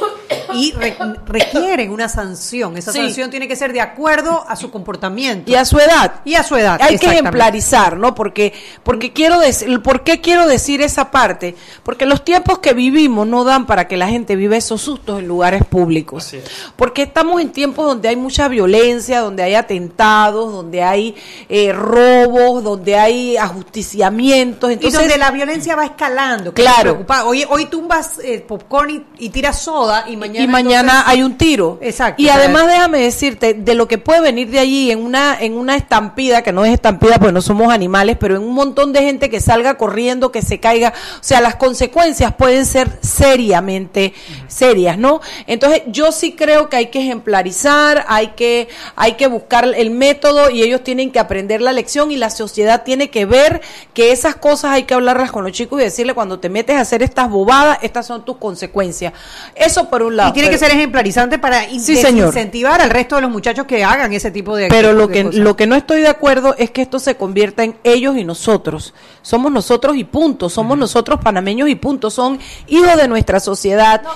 y 0.53 0.73
requieren 1.25 1.91
una 1.91 2.09
sanción. 2.09 2.77
Esa 2.77 2.91
sanción 2.91 3.29
tiene 3.29 3.47
que 3.47 3.55
ser 3.55 3.73
de 3.73 3.81
acuerdo 3.81 4.45
a 4.47 4.55
su 4.55 4.71
comportamiento. 4.71 5.49
Y 5.51 5.55
a 5.55 5.65
su 5.65 5.79
edad. 5.79 6.15
Y 6.25 6.35
a 6.35 6.43
su 6.43 6.55
edad. 6.55 6.79
Hay 6.81 6.97
que 6.97 7.07
ejemplarizar, 7.07 7.97
¿no? 7.97 8.15
Porque, 8.15 8.53
porque 8.83 9.13
quiero 9.13 9.39
decir, 9.39 9.81
¿por 9.81 10.03
qué 10.03 10.21
quiero 10.21 10.47
decir 10.47 10.81
esa 10.81 11.11
parte? 11.11 11.55
Porque 11.83 12.05
los 12.05 12.23
tiempos 12.23 12.59
que 12.59 12.73
vivimos 12.73 13.27
no 13.27 13.43
dan 13.43 13.65
para 13.65 13.87
que 13.87 13.97
la 13.97 14.07
gente 14.07 14.35
viva 14.35 14.57
esos 14.57 14.81
sustos 14.81 15.19
en 15.19 15.27
lugares 15.27 15.63
públicos. 15.65 16.33
Porque 16.75 17.03
estamos 17.03 17.41
en 17.41 17.51
tiempos 17.51 17.85
donde 17.85 18.09
hay 18.09 18.15
mucha 18.15 18.47
violencia, 18.47 19.21
donde 19.21 19.43
hay 19.43 19.55
atentados, 19.55 20.51
donde 20.51 20.83
hay 20.83 21.15
eh, 21.49 21.73
robos, 21.73 22.63
donde 22.63 22.95
hay 22.95 23.37
ajusticiamientos. 23.37 24.71
Entonces, 24.71 24.99
y 24.99 25.03
donde 25.03 25.17
la 25.17 25.31
violencia 25.31 25.75
va 25.75 25.85
escalando. 25.85 26.53
Claro. 26.53 27.05
Hoy, 27.25 27.45
hoy 27.49 27.65
tumbas 27.65 28.19
eh, 28.23 28.39
popcorn 28.39 29.05
y, 29.17 29.29
tiras 29.29 29.61
soda 29.61 30.05
y 30.07 30.17
mañana, 30.17 30.40
y 30.41 30.47
mañana 30.47 31.03
hay 31.07 31.23
un 31.23 31.37
tiro. 31.37 31.77
Exacto. 31.81 32.21
Y 32.21 32.29
además 32.29 32.67
déjame 32.67 32.99
decirte 32.99 33.53
de 33.53 33.75
lo 33.75 33.87
que 33.87 33.97
puede 33.97 34.21
venir 34.21 34.49
de 34.49 34.59
allí 34.59 34.91
en 34.91 34.99
una 34.99 35.37
en 35.39 35.53
una 35.53 35.75
estampida 35.75 36.41
que 36.41 36.51
no 36.51 36.65
es 36.65 36.73
estampida 36.73 37.17
porque 37.17 37.31
no 37.31 37.41
somos 37.41 37.73
animales, 37.73 38.17
pero 38.19 38.35
en 38.35 38.43
un 38.43 38.53
montón 38.53 38.93
de 38.93 39.01
gente 39.03 39.29
que 39.29 39.39
salga 39.39 39.77
corriendo, 39.77 40.31
que 40.31 40.41
se 40.41 40.59
caiga, 40.59 40.93
o 41.15 41.23
sea, 41.23 41.41
las 41.41 41.55
consecuencias 41.55 42.33
pueden 42.35 42.65
ser 42.65 42.99
seriamente 43.01 44.13
serias, 44.47 44.97
¿no? 44.97 45.21
Entonces, 45.47 45.83
yo 45.87 46.11
sí 46.11 46.33
creo 46.33 46.69
que 46.69 46.77
hay 46.77 46.87
que 46.87 47.01
ejemplarizar, 47.01 48.05
hay 48.07 48.29
que 48.29 48.69
hay 48.95 49.13
que 49.13 49.27
buscar 49.27 49.65
el 49.75 49.91
método 49.91 50.49
y 50.49 50.63
ellos 50.63 50.83
tienen 50.83 51.11
que 51.11 51.19
aprender 51.19 51.61
la 51.61 51.71
lección 51.71 52.11
y 52.11 52.17
la 52.17 52.29
sociedad 52.29 52.83
tiene 52.83 53.09
que 53.09 53.25
ver 53.25 53.61
que 53.93 54.11
esas 54.11 54.35
cosas 54.35 54.71
hay 54.71 54.83
que 54.83 54.93
hablarlas 54.93 55.31
con 55.31 55.43
los 55.43 55.53
chicos 55.53 55.79
y 55.79 55.83
decirle 55.83 56.13
cuando 56.13 56.39
te 56.39 56.49
metes 56.49 56.75
a 56.75 56.81
hacer 56.81 57.03
estas 57.03 57.29
bobadas, 57.29 57.79
estas 57.81 58.05
son 58.05 58.25
tus 58.25 58.37
consecuencias. 58.37 59.13
Eso 59.55 59.89
por 59.89 60.03
un 60.03 60.17
lado. 60.17 60.30
Y 60.31 60.33
tiene 60.33 60.49
que 60.49 60.57
ser 60.57 60.71
ejemplarizante 60.71 61.37
para 61.37 61.69
incentivar 61.69 62.81
al 62.81 62.89
resto 62.89 63.15
de 63.15 63.21
los 63.21 63.31
muchachos 63.31 63.65
que 63.65 63.83
hagan 63.83 64.11
ese 64.13 64.31
tipo 64.31 64.55
de 64.55 64.67
Pero 64.67 64.93
lo 64.93 65.07
que, 65.07 65.23
lo 65.23 65.55
que 65.55 65.67
no 65.67 65.75
estoy 65.75 66.01
de 66.01 66.07
acuerdo 66.07 66.55
es 66.57 66.71
que 66.71 66.81
esto 66.81 66.99
se 66.99 67.15
convierta 67.15 67.63
en 67.63 67.75
ellos 67.83 68.17
y 68.17 68.23
nosotros. 68.23 68.93
Somos 69.21 69.51
nosotros 69.51 69.95
y 69.97 70.03
punto. 70.03 70.49
Somos 70.49 70.77
nosotros 70.77 71.19
panameños 71.21 71.69
y 71.69 71.75
punto. 71.75 72.09
Son 72.09 72.39
hijos 72.67 72.97
de 72.97 73.07
nuestra 73.07 73.39
sociedad. 73.39 74.01
No, 74.03 74.11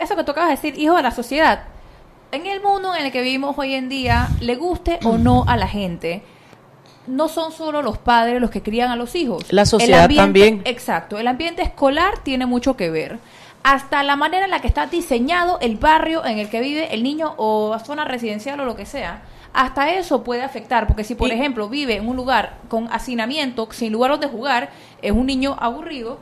eso 0.00 0.16
que 0.16 0.24
tocabas 0.24 0.50
decir, 0.50 0.78
hijos 0.78 0.96
de 0.96 1.02
la 1.02 1.10
sociedad. 1.10 1.64
En 2.32 2.46
el 2.46 2.62
mundo 2.62 2.94
en 2.94 3.06
el 3.06 3.12
que 3.12 3.22
vivimos 3.22 3.56
hoy 3.58 3.74
en 3.74 3.88
día, 3.88 4.28
le 4.40 4.54
guste 4.54 5.00
o 5.04 5.18
no 5.18 5.44
a 5.48 5.56
la 5.56 5.66
gente, 5.66 6.22
no 7.08 7.28
son 7.28 7.50
solo 7.52 7.82
los 7.82 7.98
padres 7.98 8.40
los 8.40 8.50
que 8.50 8.62
crían 8.62 8.90
a 8.90 8.96
los 8.96 9.14
hijos. 9.16 9.44
La 9.50 9.66
sociedad 9.66 10.08
también. 10.08 10.62
Exacto. 10.64 11.18
El 11.18 11.26
ambiente 11.26 11.62
escolar 11.62 12.18
tiene 12.22 12.46
mucho 12.46 12.76
que 12.76 12.90
ver 12.90 13.18
hasta 13.62 14.02
la 14.02 14.16
manera 14.16 14.46
en 14.46 14.50
la 14.50 14.60
que 14.60 14.68
está 14.68 14.86
diseñado 14.86 15.58
el 15.60 15.76
barrio 15.76 16.24
en 16.24 16.38
el 16.38 16.48
que 16.48 16.60
vive 16.60 16.94
el 16.94 17.02
niño 17.02 17.34
o 17.36 17.78
zona 17.84 18.04
residencial 18.04 18.60
o 18.60 18.64
lo 18.64 18.76
que 18.76 18.86
sea. 18.86 19.22
Hasta 19.52 19.92
eso 19.92 20.22
puede 20.22 20.42
afectar, 20.42 20.86
porque 20.86 21.02
si 21.02 21.14
por 21.16 21.30
ejemplo 21.30 21.68
vive 21.68 21.96
en 21.96 22.08
un 22.08 22.16
lugar 22.16 22.58
con 22.68 22.90
hacinamiento, 22.92 23.68
sin 23.72 23.92
lugar 23.92 24.12
donde 24.12 24.28
jugar, 24.28 24.70
es 25.02 25.12
un 25.12 25.26
niño 25.26 25.56
aburrido. 25.58 26.18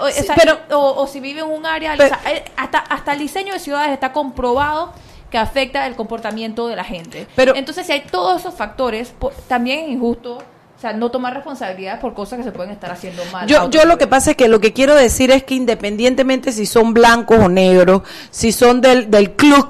O, 0.00 0.06
pero, 0.36 0.60
o, 0.70 1.06
si 1.08 1.18
vive 1.18 1.40
en 1.40 1.50
un 1.50 1.66
área, 1.66 1.96
eh, 1.96 2.44
hasta, 2.56 2.78
hasta 2.78 3.12
el 3.12 3.18
diseño 3.18 3.52
de 3.52 3.58
ciudades 3.58 3.90
está 3.90 4.12
comprobado 4.12 4.92
que 5.28 5.38
afecta 5.38 5.86
el 5.86 5.96
comportamiento 5.96 6.68
de 6.68 6.76
la 6.76 6.84
gente. 6.84 7.26
Pero, 7.34 7.54
Entonces, 7.56 7.86
si 7.86 7.92
hay 7.92 8.02
todos 8.02 8.40
esos 8.40 8.54
factores, 8.54 9.12
también 9.48 9.86
es 9.86 9.90
injusto 9.90 10.38
o 10.78 10.80
sea, 10.80 10.92
no 10.92 11.10
tomar 11.10 11.34
responsabilidad 11.34 12.00
por 12.00 12.14
cosas 12.14 12.38
que 12.38 12.44
se 12.44 12.52
pueden 12.52 12.70
estar 12.70 12.92
haciendo 12.92 13.24
mal. 13.32 13.48
Yo, 13.48 13.68
yo 13.68 13.84
lo 13.84 13.98
que 13.98 14.06
pasa 14.06 14.30
es 14.30 14.36
que 14.36 14.46
lo 14.46 14.60
que 14.60 14.72
quiero 14.72 14.94
decir 14.94 15.32
es 15.32 15.42
que 15.42 15.56
independientemente 15.56 16.52
si 16.52 16.66
son 16.66 16.94
blancos 16.94 17.36
o 17.40 17.48
negros, 17.48 18.02
si 18.30 18.52
son 18.52 18.80
del, 18.80 19.10
del 19.10 19.32
club 19.32 19.66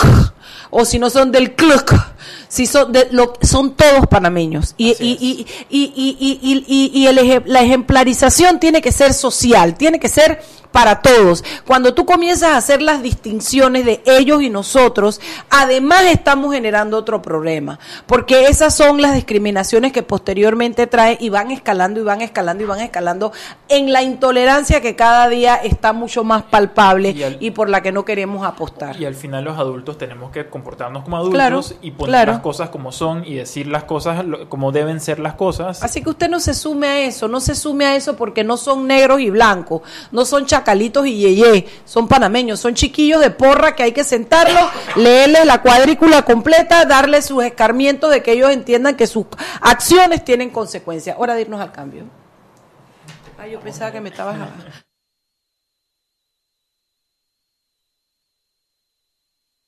o 0.71 0.85
si 0.85 0.99
no 0.99 1.11
son 1.11 1.33
del 1.33 1.55
club, 1.55 1.85
si 2.49 2.67
son 2.67 2.93
de, 2.93 3.09
lo, 3.11 3.35
son 3.43 3.75
todos 3.75 4.07
panameños 4.07 4.75
y 4.77 4.89
y, 4.99 5.19
y, 5.21 5.47
y, 5.69 6.65
y, 6.67 6.91
y, 6.95 7.07
el, 7.07 7.43
la 7.47 7.61
ejemplarización 7.61 8.59
tiene 8.59 8.81
que 8.81 8.93
ser 8.93 9.13
social, 9.13 9.77
tiene 9.77 10.01
que 10.01 10.09
ser 10.09 10.41
para 10.73 11.01
todos. 11.01 11.45
Cuando 11.67 11.95
tú 11.95 12.07
comienzas 12.07 12.51
a 12.51 12.57
hacer 12.57 12.83
las 12.83 13.03
distinciones 13.03 13.85
de 13.85 14.03
ellos 14.07 14.43
y 14.43 14.51
nosotros, 14.51 15.21
además 15.51 16.03
estamos 16.05 16.55
generando 16.55 16.97
otro 16.97 17.23
problema, 17.23 17.79
porque 18.07 18.47
esas 18.47 18.77
son 18.77 19.01
las 19.01 19.15
discriminaciones 19.15 19.93
que 19.93 20.03
posteriormente 20.03 20.87
trae 20.87 21.17
y 21.21 21.31
van 21.31 21.51
escalando 21.51 22.01
y 22.01 22.05
van 22.05 22.21
escalando 22.21 22.63
y 22.63 22.67
van 22.67 22.81
escalando 22.81 23.33
en 23.69 23.93
la 23.93 24.03
intolerancia 24.03 24.81
que 24.81 24.97
cada 24.97 25.29
día 25.29 25.57
está 25.57 25.93
mucho 25.93 26.25
más 26.25 26.45
palpable 26.45 27.15
y, 27.41 27.51
por 27.51 27.69
la 27.71 27.83
que 27.83 27.93
no 27.93 28.05
queremos 28.05 28.47
apostar. 28.47 29.01
Y 29.01 29.05
al 29.05 29.15
final 29.15 29.45
los 29.45 29.59
adultos 29.59 29.99
tenemos 29.99 30.31
que 30.31 30.47
comportarnos 30.59 31.05
como 31.05 31.17
adultos 31.17 31.75
y 31.81 31.93
poner 31.93 32.29
las 32.29 32.41
cosas 32.41 32.71
como 32.71 32.93
son 32.93 33.25
y 33.25 33.35
decir 33.35 33.69
las 33.69 33.85
cosas 33.85 34.25
como 34.49 34.73
deben 34.73 35.01
ser 35.01 35.21
las 35.21 35.35
cosas. 35.35 35.83
Así 35.83 36.03
que 36.03 36.11
usted 36.11 36.29
no 36.29 36.41
se 36.41 36.53
sume 36.55 36.89
a 36.89 37.01
eso, 37.01 37.29
no 37.29 37.41
se 37.41 37.55
sume 37.55 37.87
a 37.87 37.97
eso 37.97 38.17
porque 38.17 38.45
no 38.45 38.57
son 38.57 38.87
negros 38.87 39.21
y 39.21 39.31
blancos, 39.31 39.83
no 40.11 40.25
son 40.25 40.47
chacalitos 40.47 41.07
y 41.07 41.17
yeye, 41.17 41.67
son 41.85 42.09
panameños, 42.09 42.61
son 42.61 42.75
chiquillos 42.75 43.21
de 43.21 43.31
porra 43.31 43.77
que 43.77 43.85
hay 43.85 43.93
que 43.93 44.05
sentarlos, 44.05 44.65
leerles 44.97 45.47
la 45.47 45.63
cuadrícula 45.63 46.23
completa, 46.23 46.85
darles 46.85 47.27
sus 47.27 47.45
escarmientos 47.45 48.11
de 48.11 48.23
que 48.23 48.33
ellos 48.33 48.51
entiendan 48.51 48.97
que 48.97 49.07
sus 49.07 49.27
acciones 49.61 50.25
tienen 50.25 50.51
consecuencias. 50.51 51.17
Hora 51.19 51.35
de 51.35 51.43
irnos 51.43 51.61
al 51.61 51.73
cambio. 51.73 52.05
Ay, 53.39 53.53
yo 53.53 53.61
pensaba 53.61 53.93
que 53.93 54.01
me 54.01 54.09
estabas... 54.09 54.37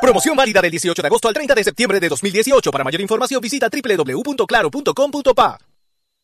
Promoción 0.00 0.36
válida 0.36 0.62
del 0.62 0.70
18 0.70 1.02
de 1.02 1.06
agosto 1.06 1.28
al 1.28 1.34
30 1.34 1.54
de 1.54 1.64
septiembre 1.64 2.00
de 2.00 2.08
2018. 2.08 2.70
Para 2.70 2.84
mayor 2.84 3.00
información 3.00 3.40
visita 3.40 3.68
www.claro.com.pa. 3.68 5.69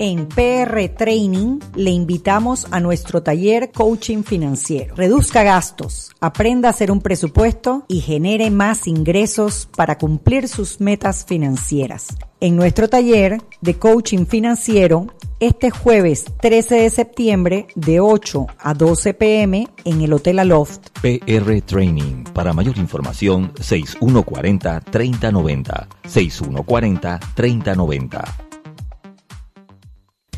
En 0.00 0.28
PR 0.28 0.90
Training 0.96 1.58
le 1.74 1.90
invitamos 1.90 2.68
a 2.70 2.78
nuestro 2.78 3.24
taller 3.24 3.72
Coaching 3.72 4.22
Financiero. 4.22 4.94
Reduzca 4.94 5.42
gastos, 5.42 6.12
aprenda 6.20 6.68
a 6.68 6.70
hacer 6.70 6.92
un 6.92 7.00
presupuesto 7.00 7.84
y 7.88 8.00
genere 8.00 8.52
más 8.52 8.86
ingresos 8.86 9.68
para 9.76 9.98
cumplir 9.98 10.46
sus 10.46 10.80
metas 10.80 11.24
financieras. 11.24 12.16
En 12.38 12.54
nuestro 12.54 12.88
taller 12.88 13.42
de 13.60 13.74
Coaching 13.74 14.26
Financiero, 14.26 15.08
este 15.40 15.70
jueves 15.70 16.26
13 16.40 16.76
de 16.76 16.90
septiembre 16.90 17.66
de 17.74 17.98
8 17.98 18.46
a 18.56 18.74
12 18.74 19.14
pm 19.14 19.66
en 19.84 20.00
el 20.00 20.12
Hotel 20.12 20.38
Aloft. 20.38 20.90
PR 21.02 21.60
Training. 21.62 22.22
Para 22.32 22.52
mayor 22.52 22.78
información, 22.78 23.52
6140-3090. 23.54 25.88
6140-3090. 26.04 28.47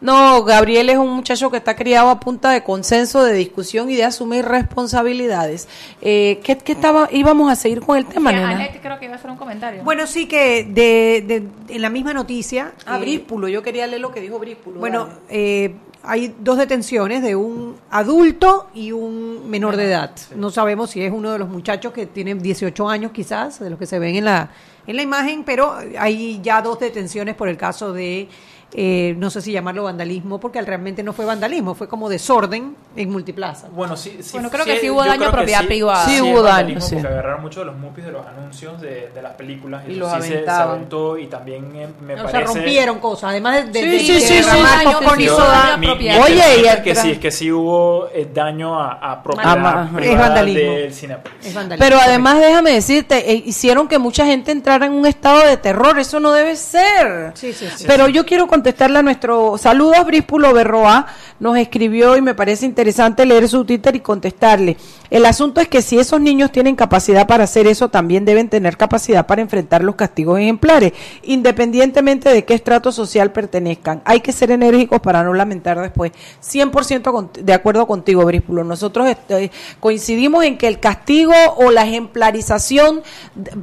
No, 0.00 0.42
Gabriel 0.44 0.88
es 0.88 0.96
un 0.96 1.10
muchacho 1.10 1.50
que 1.50 1.58
está 1.58 1.76
criado 1.76 2.08
a 2.08 2.20
punta 2.20 2.50
de 2.50 2.62
consenso, 2.62 3.22
de 3.22 3.34
discusión 3.34 3.90
y 3.90 3.96
de 3.96 4.04
asumir 4.04 4.44
responsabilidades. 4.46 5.68
Eh, 6.00 6.40
¿qué, 6.42 6.56
¿qué, 6.58 6.72
estaba, 6.72 7.08
íbamos 7.12 7.50
a 7.52 7.56
seguir 7.56 7.80
con 7.80 7.98
el 7.98 8.06
tema, 8.06 8.30
Sí, 8.72 8.78
creo 8.80 8.98
que 8.98 9.04
iba 9.04 9.14
a 9.14 9.18
hacer 9.18 9.30
un 9.30 9.36
comentario. 9.36 9.82
Bueno, 9.84 10.06
sí 10.06 10.26
que 10.26 10.64
de, 10.64 11.24
de- 11.26 11.74
en 11.74 11.82
la 11.82 11.90
misma 11.90 12.14
noticia. 12.14 12.72
Ah, 12.86 12.96
eh, 12.98 13.00
Bríspulo, 13.00 13.48
yo 13.48 13.62
quería 13.62 13.86
leer 13.86 14.00
lo 14.00 14.10
que 14.10 14.20
dijo 14.20 14.38
Bríspulo. 14.38 14.80
Bueno, 14.80 15.08
eh, 15.28 15.74
hay 16.02 16.34
dos 16.40 16.56
detenciones 16.56 17.22
de 17.22 17.36
un 17.36 17.76
adulto 17.90 18.68
y 18.74 18.92
un 18.92 19.50
menor 19.50 19.76
de 19.76 19.84
edad. 19.84 20.12
No 20.34 20.50
sabemos 20.50 20.90
si 20.90 21.02
es 21.02 21.12
uno 21.12 21.30
de 21.32 21.38
los 21.38 21.48
muchachos 21.48 21.92
que 21.92 22.06
tiene 22.06 22.34
18 22.34 22.88
años 22.88 23.12
quizás, 23.12 23.60
de 23.60 23.68
los 23.68 23.78
que 23.78 23.84
se 23.86 23.98
ven 23.98 24.16
en 24.16 24.24
la, 24.24 24.48
en 24.86 24.96
la 24.96 25.02
imagen, 25.02 25.44
pero 25.44 25.74
hay 25.98 26.40
ya 26.42 26.62
dos 26.62 26.80
detenciones 26.80 27.34
por 27.34 27.48
el 27.48 27.58
caso 27.58 27.92
de, 27.92 28.28
eh, 28.72 29.14
no 29.18 29.30
sé 29.30 29.42
si 29.42 29.52
llamarlo 29.52 29.84
vandalismo, 29.84 30.38
porque 30.38 30.60
realmente 30.62 31.02
no 31.02 31.12
fue 31.12 31.24
vandalismo, 31.24 31.74
fue 31.74 31.88
como 31.88 32.08
desorden 32.08 32.76
en 32.96 33.10
multiplaza. 33.10 33.68
Bueno, 33.72 33.96
sí, 33.96 34.18
sí. 34.22 34.30
Bueno, 34.32 34.50
creo 34.50 34.64
que 34.64 34.78
sí 34.78 34.90
hubo 34.90 35.02
yo 35.04 35.08
daño 35.10 35.18
creo 35.18 35.28
a 35.28 35.32
que 35.32 35.36
propiedad 35.38 35.60
sí- 35.62 35.66
privada. 35.66 36.04
Sí, 36.04 36.10
Sí 36.16 36.20
hubo 36.22 36.42
daño, 36.42 36.68
daño, 36.68 36.80
sí. 36.80 36.94
porque 36.94 37.08
agarraron 37.08 37.42
mucho 37.42 37.60
de 37.60 37.66
los 37.66 37.76
mupis 37.76 38.04
de 38.04 38.12
los 38.12 38.26
anuncios 38.26 38.80
de, 38.80 39.10
de 39.14 39.22
las 39.22 39.34
películas 39.34 39.82
y, 39.88 39.92
Y 39.92 39.94
los 39.96 40.10
sí 40.12 40.20
se, 40.22 40.26
se 40.28 40.32
aventaban. 40.34 40.68
aventó 40.70 41.18
y 41.18 41.26
también 41.26 41.70
eh, 41.76 41.88
me 42.00 42.14
O 42.14 42.16
sea, 42.18 42.30
parece... 42.30 42.54
rompieron 42.54 42.98
cosas, 42.98 43.30
además 43.30 43.56
de, 43.72 43.72
de, 43.72 43.80
Sí, 43.80 43.88
de 43.90 43.98
sí, 44.00 44.20
sí, 44.20 44.34
derramar 44.34 44.78
sí, 44.80 44.86
sí, 44.86 45.28
sí. 45.28 45.78
mi 45.78 45.88
Oye, 45.88 46.60
y 46.62 46.66
es 46.66 46.76
que 46.80 46.94
sí, 46.94 47.10
es 47.12 47.18
que 47.18 47.30
sí 47.30 47.50
hubo 47.52 48.08
eh, 48.12 48.28
daño 48.32 48.80
a, 48.80 48.92
a 49.12 49.22
propiedad 49.22 49.52
privada 49.92 50.12
Es 50.12 50.18
vandalismo. 50.18 50.72
del 50.72 50.94
Cinépolis. 50.94 51.46
Es 51.46 51.54
vandalismo. 51.54 51.86
Pero 51.88 52.00
además, 52.00 52.40
déjame 52.40 52.72
decirte, 52.72 53.32
eh, 53.32 53.42
hicieron 53.46 53.88
que 53.88 53.98
mucha 53.98 54.24
gente 54.26 54.52
entrara 54.52 54.86
en 54.86 54.92
un 54.92 55.06
estado 55.06 55.44
de 55.46 55.56
terror. 55.56 55.98
Eso 55.98 56.20
no 56.20 56.32
debe 56.32 56.56
ser. 56.56 57.32
Sí, 57.34 57.52
sí, 57.52 57.66
sí. 57.76 57.84
Pero 57.86 58.08
yo 58.08 58.24
quiero 58.26 58.46
contestarle 58.60 58.98
a 58.98 59.02
nuestro 59.02 59.56
saludos, 59.56 60.04
Bríspulo 60.04 60.52
Berroa. 60.52 61.06
Nos 61.38 61.56
escribió 61.56 62.18
y 62.18 62.20
me 62.20 62.34
parece 62.34 62.66
interesante 62.66 63.24
leer 63.24 63.48
su 63.48 63.64
Twitter 63.64 63.96
y 63.96 64.00
contestarle. 64.00 64.76
El 65.08 65.24
asunto 65.24 65.62
es 65.62 65.68
que 65.68 65.80
si 65.80 65.98
esos 65.98 66.20
niños 66.20 66.52
tienen 66.52 66.76
capacidad 66.76 67.26
para 67.26 67.44
hacer 67.44 67.66
eso, 67.66 67.88
también 67.88 68.26
deben 68.26 68.50
tener 68.50 68.76
capacidad 68.76 69.26
para 69.26 69.40
enfrentar 69.40 69.82
los 69.82 69.94
castigos 69.94 70.38
ejemplares, 70.38 70.92
independientemente 71.22 72.28
de 72.28 72.44
qué 72.44 72.52
estrato 72.52 72.92
social 72.92 73.32
pertenezcan. 73.32 74.02
Hay 74.04 74.20
que 74.20 74.30
ser 74.32 74.50
enérgicos 74.50 75.00
para 75.00 75.24
no 75.24 75.32
lamentar 75.32 75.80
después. 75.80 76.12
100% 76.42 77.10
con- 77.10 77.30
de 77.40 77.54
acuerdo 77.54 77.86
contigo, 77.86 78.22
Bríspulo. 78.26 78.62
Nosotros 78.62 79.08
este, 79.08 79.50
coincidimos 79.80 80.44
en 80.44 80.58
que 80.58 80.68
el 80.68 80.78
castigo 80.80 81.32
o 81.56 81.70
la 81.70 81.84
ejemplarización 81.86 83.00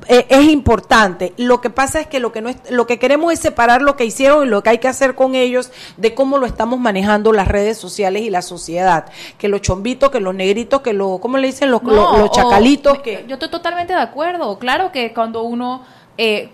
eh, 0.07 0.25
es 0.29 0.45
importante. 0.45 1.33
Lo 1.37 1.61
que 1.61 1.69
pasa 1.69 1.99
es 2.01 2.07
que 2.07 2.19
lo 2.19 2.31
que 2.31 2.41
no 2.41 2.49
es, 2.49 2.57
lo 2.71 2.87
que 2.87 2.97
queremos 2.97 3.31
es 3.31 3.39
separar 3.39 3.83
lo 3.83 3.95
que 3.95 4.05
hicieron 4.05 4.47
y 4.47 4.49
lo 4.49 4.63
que 4.63 4.71
hay 4.71 4.77
que 4.79 4.86
hacer 4.87 5.15
con 5.15 5.35
ellos 5.35 5.71
de 5.97 6.13
cómo 6.13 6.37
lo 6.37 6.45
estamos 6.45 6.79
manejando 6.79 7.31
las 7.33 7.47
redes 7.47 7.77
sociales 7.77 8.21
y 8.23 8.29
la 8.29 8.41
sociedad. 8.41 9.05
Que 9.37 9.47
los 9.47 9.61
chombitos, 9.61 10.09
que 10.09 10.19
los 10.19 10.33
negritos, 10.35 10.81
que 10.81 10.93
los, 10.93 11.19
¿cómo 11.19 11.37
le 11.37 11.47
dicen? 11.47 11.71
Los, 11.71 11.83
No, 11.83 11.91
los, 11.93 12.17
los 12.19 12.29
o- 12.29 12.33
chacalitos. 12.33 12.99
que 12.99 13.25
Yo 13.27 13.33
estoy 13.35 13.49
totalmente 13.49 13.93
de 13.93 14.01
acuerdo. 14.01 14.57
Claro 14.59 14.91
que 14.91 15.13
cuando 15.13 15.43
uno 15.43 15.83
eh, 16.17 16.49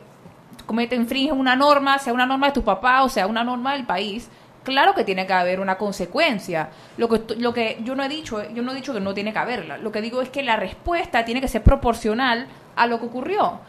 comete, 0.66 0.96
infringe 0.96 1.32
una 1.32 1.56
norma, 1.56 2.00
sea 2.00 2.14
una 2.14 2.26
norma 2.26 2.48
de 2.48 2.54
tu 2.54 2.64
papá 2.64 3.04
o 3.04 3.10
sea 3.10 3.28
una 3.28 3.44
norma 3.44 3.74
del 3.74 3.86
país, 3.86 4.30
claro 4.64 4.94
que 4.94 5.04
tiene 5.04 5.28
que 5.28 5.34
haber 5.34 5.60
una 5.60 5.78
consecuencia. 5.78 6.70
Lo 6.98 7.10
que, 7.10 7.22
lo 7.38 7.54
que 7.54 7.80
yo 7.84 7.96
no 7.96 8.04
he 8.04 8.10
dicho, 8.10 8.42
yo 8.54 8.64
no 8.64 8.72
he 8.72 8.76
dicho 8.76 8.94
que 8.94 9.00
no 9.02 9.14
tiene 9.14 9.34
que 9.34 9.40
haberla. 9.40 9.78
Lo 9.78 9.92
que 9.92 10.02
digo 10.02 10.22
es 10.22 10.30
que 10.30 10.42
la 10.44 10.56
respuesta 10.56 11.26
tiene 11.26 11.42
que 11.42 11.48
ser 11.50 11.64
proporcional 11.64 12.48
a 12.76 12.88
lo 12.88 13.00
que 13.00 13.06
ocurrió. 13.08 13.60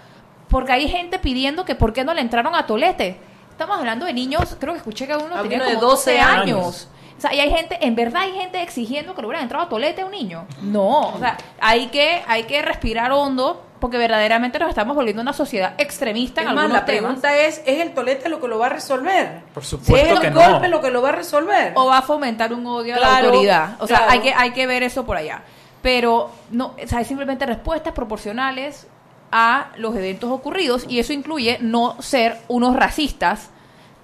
Porque 0.49 0.73
hay 0.73 0.89
gente 0.89 1.19
pidiendo 1.19 1.65
que 1.65 1.75
por 1.75 1.93
qué 1.93 2.05
no 2.05 2.15
le 2.15 2.21
entraron 2.21 2.55
a 2.55 2.67
Tolete. 2.67 3.17
Estamos 3.55 3.79
hablando 3.79 4.05
de 4.07 4.13
niños, 4.13 4.57
creo 4.59 4.73
que 4.73 4.79
escuché 4.79 5.07
que 5.07 5.15
uno 5.15 5.35
Ah, 5.37 5.43
tenía 5.43 5.59
uno 5.59 5.67
de 5.69 5.75
como 5.77 5.87
12 5.91 6.11
12 6.13 6.21
años. 6.21 6.43
años. 6.43 6.89
O 7.17 7.21
sea, 7.21 7.33
y 7.33 7.39
hay 7.41 7.51
gente, 7.51 7.79
en 7.81 7.95
verdad 7.95 8.23
hay 8.23 8.33
gente 8.33 8.61
exigiendo 8.61 9.15
que 9.15 9.21
le 9.23 9.29
hubieran 9.29 9.45
entrado 9.45 9.65
a 9.65 9.69
Tolete 9.69 10.03
a 10.03 10.07
un 10.07 10.11
niño. 10.11 10.45
No, 10.63 11.11
o 11.15 11.19
sea, 11.19 11.37
hay 11.61 11.87
que, 11.87 12.23
hay 12.27 12.43
que 12.45 12.61
respirar 12.63 13.13
hondo 13.13 13.63
porque 13.79 13.97
verdaderamente 13.99 14.59
nos 14.59 14.69
estamos 14.71 14.97
volviendo 14.97 15.23
una 15.23 15.33
sociedad 15.33 15.75
extremista 15.79 16.43
en 16.43 16.49
Es 16.49 16.55
más, 16.55 16.63
algunos 16.65 16.81
la 16.83 16.87
temas. 16.87 17.03
pregunta 17.21 17.37
es, 17.39 17.63
¿es 17.65 17.81
el 17.81 17.95
tolete 17.95 18.29
lo 18.29 18.41
que 18.41 18.49
lo 18.49 18.59
va 18.59 18.67
a 18.67 18.71
resolver? 18.71 19.43
Por 19.55 19.65
Si 19.65 19.77
es 19.77 19.83
supuesto 19.83 20.15
el 20.15 20.21
que 20.21 20.31
golpe 20.31 20.69
no. 20.69 20.77
lo 20.77 20.81
que 20.83 20.91
lo 20.91 21.01
va 21.03 21.11
a 21.11 21.13
resolver. 21.13 21.73
o 21.77 21.87
va 21.87 21.99
a 21.99 22.03
fomentar 22.03 22.53
un 22.53 22.67
odio 22.67 22.97
a 22.97 22.99
la 22.99 23.19
autoridad. 23.19 23.77
O 23.79 23.87
sea, 23.87 23.99
claro. 23.99 24.13
hay 24.13 24.21
que 24.21 24.35
hay 24.35 24.51
que 24.53 24.67
ver 24.67 24.83
eso 24.83 25.07
por 25.07 25.17
allá. 25.17 25.43
Pero 25.83 26.31
no, 26.51 26.75
o 26.83 26.89
sea, 26.89 26.99
hay 26.99 27.05
simplemente 27.05 27.47
respuestas 27.47 27.93
proporcionales 27.93 28.87
a 29.37 29.73
los 29.79 29.97
eventos 29.97 30.31
ocurridos 30.31 30.87
y 30.89 31.01
eso 31.01 31.13
incluye 31.13 31.59
no 31.61 32.01
ser 32.01 32.39
unos 32.47 32.77
racistas 32.77 33.51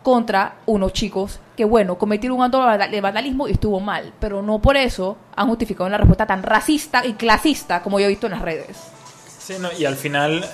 contra 0.03 0.57
unos 0.67 0.93
chicos 0.93 1.39
que 1.57 1.65
bueno, 1.65 1.97
cometieron 1.97 2.39
un 2.39 2.45
acto 2.45 2.67
de 2.91 3.01
vandalismo 3.01 3.47
y 3.47 3.53
estuvo 3.53 3.79
mal, 3.79 4.13
pero 4.19 4.43
no 4.43 4.59
por 4.59 4.77
eso 4.77 5.17
han 5.37 5.47
justificado 5.47 5.87
una 5.87 5.99
respuesta 5.99 6.27
tan 6.27 6.43
racista 6.43 7.07
y 7.07 7.13
clasista 7.13 7.81
como 7.81 8.01
yo 8.01 8.07
he 8.07 8.09
visto 8.09 8.27
en 8.27 8.33
las 8.33 8.43
redes. 8.43 8.77
Sí, 9.39 9.55
no, 9.61 9.69
y 9.79 9.85
al 9.85 9.95
final, 9.95 10.45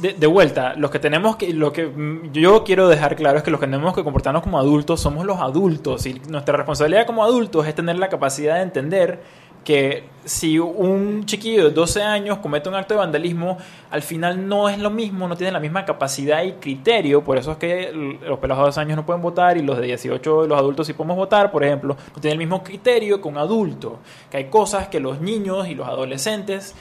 de, 0.00 0.12
de 0.12 0.26
vuelta, 0.26 0.74
los 0.74 0.90
que 0.90 0.98
tenemos 0.98 1.36
que, 1.36 1.54
lo 1.54 1.72
que 1.72 1.86
mm, 1.86 2.32
yo 2.32 2.62
quiero 2.62 2.88
dejar 2.88 3.16
claro 3.16 3.38
es 3.38 3.44
que 3.44 3.50
los 3.50 3.58
que 3.58 3.66
tenemos 3.66 3.94
que 3.94 4.04
comportarnos 4.04 4.42
como 4.42 4.58
adultos 4.58 5.00
somos 5.00 5.24
los 5.24 5.40
adultos 5.40 6.04
y 6.04 6.20
nuestra 6.28 6.56
responsabilidad 6.58 7.06
como 7.06 7.24
adultos 7.24 7.66
es 7.66 7.74
tener 7.74 7.98
la 7.98 8.10
capacidad 8.10 8.56
de 8.56 8.62
entender 8.62 9.22
que 9.66 10.04
si 10.24 10.60
un 10.60 11.26
chiquillo 11.26 11.64
de 11.64 11.70
12 11.70 12.00
años 12.00 12.38
comete 12.38 12.68
un 12.68 12.76
acto 12.76 12.94
de 12.94 12.98
vandalismo, 12.98 13.58
al 13.90 14.00
final 14.00 14.46
no 14.46 14.68
es 14.68 14.78
lo 14.78 14.90
mismo, 14.90 15.26
no 15.26 15.36
tiene 15.36 15.50
la 15.50 15.58
misma 15.58 15.84
capacidad 15.84 16.44
y 16.44 16.52
criterio, 16.52 17.24
por 17.24 17.36
eso 17.36 17.50
es 17.50 17.58
que 17.58 17.90
los 17.92 18.38
pelados 18.38 18.62
de 18.62 18.66
12 18.66 18.80
años 18.80 18.96
no 18.96 19.04
pueden 19.04 19.22
votar 19.22 19.56
y 19.56 19.62
los 19.62 19.76
de 19.76 19.86
18, 19.86 20.46
los 20.46 20.56
adultos 20.56 20.86
sí 20.86 20.92
podemos 20.92 21.16
votar, 21.16 21.50
por 21.50 21.64
ejemplo, 21.64 21.96
no 22.14 22.20
tienen 22.20 22.34
el 22.34 22.46
mismo 22.46 22.62
criterio 22.62 23.20
que 23.20 23.26
un 23.26 23.38
adulto, 23.38 23.98
que 24.30 24.36
hay 24.36 24.44
cosas 24.44 24.86
que 24.86 25.00
los 25.00 25.20
niños 25.20 25.66
y 25.66 25.74
los 25.74 25.88
adolescentes 25.88 26.76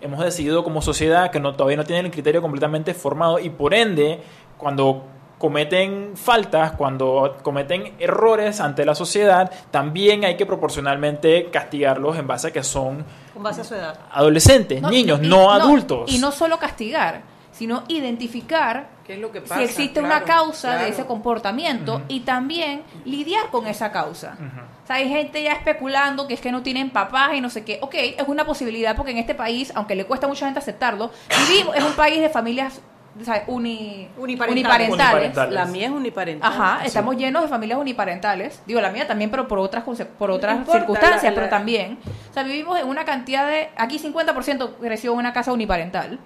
hemos 0.00 0.20
decidido 0.20 0.62
como 0.62 0.80
sociedad 0.80 1.32
que 1.32 1.40
todavía 1.40 1.76
no 1.76 1.84
tienen 1.84 2.06
el 2.06 2.12
criterio 2.12 2.40
completamente 2.40 2.94
formado 2.94 3.40
y 3.40 3.50
por 3.50 3.74
ende, 3.74 4.20
cuando 4.56 5.02
cometen 5.38 6.12
faltas, 6.16 6.72
cuando 6.72 7.36
cometen 7.42 7.94
errores 7.98 8.60
ante 8.60 8.84
la 8.84 8.94
sociedad, 8.94 9.50
también 9.70 10.24
hay 10.24 10.36
que 10.36 10.44
proporcionalmente 10.46 11.48
castigarlos 11.50 12.18
en 12.18 12.26
base 12.26 12.48
a 12.48 12.50
que 12.52 12.62
son 12.62 13.04
Con 13.32 13.42
base 13.42 13.60
a 13.60 13.64
su 13.64 13.74
edad. 13.74 13.98
adolescentes, 14.10 14.82
No, 14.82 14.90
niños, 14.90 15.20
y- 15.22 15.28
no, 15.28 15.50
adultos. 15.52 16.12
Y 16.12 16.18
no 16.18 16.32
solo 16.32 16.58
castigar, 16.58 17.22
sino 17.52 17.84
identificar 17.88 18.98
¿Qué 19.06 19.14
es 19.14 19.20
lo 19.20 19.32
que 19.32 19.40
si 19.40 19.62
existe 19.62 20.00
Claro, 20.00 20.06
una 20.16 20.24
causa 20.24 20.68
claro. 20.68 20.84
de 20.84 20.90
ese 20.90 21.06
comportamiento 21.06 22.02
y 22.08 22.20
también 22.20 22.82
lidiar 23.06 23.48
con 23.50 23.66
esa 23.66 23.90
causa. 23.90 24.36
O 24.84 24.86
sea, 24.86 24.96
hay 24.96 25.08
gente 25.08 25.42
ya 25.42 25.52
especulando 25.52 26.26
que 26.26 26.34
es 26.34 26.40
que 26.42 26.52
no 26.52 26.62
tienen 26.62 26.90
papás 26.90 27.30
y 27.34 27.40
no 27.40 27.48
sé 27.48 27.64
qué. 27.64 27.78
Ok, 27.80 27.94
es 27.94 28.28
una 28.28 28.44
posibilidad 28.44 28.94
porque 28.96 29.12
en 29.12 29.18
este 29.18 29.34
país, 29.34 29.72
aunque 29.74 29.94
le 29.94 30.04
cuesta 30.04 30.26
a 30.26 30.28
mucha 30.28 30.44
gente 30.44 30.58
aceptarlo, 30.60 31.10
vivimos, 31.48 31.74
es 31.74 31.84
un 31.84 31.92
país 31.94 32.20
de 32.20 32.28
familias 32.28 32.82
o 33.20 33.24
sea, 33.24 33.44
uni- 33.48 34.08
Uniparentales. 34.16 34.88
uniparentales. 34.90 35.52
La 35.54 35.64
mía 35.64 35.86
es 35.86 35.92
uniparental. 35.92 36.52
Ajá, 36.52 36.78
Sí. 36.82 36.86
estamos 36.88 37.16
llenos 37.16 37.42
de 37.42 37.48
familias 37.48 37.78
uniparentales. 37.78 38.62
Digo, 38.66 38.80
la 38.80 38.90
mía 38.90 39.06
también, 39.06 39.30
pero 39.30 39.48
por 39.48 39.58
otras 39.58 39.84
por 39.84 40.30
otras 40.30 40.56
importa, 40.56 40.78
circunstancias, 40.78 41.22
la- 41.24 41.30
la- 41.30 41.34
pero 41.34 41.48
también. 41.48 41.98
O 42.30 42.32
sea, 42.34 42.42
vivimos 42.42 42.78
en 42.78 42.86
una 42.86 43.04
cantidad 43.04 43.46
de... 43.46 43.70
Aquí 43.76 43.98
50% 43.98 44.74
creció 44.80 45.12
en 45.12 45.18
una 45.18 45.32
casa 45.32 45.52
uniparental. 45.52 46.18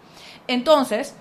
Entonces, 0.48 1.16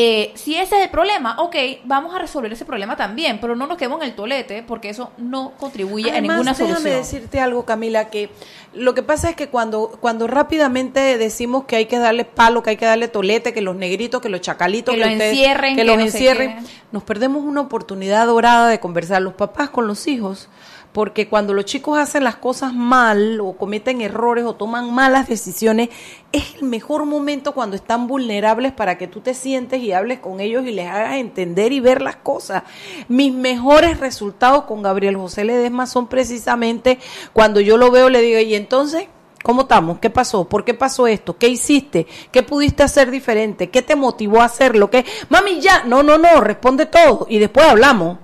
eh, 0.00 0.32
si 0.34 0.56
ese 0.56 0.76
es 0.76 0.82
el 0.84 0.90
problema, 0.90 1.36
ok, 1.40 1.56
vamos 1.84 2.14
a 2.14 2.18
resolver 2.18 2.52
ese 2.52 2.64
problema 2.64 2.96
también, 2.96 3.38
pero 3.40 3.54
no 3.56 3.66
nos 3.66 3.76
quedemos 3.76 4.00
en 4.02 4.08
el 4.08 4.14
tolete 4.14 4.62
porque 4.62 4.88
eso 4.88 5.12
no 5.18 5.52
contribuye 5.58 6.10
a 6.10 6.20
ninguna 6.20 6.52
déjame 6.52 6.70
solución. 6.74 6.94
decirte 7.00 7.40
algo, 7.40 7.64
Camila, 7.64 8.08
que 8.10 8.30
lo 8.72 8.94
que 8.94 9.02
pasa 9.02 9.30
es 9.30 9.36
que 9.36 9.48
cuando, 9.48 9.96
cuando 10.00 10.26
rápidamente 10.26 11.18
decimos 11.18 11.64
que 11.64 11.76
hay 11.76 11.86
que 11.86 11.98
darle 11.98 12.24
palo, 12.24 12.62
que 12.62 12.70
hay 12.70 12.76
que 12.76 12.86
darle 12.86 13.08
tolete, 13.08 13.52
que 13.52 13.60
los 13.60 13.76
negritos, 13.76 14.20
que 14.20 14.28
los 14.28 14.40
chacalitos, 14.40 14.94
Que 14.94 15.00
los 15.00 15.10
ustedes- 15.10 15.32
encierren, 15.32 15.74
que 15.76 15.82
que 15.82 15.86
los 15.86 15.96
no 15.96 16.02
encierren, 16.02 16.56
nos 16.92 17.02
perdemos 17.02 17.42
una 17.44 17.60
oportunidad 17.60 18.26
dorada 18.26 18.68
de 18.68 18.80
conversar 18.80 19.22
los 19.22 19.34
papás 19.34 19.70
con 19.70 19.86
los 19.86 20.06
hijos. 20.06 20.48
Porque 20.94 21.28
cuando 21.28 21.54
los 21.54 21.64
chicos 21.64 21.98
hacen 21.98 22.22
las 22.22 22.36
cosas 22.36 22.72
mal 22.72 23.40
o 23.40 23.54
cometen 23.54 24.00
errores 24.00 24.44
o 24.44 24.54
toman 24.54 24.94
malas 24.94 25.26
decisiones, 25.26 25.88
es 26.30 26.54
el 26.54 26.62
mejor 26.68 27.04
momento 27.04 27.52
cuando 27.52 27.74
están 27.74 28.06
vulnerables 28.06 28.70
para 28.70 28.96
que 28.96 29.08
tú 29.08 29.20
te 29.20 29.34
sientes 29.34 29.82
y 29.82 29.90
hables 29.90 30.20
con 30.20 30.38
ellos 30.38 30.64
y 30.64 30.70
les 30.70 30.88
hagas 30.88 31.16
entender 31.16 31.72
y 31.72 31.80
ver 31.80 32.00
las 32.00 32.14
cosas. 32.14 32.62
Mis 33.08 33.34
mejores 33.34 33.98
resultados 33.98 34.66
con 34.66 34.82
Gabriel 34.82 35.16
José 35.16 35.42
Ledesma 35.42 35.88
son 35.88 36.06
precisamente 36.06 37.00
cuando 37.32 37.58
yo 37.58 37.76
lo 37.76 37.90
veo, 37.90 38.08
le 38.08 38.20
digo, 38.20 38.38
y 38.38 38.54
entonces, 38.54 39.08
¿cómo 39.42 39.62
estamos? 39.62 39.98
¿Qué 39.98 40.10
pasó? 40.10 40.48
¿Por 40.48 40.64
qué 40.64 40.74
pasó 40.74 41.08
esto? 41.08 41.36
¿Qué 41.36 41.48
hiciste? 41.48 42.06
¿Qué 42.30 42.44
pudiste 42.44 42.84
hacer 42.84 43.10
diferente? 43.10 43.68
¿Qué 43.68 43.82
te 43.82 43.96
motivó 43.96 44.42
a 44.42 44.44
hacerlo? 44.44 44.90
¿Qué? 44.90 45.04
Mami, 45.28 45.60
ya, 45.60 45.82
no, 45.82 46.04
no, 46.04 46.18
no, 46.18 46.40
responde 46.40 46.86
todo 46.86 47.26
y 47.28 47.40
después 47.40 47.66
hablamos. 47.66 48.18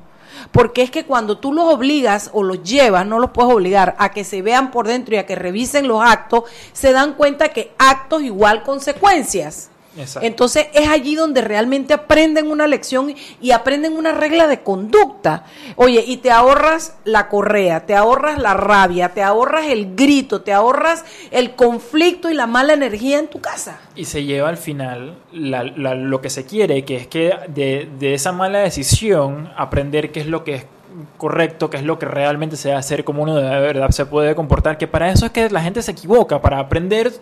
Porque 0.53 0.83
es 0.83 0.91
que 0.91 1.07
cuando 1.07 1.39
tú 1.39 1.53
los 1.53 1.73
obligas 1.73 2.31
o 2.33 2.43
los 2.43 2.63
llevas, 2.63 3.07
no 3.07 3.19
los 3.19 3.31
puedes 3.31 3.53
obligar 3.53 3.95
a 3.99 4.11
que 4.11 4.25
se 4.25 4.43
vean 4.43 4.71
por 4.71 4.87
dentro 4.87 5.15
y 5.15 5.19
a 5.19 5.27
que 5.27 5.37
revisen 5.37 5.87
los 5.87 6.03
actos, 6.03 6.45
se 6.73 6.93
dan 6.93 7.15
cuenta 7.15 7.51
que 7.51 7.73
actos 7.79 8.23
igual 8.23 8.63
consecuencias. 8.63 9.71
Exacto. 9.99 10.27
Entonces 10.27 10.69
es 10.73 10.89
allí 10.89 11.17
donde 11.17 11.41
realmente 11.41 11.93
aprenden 11.95 12.51
una 12.51 12.67
lección 12.67 13.15
y 13.41 13.51
aprenden 13.51 13.97
una 13.97 14.13
regla 14.13 14.47
de 14.47 14.61
conducta. 14.63 15.45
Oye, 15.77 16.05
y 16.07 16.19
te 16.19 16.31
ahorras 16.31 16.95
la 17.05 17.29
correa, 17.29 17.87
te 17.87 17.95
ahorras 17.97 18.39
la 18.39 18.55
rabia, 18.55 19.09
te 19.15 19.23
ahorras 19.23 19.67
el 19.67 19.97
grito, 19.97 20.43
te 20.43 20.53
ahorras 20.53 21.05
el 21.33 21.57
conflicto 21.57 22.31
y 22.31 22.35
la 22.35 22.47
mala 22.47 22.73
energía 22.73 23.19
en 23.19 23.29
tu 23.29 23.41
casa. 23.41 23.81
Y 23.97 24.05
se 24.05 24.25
lleva 24.25 24.49
al 24.49 24.57
final 24.59 25.17
la- 25.33 25.65
la- 25.65 25.95
lo 25.95 26.21
que 26.21 26.31
se 26.31 26.45
quiere, 26.47 26.85
que 26.85 26.97
es 26.97 27.07
que 27.09 27.35
de, 27.49 27.89
de 27.99 28.15
esa 28.15 28.31
mala 28.33 28.61
decisión 28.61 29.51
aprender 29.57 30.13
qué 30.13 30.21
es 30.21 30.27
lo 30.27 30.45
que 30.45 30.55
es 30.55 30.67
correcto, 31.17 31.71
qué 31.71 31.77
es 31.79 31.83
lo 31.85 31.99
que 31.99 32.07
realmente 32.07 32.57
se 32.57 32.69
debe 32.69 32.79
hacer, 32.79 33.05
cómo 33.05 33.23
uno 33.23 33.37
de 33.37 33.43
verdad 33.61 33.91
se 33.91 34.07
puede 34.07 34.35
comportar, 34.35 34.77
que 34.79 34.87
para 34.89 35.11
eso 35.11 35.27
es 35.27 35.33
que 35.33 35.49
la 35.51 35.63
gente 35.63 35.83
se 35.83 35.93
equivoca, 35.93 36.41
para 36.43 36.59
aprender 36.59 37.13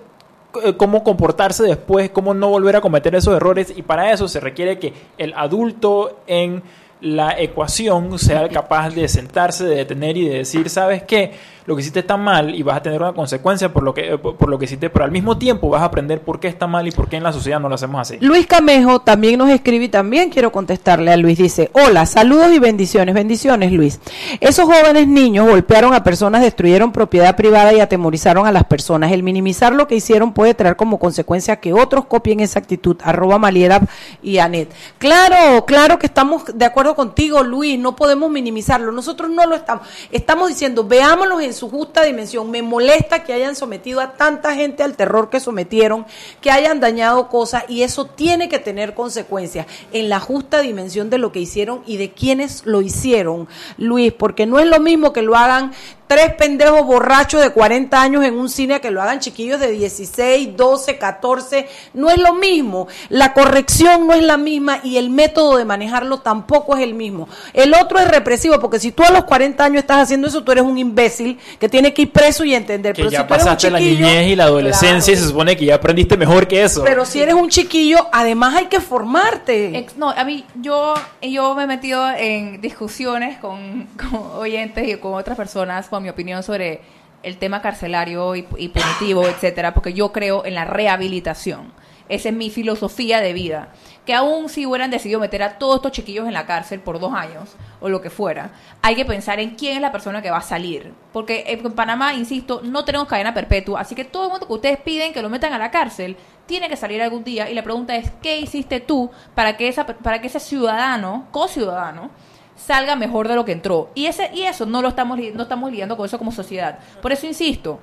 cómo 0.76 1.04
comportarse 1.04 1.62
después, 1.62 2.10
cómo 2.10 2.34
no 2.34 2.48
volver 2.48 2.76
a 2.76 2.80
cometer 2.80 3.14
esos 3.14 3.36
errores 3.36 3.72
y 3.76 3.82
para 3.82 4.12
eso 4.12 4.28
se 4.28 4.40
requiere 4.40 4.78
que 4.78 4.92
el 5.18 5.34
adulto 5.34 6.20
en 6.26 6.62
la 7.00 7.38
ecuación 7.40 8.18
sea 8.18 8.48
capaz 8.48 8.90
de 8.90 9.08
sentarse, 9.08 9.64
de 9.64 9.76
detener 9.76 10.16
y 10.16 10.28
de 10.28 10.38
decir, 10.38 10.68
¿sabes 10.68 11.02
qué? 11.02 11.32
Lo 11.68 11.76
que 11.76 11.82
hiciste 11.82 12.00
está 12.00 12.16
mal 12.16 12.54
y 12.54 12.62
vas 12.62 12.78
a 12.78 12.82
tener 12.82 12.98
una 13.02 13.12
consecuencia 13.12 13.70
por 13.70 13.82
lo 13.82 13.92
que, 13.92 14.16
por 14.16 14.48
lo 14.48 14.58
que 14.58 14.64
hiciste, 14.64 14.88
pero 14.88 15.04
al 15.04 15.10
mismo 15.10 15.36
tiempo 15.36 15.68
vas 15.68 15.82
a 15.82 15.84
aprender 15.84 16.22
por 16.22 16.40
qué 16.40 16.48
está 16.48 16.66
mal 16.66 16.88
y 16.88 16.92
por 16.92 17.10
qué 17.10 17.16
en 17.16 17.24
la 17.24 17.30
sociedad 17.30 17.60
no 17.60 17.68
lo 17.68 17.74
hacemos 17.74 18.00
así. 18.00 18.16
Luis 18.22 18.46
Camejo 18.46 19.00
también 19.00 19.38
nos 19.38 19.50
escribe 19.50 19.84
y 19.84 19.88
también 19.90 20.30
quiero 20.30 20.50
contestarle 20.50 21.12
a 21.12 21.18
Luis. 21.18 21.36
Dice, 21.36 21.70
hola, 21.74 22.06
saludos 22.06 22.50
y 22.54 22.58
bendiciones. 22.58 23.14
Bendiciones, 23.14 23.70
Luis. 23.70 24.00
Esos 24.40 24.64
jóvenes 24.64 25.08
niños 25.08 25.46
golpearon 25.46 25.92
a 25.92 26.02
personas, 26.02 26.40
destruyeron 26.40 26.90
propiedad 26.90 27.36
privada 27.36 27.74
y 27.74 27.80
atemorizaron 27.80 28.46
a 28.46 28.52
las 28.52 28.64
personas. 28.64 29.12
El 29.12 29.22
minimizar 29.22 29.74
lo 29.74 29.86
que 29.86 29.96
hicieron 29.96 30.32
puede 30.32 30.54
traer 30.54 30.76
como 30.76 30.98
consecuencia 30.98 31.56
que 31.56 31.74
otros 31.74 32.06
copien 32.06 32.40
esa 32.40 32.60
actitud. 32.60 32.96
Arroba 33.02 33.38
Maliedad 33.38 33.82
y 34.22 34.38
Anet. 34.38 34.72
Claro, 34.96 35.66
claro 35.66 35.98
que 35.98 36.06
estamos 36.06 36.44
de 36.46 36.64
acuerdo 36.64 36.96
contigo, 36.96 37.42
Luis. 37.42 37.78
No 37.78 37.94
podemos 37.94 38.30
minimizarlo. 38.30 38.90
Nosotros 38.90 39.28
no 39.28 39.44
lo 39.44 39.54
estamos. 39.54 39.86
Estamos 40.10 40.48
diciendo, 40.48 40.84
veámoslos 40.84 41.42
en 41.42 41.57
su 41.58 41.68
justa 41.68 42.02
dimensión. 42.04 42.50
Me 42.50 42.62
molesta 42.62 43.24
que 43.24 43.32
hayan 43.32 43.56
sometido 43.56 44.00
a 44.00 44.12
tanta 44.12 44.54
gente 44.54 44.82
al 44.82 44.96
terror 44.96 45.28
que 45.28 45.40
sometieron, 45.40 46.06
que 46.40 46.50
hayan 46.50 46.80
dañado 46.80 47.28
cosas 47.28 47.64
y 47.68 47.82
eso 47.82 48.06
tiene 48.06 48.48
que 48.48 48.58
tener 48.58 48.94
consecuencias 48.94 49.66
en 49.92 50.08
la 50.08 50.20
justa 50.20 50.60
dimensión 50.60 51.10
de 51.10 51.18
lo 51.18 51.32
que 51.32 51.40
hicieron 51.40 51.82
y 51.86 51.96
de 51.96 52.12
quienes 52.12 52.64
lo 52.64 52.80
hicieron, 52.80 53.48
Luis, 53.76 54.12
porque 54.12 54.46
no 54.46 54.58
es 54.58 54.66
lo 54.66 54.80
mismo 54.80 55.12
que 55.12 55.22
lo 55.22 55.36
hagan 55.36 55.72
tres 56.08 56.34
pendejos 56.34 56.84
borrachos 56.84 57.40
de 57.40 57.50
40 57.50 58.00
años 58.00 58.24
en 58.24 58.34
un 58.34 58.48
cine 58.48 58.80
que 58.80 58.90
lo 58.90 59.00
hagan 59.00 59.20
chiquillos 59.20 59.60
de 59.60 59.70
16, 59.70 60.56
12, 60.56 60.98
14, 60.98 61.68
no 61.94 62.10
es 62.10 62.18
lo 62.18 62.34
mismo. 62.34 62.88
La 63.10 63.34
corrección 63.34 64.06
no 64.06 64.14
es 64.14 64.22
la 64.22 64.38
misma 64.38 64.80
y 64.82 64.96
el 64.96 65.10
método 65.10 65.58
de 65.58 65.66
manejarlo 65.66 66.18
tampoco 66.20 66.76
es 66.76 66.82
el 66.82 66.94
mismo. 66.94 67.28
El 67.52 67.74
otro 67.74 67.98
es 67.98 68.08
represivo 68.08 68.58
porque 68.58 68.80
si 68.80 68.90
tú 68.90 69.04
a 69.04 69.12
los 69.12 69.24
40 69.24 69.62
años 69.62 69.82
estás 69.82 69.98
haciendo 69.98 70.26
eso, 70.26 70.42
tú 70.42 70.50
eres 70.50 70.64
un 70.64 70.78
imbécil 70.78 71.38
que 71.58 71.68
tiene 71.68 71.92
que 71.94 72.02
ir 72.02 72.12
preso 72.12 72.44
y 72.44 72.54
entender. 72.54 72.94
Que 72.94 73.02
pero 73.02 73.10
ya 73.10 73.22
si 73.22 73.26
tú 73.26 73.34
eres 73.34 73.42
un 73.44 73.46
pasaste 73.46 73.70
la 73.70 73.78
niñez 73.80 74.26
y 74.28 74.36
la 74.36 74.44
adolescencia 74.44 75.12
y 75.12 75.16
se 75.16 75.24
supone 75.24 75.56
que 75.56 75.64
ya 75.64 75.76
aprendiste 75.76 76.16
mejor 76.16 76.46
que 76.46 76.62
eso. 76.62 76.82
Pero 76.84 77.04
si 77.04 77.20
eres 77.20 77.34
un 77.34 77.48
chiquillo, 77.48 77.98
además 78.12 78.54
hay 78.56 78.66
que 78.66 78.80
formarte. 78.80 79.78
Ex- 79.78 79.96
no, 79.96 80.10
a 80.10 80.24
mí, 80.24 80.44
yo, 80.60 80.94
yo 81.22 81.54
me 81.54 81.64
he 81.64 81.66
metido 81.66 82.08
en 82.10 82.60
discusiones 82.60 83.38
con, 83.38 83.88
con 83.96 84.20
oyentes 84.38 84.88
y 84.88 84.96
con 84.96 85.14
otras 85.14 85.36
personas 85.36 85.88
con 85.88 86.02
mi 86.02 86.08
opinión 86.08 86.42
sobre 86.42 86.80
el 87.22 87.36
tema 87.36 87.60
carcelario 87.60 88.36
y, 88.36 88.46
y 88.58 88.68
punitivo, 88.68 89.26
etcétera, 89.26 89.74
porque 89.74 89.92
yo 89.92 90.12
creo 90.12 90.44
en 90.44 90.54
la 90.54 90.64
rehabilitación. 90.64 91.72
Esa 92.08 92.30
es 92.30 92.34
mi 92.34 92.48
filosofía 92.50 93.20
de 93.20 93.32
vida. 93.32 93.68
Que 94.08 94.14
aún 94.14 94.48
si 94.48 94.64
hubieran 94.64 94.90
decidido 94.90 95.20
meter 95.20 95.42
a 95.42 95.58
todos 95.58 95.76
estos 95.76 95.92
chiquillos 95.92 96.26
en 96.26 96.32
la 96.32 96.46
cárcel 96.46 96.80
por 96.80 96.98
dos 96.98 97.12
años 97.12 97.56
o 97.78 97.90
lo 97.90 98.00
que 98.00 98.08
fuera, 98.08 98.52
hay 98.80 98.94
que 98.94 99.04
pensar 99.04 99.38
en 99.38 99.54
quién 99.54 99.76
es 99.76 99.82
la 99.82 99.92
persona 99.92 100.22
que 100.22 100.30
va 100.30 100.38
a 100.38 100.40
salir. 100.40 100.94
Porque 101.12 101.44
en 101.46 101.72
Panamá, 101.74 102.14
insisto, 102.14 102.62
no 102.64 102.86
tenemos 102.86 103.06
cadena 103.06 103.34
perpetua, 103.34 103.82
así 103.82 103.94
que 103.94 104.06
todo 104.06 104.24
el 104.24 104.30
mundo 104.30 104.46
que 104.46 104.52
ustedes 104.54 104.78
piden 104.78 105.12
que 105.12 105.20
lo 105.20 105.28
metan 105.28 105.52
a 105.52 105.58
la 105.58 105.70
cárcel 105.70 106.16
tiene 106.46 106.70
que 106.70 106.76
salir 106.78 107.02
algún 107.02 107.22
día 107.22 107.50
y 107.50 107.54
la 107.54 107.62
pregunta 107.62 107.96
es, 107.96 108.10
¿qué 108.22 108.40
hiciste 108.40 108.80
tú 108.80 109.10
para 109.34 109.58
que, 109.58 109.68
esa, 109.68 109.84
para 109.84 110.22
que 110.22 110.28
ese 110.28 110.40
ciudadano, 110.40 111.28
co-ciudadano, 111.30 112.08
salga 112.56 112.96
mejor 112.96 113.28
de 113.28 113.34
lo 113.34 113.44
que 113.44 113.52
entró? 113.52 113.90
Y, 113.94 114.06
ese, 114.06 114.30
y 114.32 114.44
eso 114.44 114.64
no 114.64 114.80
lo 114.80 114.88
estamos, 114.88 115.18
no 115.34 115.42
estamos 115.42 115.70
lidiando 115.70 115.98
con 115.98 116.06
eso 116.06 116.16
como 116.16 116.32
sociedad. 116.32 116.78
Por 117.02 117.12
eso 117.12 117.26
insisto, 117.26 117.78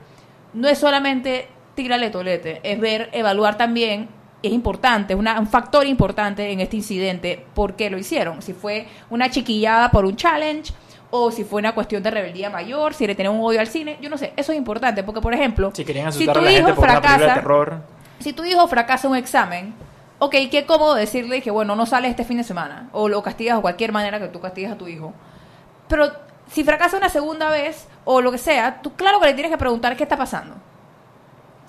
no 0.56 0.68
es 0.68 0.80
solamente 0.80 1.50
tirarle 1.76 2.10
tolete, 2.10 2.62
es 2.64 2.80
ver, 2.80 3.12
evaluar 3.14 3.60
también, 3.60 4.10
es 4.48 4.54
importante, 4.54 5.14
es 5.14 5.20
una- 5.20 5.40
un 5.40 5.48
factor 5.48 5.86
importante 5.86 6.52
en 6.52 6.60
este 6.60 6.78
incidente, 6.78 7.46
por 7.54 7.76
qué 7.76 7.90
lo 7.90 7.98
hicieron. 7.98 8.42
Si 8.42 8.54
fue 8.54 8.88
una 9.10 9.30
chiquillada 9.30 9.90
por 9.92 10.06
un 10.06 10.16
challenge, 10.16 10.74
o 11.12 11.32
si 11.32 11.44
fue 11.44 11.60
una 11.60 11.74
cuestión 11.74 12.04
de 12.04 12.12
rebeldía 12.12 12.50
mayor, 12.50 12.94
si 12.94 13.08
le 13.08 13.16
tenían 13.16 13.36
un 13.36 13.44
odio 13.46 13.60
al 13.60 13.68
cine, 13.68 13.98
yo 14.02 14.10
no 14.10 14.18
sé, 14.18 14.34
eso 14.36 14.52
es 14.52 14.58
importante, 14.58 15.04
porque 15.04 15.22
por 15.22 15.34
ejemplo, 15.34 15.72
si 15.74 15.86
querían 15.86 16.12
si 16.12 16.26
tu 16.26 16.32
a 16.32 16.34
la 16.36 16.42
gente 16.42 16.54
hijo 16.54 16.68
una 16.68 16.76
de 16.76 16.82
fracasa, 17.02 17.34
terror. 17.36 17.82
si 18.20 18.34
tu 18.34 18.44
hijo 18.44 18.68
fracasa 18.68 19.08
un 19.08 19.16
examen, 19.16 19.74
ok, 20.20 20.36
qué 20.52 20.66
cómodo 20.66 20.96
decirle 20.96 21.42
que, 21.42 21.52
bueno, 21.52 21.76
no 21.76 21.86
sales 21.86 22.10
este 22.12 22.24
fin 22.26 22.38
de 22.38 22.44
semana, 22.44 22.90
o 22.92 23.08
lo 23.08 23.22
castigas 23.24 23.56
de 23.58 23.62
cualquier 23.62 23.92
manera 23.92 24.20
que 24.20 24.28
tú 24.28 24.40
castigues 24.42 24.72
a 24.72 24.78
tu 24.78 24.88
hijo. 24.88 25.14
Pero 25.88 26.12
si 26.52 26.64
fracasa 26.64 26.98
una 26.98 27.10
segunda 27.10 27.50
vez, 27.50 27.88
o 28.04 28.22
lo 28.22 28.32
que 28.32 28.38
sea, 28.38 28.82
tú 28.82 28.94
claro 28.94 29.20
que 29.20 29.28
le 29.28 29.34
tienes 29.34 29.52
que 29.52 29.58
preguntar 29.58 29.96
qué 29.96 30.04
está 30.04 30.18
pasando. 30.18 30.56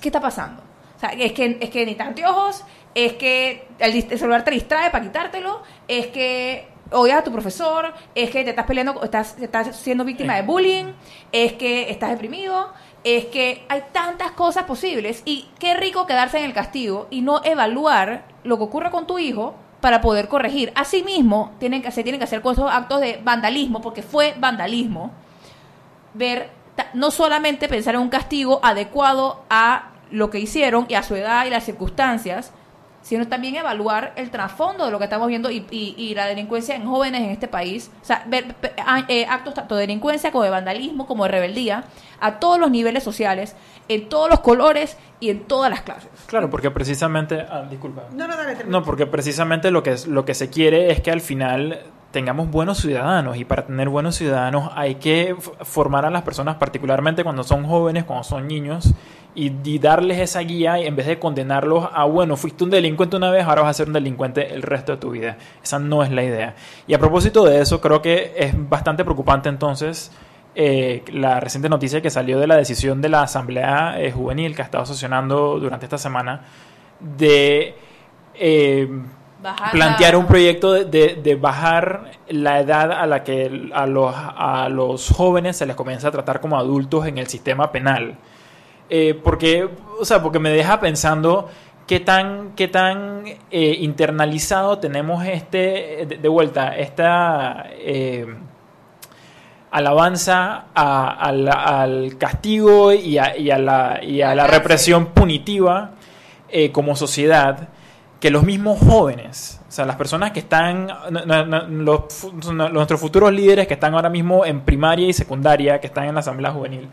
¿Qué 0.01 0.09
está 0.09 0.21
pasando? 0.21 0.63
O 0.97 0.99
sea, 0.99 1.11
es 1.11 1.33
que, 1.33 1.59
es 1.61 1.71
que 1.71 1.81
necesitas 1.81 2.09
anteojos, 2.09 2.65
es 2.95 3.13
que 3.15 3.69
el, 3.79 4.19
celular 4.19 4.45
te 4.45 4.51
distrae 4.51 4.91
para 4.91 5.05
quitártelo, 5.05 5.63
es 5.87 6.07
que 6.07 6.69
odias 6.91 7.19
a 7.19 7.25
tu 7.25 7.33
profesor, 7.33 7.93
es 8.15 8.31
que 8.31 8.45
te 8.45 8.51
estás 8.51 8.65
peleando, 8.65 9.03
estás, 9.03 9.37
estás 9.39 9.77
siendo 9.77 10.05
víctima 10.05 10.37
de 10.37 10.43
bullying, 10.43 10.93
es 11.33 11.53
que 11.55 11.91
estás 11.91 12.11
deprimido, 12.11 12.73
es 13.05 13.27
que 13.27 13.65
hay 13.69 13.83
tantas 13.93 14.33
cosas 14.33 14.65
posibles 14.65 15.23
y 15.25 15.49
qué 15.59 15.75
rico 15.75 16.07
quedarse 16.07 16.39
en 16.39 16.45
el 16.45 16.55
castigo 16.55 17.07
y 17.11 17.21
no 17.21 17.41
evaluar 17.45 18.25
lo 18.45 18.57
que 18.57 18.65
ocurre 18.65 18.91
con 18.91 19.07
tu 19.07 19.19
hijo 19.19 19.55
para 19.81 20.01
poder 20.01 20.29
corregir. 20.29 20.73
Asimismo, 20.75 21.53
tienen 21.59 21.83
que, 21.83 21.91
se 21.93 22.03
tienen 22.03 22.19
que 22.19 22.25
hacer 22.25 22.41
con 22.41 22.55
esos 22.55 22.71
actos 22.71 23.01
de 23.01 23.21
vandalismo, 23.23 23.81
porque 23.81 24.03
fue 24.03 24.35
vandalismo, 24.39 25.13
ver, 26.15 26.51
no 26.95 27.11
solamente 27.11 27.69
pensar 27.69 27.95
en 27.95 28.01
un 28.01 28.09
castigo 28.09 28.59
adecuado 28.63 29.45
a 29.51 29.93
lo 30.11 30.31
que 30.31 30.39
hicieron 30.39 30.87
y 30.89 30.95
a 30.95 31.03
su 31.03 31.15
edad 31.17 31.47
y 31.47 31.51
las 31.51 31.65
circunstancias, 31.65 32.53
sino 33.03 33.29
también 33.29 33.55
evaluar 33.55 34.13
el 34.17 34.31
trasfondo 34.33 34.85
de 34.87 34.91
lo 34.91 34.99
que 34.99 35.05
estamos 35.05 35.29
viendo 35.29 35.49
y, 35.51 35.65
y- 35.71 35.95
y 35.97 36.15
la 36.17 36.27
delincuencia 36.27 36.75
en 36.75 36.85
jóvenes 36.87 37.23
en 37.23 37.31
este 37.31 37.47
país. 37.47 37.91
O 38.03 38.05
sea, 38.05 38.25
ver 38.27 38.57
eh, 39.09 39.27
actos 39.29 39.55
tanto 39.55 39.77
de 39.77 39.83
delincuencia 39.83 40.33
como 40.33 40.43
de 40.43 40.51
vandalismo, 40.51 41.07
como 41.07 41.23
de 41.25 41.31
rebeldía, 41.31 41.85
a 42.21 42.41
todos 42.41 42.59
los 42.59 42.69
niveles 42.71 43.05
sociales, 43.05 43.55
en 43.89 44.09
todos 44.09 44.29
los 44.29 44.41
colores 44.41 44.97
y 45.21 45.31
en 45.31 45.45
todas 45.45 45.71
las 45.71 45.83
clases. 45.83 46.09
Claro, 46.27 46.51
porque 46.51 46.73
precisamente. 46.73 47.47
ah, 47.49 47.63
disculpa. 47.71 48.05
No, 48.13 48.27
no, 48.27 48.37
dale. 48.37 48.65
No, 48.67 48.83
porque 48.83 49.07
precisamente 49.07 49.71
lo 49.71 49.85
que, 49.85 49.93
es, 49.93 50.09
lo 50.09 50.25
que 50.25 50.35
se 50.35 50.51
quiere 50.51 50.91
es 50.91 51.01
que 51.01 51.13
al 51.13 51.21
final 51.21 51.81
tengamos 52.17 52.51
buenos 52.51 52.79
ciudadanos 52.79 53.37
y 53.37 53.45
para 53.45 53.67
tener 53.67 53.91
buenos 53.91 54.15
ciudadanos 54.15 54.71
hay 54.75 54.95
que 54.95 55.37
formar 55.61 56.07
a 56.07 56.11
las 56.11 56.23
personas, 56.23 56.57
particularmente 56.57 57.23
cuando 57.25 57.45
son 57.45 57.67
jóvenes, 57.67 58.05
cuando 58.05 58.25
son 58.25 58.49
niños, 58.49 58.95
y, 59.35 59.53
y 59.65 59.79
darles 59.79 60.19
esa 60.21 60.41
guía 60.41 60.81
y 60.81 60.87
en 60.87 60.97
vez 60.97 61.09
de 61.09 61.19
condenarlos 61.19 61.91
a, 61.93 62.07
bueno, 62.07 62.39
fuiste 62.39 62.65
un 62.65 62.71
delincuente 62.71 63.17
una 63.17 63.31
vez, 63.31 63.45
ahora 63.45 63.61
vas 63.61 63.73
a 63.73 63.75
ser 63.75 63.89
un 63.89 63.93
delincuente 63.93 64.55
el 64.55 64.63
resto 64.63 64.93
de 64.93 64.99
tu 64.99 65.11
vida. 65.11 65.37
Esa 65.63 65.79
no 65.79 66.03
es 66.03 66.11
la 66.11 66.25
idea. 66.25 66.55
Y 66.87 66.95
a 66.95 66.99
propósito 66.99 67.45
de 67.45 67.61
eso, 67.61 67.83
creo 67.83 68.01
que 68.01 68.33
es 68.35 68.55
bastante 68.67 69.05
preocupante 69.05 69.51
entonces 69.51 70.11
eh, 70.55 71.05
la 71.13 71.39
reciente 71.39 71.69
noticia 71.69 72.01
que 72.01 72.09
salió 72.09 72.41
de 72.41 72.47
la 72.47 72.57
decisión 72.57 73.03
de 73.03 73.11
la 73.11 73.25
Asamblea 73.25 74.01
eh, 74.01 74.11
Juvenil 74.11 74.57
que 74.57 74.63
ha 74.63 74.65
estado 74.65 74.87
sesionando 74.87 75.61
durante 75.61 75.85
esta 75.85 75.99
semana 75.99 76.41
de 76.99 77.75
eh, 78.33 78.89
Bajar 79.43 79.71
plantear 79.73 80.13
la- 80.15 80.19
un 80.19 80.27
proyecto 80.27 80.73
de, 80.73 80.85
de- 80.87 81.15
de 81.23 81.35
bajar 81.37 82.13
la 82.29 82.61
edad 82.61 82.91
a 82.93 83.07
la 83.07 83.23
que 83.23 83.69
a 83.75 83.87
los, 83.87 84.15
a 84.17 84.69
los 84.71 85.11
jóvenes 85.11 85.57
se 85.57 85.67
les 85.67 85.77
comienza 85.77 86.09
a 86.09 86.11
tratar 86.11 86.41
como 86.41 86.57
adultos 86.59 87.07
en 87.07 87.19
el 87.19 87.27
sistema 87.27 87.71
penal. 87.71 88.17
Eh, 88.89 89.19
porque, 89.23 89.69
o 90.01 90.05
sea, 90.05 90.23
porque 90.23 90.39
me 90.39 90.51
deja 90.51 90.81
pensando 90.81 91.49
qué 91.87 92.01
tan, 92.01 92.53
qué 92.57 92.69
tan 92.69 93.25
eh, 93.51 93.77
internalizado 93.81 94.79
tenemos 94.79 95.25
este, 95.25 96.07
de, 96.09 96.19
de 96.23 96.29
vuelta, 96.29 96.77
esta 96.77 97.67
eh, 97.73 98.27
alabanza 99.71 100.67
a- 100.75 101.11
al, 101.11 101.49
al 101.49 102.17
castigo 102.19 102.93
y 102.93 103.19
a, 103.19 103.37
y 103.37 103.51
a 103.51 103.59
la, 103.59 104.01
y 104.03 104.23
a 104.23 104.35
la 104.35 104.47
represión 104.47 105.07
punitiva 105.07 105.91
como 106.73 106.97
sociedad 106.97 107.69
que 108.27 108.31
los 108.33 108.43
mismos 108.43 108.81
jóvenes, 108.81 109.61
o 109.69 109.71
sea, 109.71 109.85
las 109.85 109.95
personas 109.95 110.33
que 110.33 110.41
están, 110.41 110.89
los, 111.85 112.27
nuestros 112.73 112.99
futuros 113.01 113.33
líderes 113.33 113.69
que 113.69 113.75
están 113.75 113.95
ahora 113.95 114.09
mismo 114.09 114.45
en 114.45 114.63
primaria 114.63 115.07
y 115.07 115.13
secundaria, 115.13 115.81
que 115.81 115.87
están 115.87 116.07
en 116.07 116.15
la 116.15 116.21
Asamblea 116.23 116.51
Juvenil, 116.51 116.89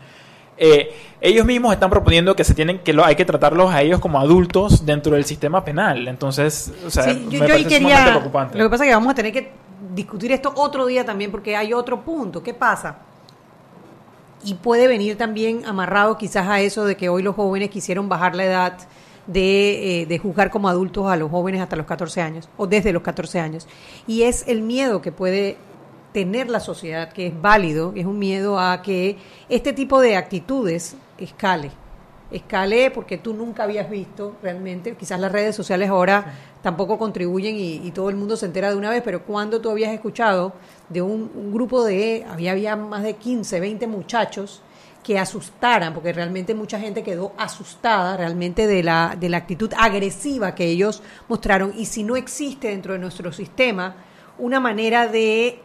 eh, 0.56 0.94
ellos 1.20 1.44
mismos 1.44 1.72
están 1.72 1.90
proponiendo 1.90 2.36
que 2.36 2.44
se 2.44 2.54
tienen 2.54 2.78
que 2.78 2.92
lo, 2.92 3.04
hay 3.04 3.16
que 3.16 3.24
tratarlos 3.24 3.74
a 3.74 3.82
ellos 3.82 3.98
como 3.98 4.20
adultos 4.20 4.86
dentro 4.86 5.16
del 5.16 5.24
sistema 5.24 5.64
penal. 5.64 6.06
Entonces, 6.06 6.72
o 6.86 6.90
sea, 6.90 7.02
Sí, 7.02 7.26
yo, 7.28 7.40
me 7.40 7.48
yo 7.48 7.68
quería. 7.68 8.04
preocupante. 8.04 8.56
Lo 8.56 8.62
que 8.62 8.70
pasa 8.70 8.84
es 8.84 8.90
que 8.90 8.94
vamos 8.94 9.10
a 9.10 9.14
tener 9.16 9.32
que 9.32 9.50
discutir 9.92 10.30
esto 10.30 10.52
otro 10.54 10.86
día 10.86 11.04
también, 11.04 11.32
porque 11.32 11.56
hay 11.56 11.72
otro 11.72 12.02
punto. 12.02 12.44
¿Qué 12.44 12.54
pasa? 12.54 12.98
Y 14.44 14.54
puede 14.54 14.86
venir 14.86 15.18
también 15.18 15.66
amarrado 15.66 16.16
quizás 16.16 16.46
a 16.46 16.60
eso 16.60 16.84
de 16.84 16.96
que 16.96 17.08
hoy 17.08 17.24
los 17.24 17.34
jóvenes 17.34 17.70
quisieron 17.70 18.08
bajar 18.08 18.36
la 18.36 18.44
edad 18.44 18.78
de, 19.26 20.02
eh, 20.02 20.06
de 20.06 20.18
juzgar 20.18 20.50
como 20.50 20.68
adultos 20.68 21.06
a 21.06 21.16
los 21.16 21.30
jóvenes 21.30 21.60
hasta 21.60 21.76
los 21.76 21.86
14 21.86 22.20
años, 22.20 22.48
o 22.56 22.66
desde 22.66 22.92
los 22.92 23.02
14 23.02 23.40
años. 23.40 23.66
Y 24.06 24.22
es 24.22 24.46
el 24.48 24.62
miedo 24.62 25.00
que 25.00 25.12
puede 25.12 25.56
tener 26.12 26.48
la 26.48 26.60
sociedad, 26.60 27.12
que 27.12 27.26
es 27.26 27.42
válido, 27.42 27.92
es 27.96 28.06
un 28.06 28.18
miedo 28.18 28.58
a 28.60 28.82
que 28.82 29.16
este 29.48 29.72
tipo 29.72 30.00
de 30.00 30.16
actitudes 30.16 30.96
escale. 31.18 31.72
Escale 32.30 32.90
porque 32.90 33.18
tú 33.18 33.34
nunca 33.34 33.64
habías 33.64 33.90
visto 33.90 34.36
realmente, 34.42 34.94
quizás 34.96 35.20
las 35.20 35.30
redes 35.30 35.54
sociales 35.54 35.88
ahora 35.88 36.34
tampoco 36.62 36.98
contribuyen 36.98 37.56
y, 37.56 37.74
y 37.84 37.90
todo 37.90 38.10
el 38.10 38.16
mundo 38.16 38.36
se 38.36 38.46
entera 38.46 38.70
de 38.70 38.76
una 38.76 38.90
vez, 38.90 39.02
pero 39.04 39.24
cuando 39.24 39.60
tú 39.60 39.70
habías 39.70 39.92
escuchado 39.92 40.52
de 40.88 41.02
un, 41.02 41.30
un 41.34 41.52
grupo 41.52 41.84
de, 41.84 42.24
había, 42.30 42.52
había 42.52 42.76
más 42.76 43.02
de 43.02 43.14
15, 43.14 43.60
20 43.60 43.86
muchachos 43.88 44.62
que 45.04 45.18
asustaran, 45.18 45.94
porque 45.94 46.12
realmente 46.12 46.54
mucha 46.54 46.80
gente 46.80 47.04
quedó 47.04 47.32
asustada 47.36 48.16
realmente 48.16 48.66
de 48.66 48.82
la, 48.82 49.16
de 49.20 49.28
la 49.28 49.36
actitud 49.36 49.70
agresiva 49.76 50.54
que 50.54 50.64
ellos 50.64 51.02
mostraron. 51.28 51.72
Y 51.76 51.86
si 51.86 52.02
no 52.02 52.16
existe 52.16 52.68
dentro 52.68 52.94
de 52.94 52.98
nuestro 52.98 53.32
sistema 53.32 53.94
una 54.38 54.58
manera 54.58 55.06
de 55.06 55.60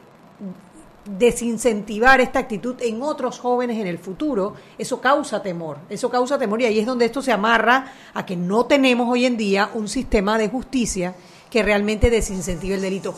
desincentivar 1.17 2.21
esta 2.21 2.39
actitud 2.39 2.75
en 2.81 3.01
otros 3.01 3.39
jóvenes 3.39 3.79
en 3.79 3.87
el 3.87 3.97
futuro, 3.97 4.53
eso 4.77 5.01
causa 5.01 5.41
temor, 5.41 5.77
eso 5.89 6.09
causa 6.09 6.37
temor 6.37 6.61
y 6.61 6.65
ahí 6.65 6.79
es 6.79 6.85
donde 6.85 7.05
esto 7.05 7.21
se 7.21 7.31
amarra 7.31 7.93
a 8.13 8.25
que 8.25 8.35
no 8.35 8.65
tenemos 8.65 9.09
hoy 9.09 9.25
en 9.25 9.37
día 9.37 9.71
un 9.73 9.87
sistema 9.87 10.37
de 10.37 10.49
justicia 10.49 11.15
que 11.49 11.63
realmente 11.63 12.09
desincentive 12.09 12.75
el 12.75 12.81
delito. 12.81 13.15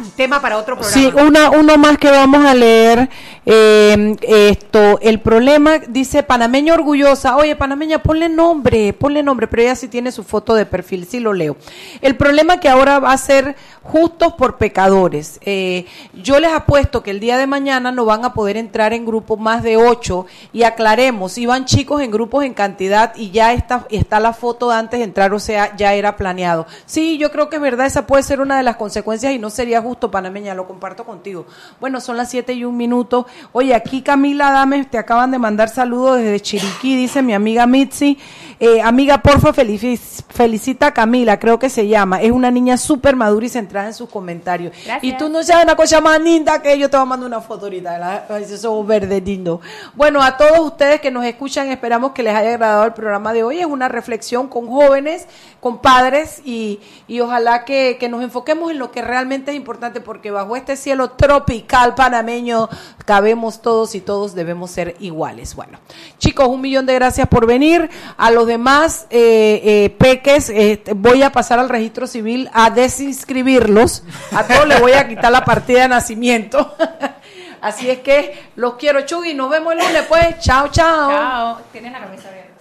Tema 0.16 0.40
para 0.40 0.58
otro 0.58 0.78
programa. 0.78 0.94
Sí, 0.94 1.12
una, 1.20 1.50
uno 1.50 1.76
más 1.76 1.98
que 1.98 2.10
vamos 2.10 2.44
a 2.44 2.54
leer. 2.54 3.08
eh, 3.44 4.16
esto, 4.22 4.98
el 5.00 5.20
problema, 5.20 5.78
dice 5.78 6.22
panameña 6.22 6.74
orgullosa. 6.74 7.36
Oye, 7.36 7.56
panameña, 7.56 7.98
ponle 8.02 8.28
nombre, 8.28 8.92
ponle 8.92 9.22
nombre, 9.22 9.48
pero 9.48 9.62
ella 9.62 9.74
sí 9.74 9.88
tiene 9.88 10.12
su 10.12 10.22
foto 10.22 10.54
de 10.54 10.66
perfil, 10.66 11.06
sí 11.06 11.18
lo 11.20 11.32
leo. 11.32 11.56
El 12.00 12.16
problema 12.16 12.60
que 12.60 12.68
ahora 12.68 12.98
va 13.00 13.12
a 13.12 13.18
ser 13.18 13.56
justos 13.82 14.34
por 14.34 14.58
pecadores. 14.58 15.40
Eh, 15.42 15.86
yo 16.14 16.38
les 16.38 16.52
apuesto 16.52 17.02
que 17.02 17.10
el 17.10 17.20
día 17.20 17.36
de 17.36 17.46
mañana 17.46 17.90
no 17.90 18.04
van 18.04 18.24
a 18.24 18.32
poder 18.32 18.56
entrar 18.56 18.92
en 18.92 19.04
grupos 19.04 19.40
más 19.40 19.62
de 19.62 19.76
ocho 19.76 20.26
y 20.52 20.62
aclaremos, 20.62 21.36
iban 21.38 21.64
chicos 21.64 22.00
en 22.00 22.10
grupos 22.10 22.44
en 22.44 22.54
cantidad 22.54 23.12
y 23.16 23.30
ya 23.30 23.52
está, 23.52 23.86
está 23.90 24.20
la 24.20 24.32
foto 24.32 24.70
antes 24.70 25.00
de 25.00 25.04
entrar, 25.04 25.34
o 25.34 25.40
sea, 25.40 25.74
ya 25.76 25.94
era 25.94 26.16
planeado. 26.16 26.66
Sí, 26.86 27.18
yo 27.18 27.32
creo 27.32 27.48
que 27.48 27.56
es 27.56 27.62
verdad, 27.62 27.86
esa 27.86 28.06
puede 28.06 28.22
ser 28.22 28.40
una 28.40 28.56
de 28.56 28.62
las 28.62 28.76
consecuencias 28.76 29.32
y 29.32 29.38
no 29.38 29.50
sería 29.50 29.81
justo, 29.82 30.10
panameña, 30.10 30.54
lo 30.54 30.66
comparto 30.66 31.04
contigo. 31.04 31.46
Bueno, 31.80 32.00
son 32.00 32.16
las 32.16 32.30
7 32.30 32.52
y 32.54 32.64
un 32.64 32.76
minuto. 32.76 33.26
Oye, 33.52 33.74
aquí 33.74 34.02
Camila 34.02 34.50
Dames 34.52 34.90
te 34.90 34.98
acaban 34.98 35.30
de 35.30 35.38
mandar 35.38 35.68
saludos 35.68 36.18
desde 36.18 36.40
Chiriquí, 36.40 36.96
dice 36.96 37.20
mi 37.22 37.34
amiga 37.34 37.66
Mitzi. 37.66 38.18
Eh, 38.60 38.80
amiga, 38.80 39.18
porfa, 39.20 39.52
felici- 39.52 39.98
felicita 40.28 40.86
a 40.88 40.94
Camila, 40.94 41.38
creo 41.40 41.58
que 41.58 41.68
se 41.68 41.88
llama. 41.88 42.22
Es 42.22 42.30
una 42.30 42.50
niña 42.50 42.76
súper 42.76 43.16
madura 43.16 43.44
y 43.46 43.48
centrada 43.48 43.88
en 43.88 43.94
sus 43.94 44.08
comentarios. 44.08 44.72
Gracias. 44.84 45.02
Y 45.02 45.16
tú 45.16 45.28
no 45.28 45.42
sabes 45.42 45.64
una 45.64 45.74
cosa 45.74 46.00
más 46.00 46.20
linda 46.20 46.62
que 46.62 46.78
yo 46.78 46.88
te 46.88 46.96
voy 46.96 47.02
a 47.02 47.06
mandar 47.06 47.26
una 47.26 47.40
foto 47.40 47.64
ahorita. 47.66 48.26
Eso 48.38 48.84
verde 48.84 49.20
lindo. 49.20 49.60
Bueno, 49.94 50.22
a 50.22 50.36
todos 50.36 50.60
ustedes 50.60 51.00
que 51.00 51.10
nos 51.10 51.24
escuchan, 51.24 51.70
esperamos 51.70 52.12
que 52.12 52.22
les 52.22 52.34
haya 52.36 52.50
agradado 52.50 52.84
el 52.84 52.92
programa 52.92 53.32
de 53.32 53.42
hoy. 53.42 53.58
Es 53.58 53.66
una 53.66 53.88
reflexión 53.88 54.46
con 54.46 54.68
jóvenes, 54.68 55.26
con 55.58 55.78
padres 55.78 56.40
y, 56.44 56.78
y 57.08 57.18
ojalá 57.18 57.64
que, 57.64 57.96
que 57.98 58.08
nos 58.08 58.22
enfoquemos 58.22 58.70
en 58.70 58.78
lo 58.78 58.92
que 58.92 59.02
realmente 59.02 59.50
es 59.50 59.56
importante 59.56 59.71
porque 60.04 60.30
bajo 60.30 60.56
este 60.56 60.76
cielo 60.76 61.10
tropical 61.12 61.94
panameño 61.94 62.68
cabemos 63.04 63.62
todos 63.62 63.94
y 63.94 64.00
todos 64.00 64.34
debemos 64.34 64.70
ser 64.70 64.96
iguales. 65.00 65.54
Bueno, 65.54 65.78
chicos, 66.18 66.46
un 66.48 66.60
millón 66.60 66.86
de 66.86 66.94
gracias 66.94 67.28
por 67.28 67.46
venir. 67.46 67.90
A 68.16 68.30
los 68.30 68.46
demás 68.46 69.06
eh, 69.10 69.60
eh, 69.64 69.90
peques, 69.98 70.50
eh, 70.50 70.82
voy 70.94 71.22
a 71.22 71.32
pasar 71.32 71.58
al 71.58 71.68
registro 71.68 72.06
civil 72.06 72.50
a 72.52 72.70
desinscribirlos. 72.70 74.04
A 74.32 74.44
todos 74.46 74.66
les 74.66 74.80
voy 74.80 74.92
a 74.92 75.08
quitar 75.08 75.32
la 75.32 75.44
partida 75.44 75.82
de 75.82 75.88
nacimiento. 75.88 76.74
Así 77.60 77.88
es 77.88 78.00
que 78.00 78.50
los 78.56 78.74
quiero, 78.74 79.02
Chugui. 79.02 79.34
Nos 79.34 79.48
vemos 79.48 79.72
el 79.74 79.78
lunes, 79.78 80.04
pues. 80.08 80.38
Chao, 80.40 80.68
chao. 80.68 81.10
Chao. 81.10 81.58
Tienes 81.70 81.92
la 81.92 82.00
camisa 82.00 82.28
abierta. 82.28 82.52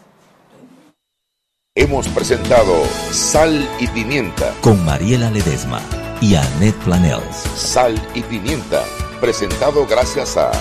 Hemos 1.74 2.08
presentado 2.10 2.84
Sal 3.12 3.68
y 3.80 3.88
Pimienta. 3.88 4.54
Con 4.62 4.86
Mariela 4.86 5.32
Ledesma 5.32 5.82
y 6.22 6.36
Annette 6.36 6.78
Planels. 6.86 7.36
Sal 7.56 8.00
y 8.14 8.22
Pimienta. 8.22 8.84
Presentado 9.20 9.86
gracias 9.88 10.38
a... 10.38 10.52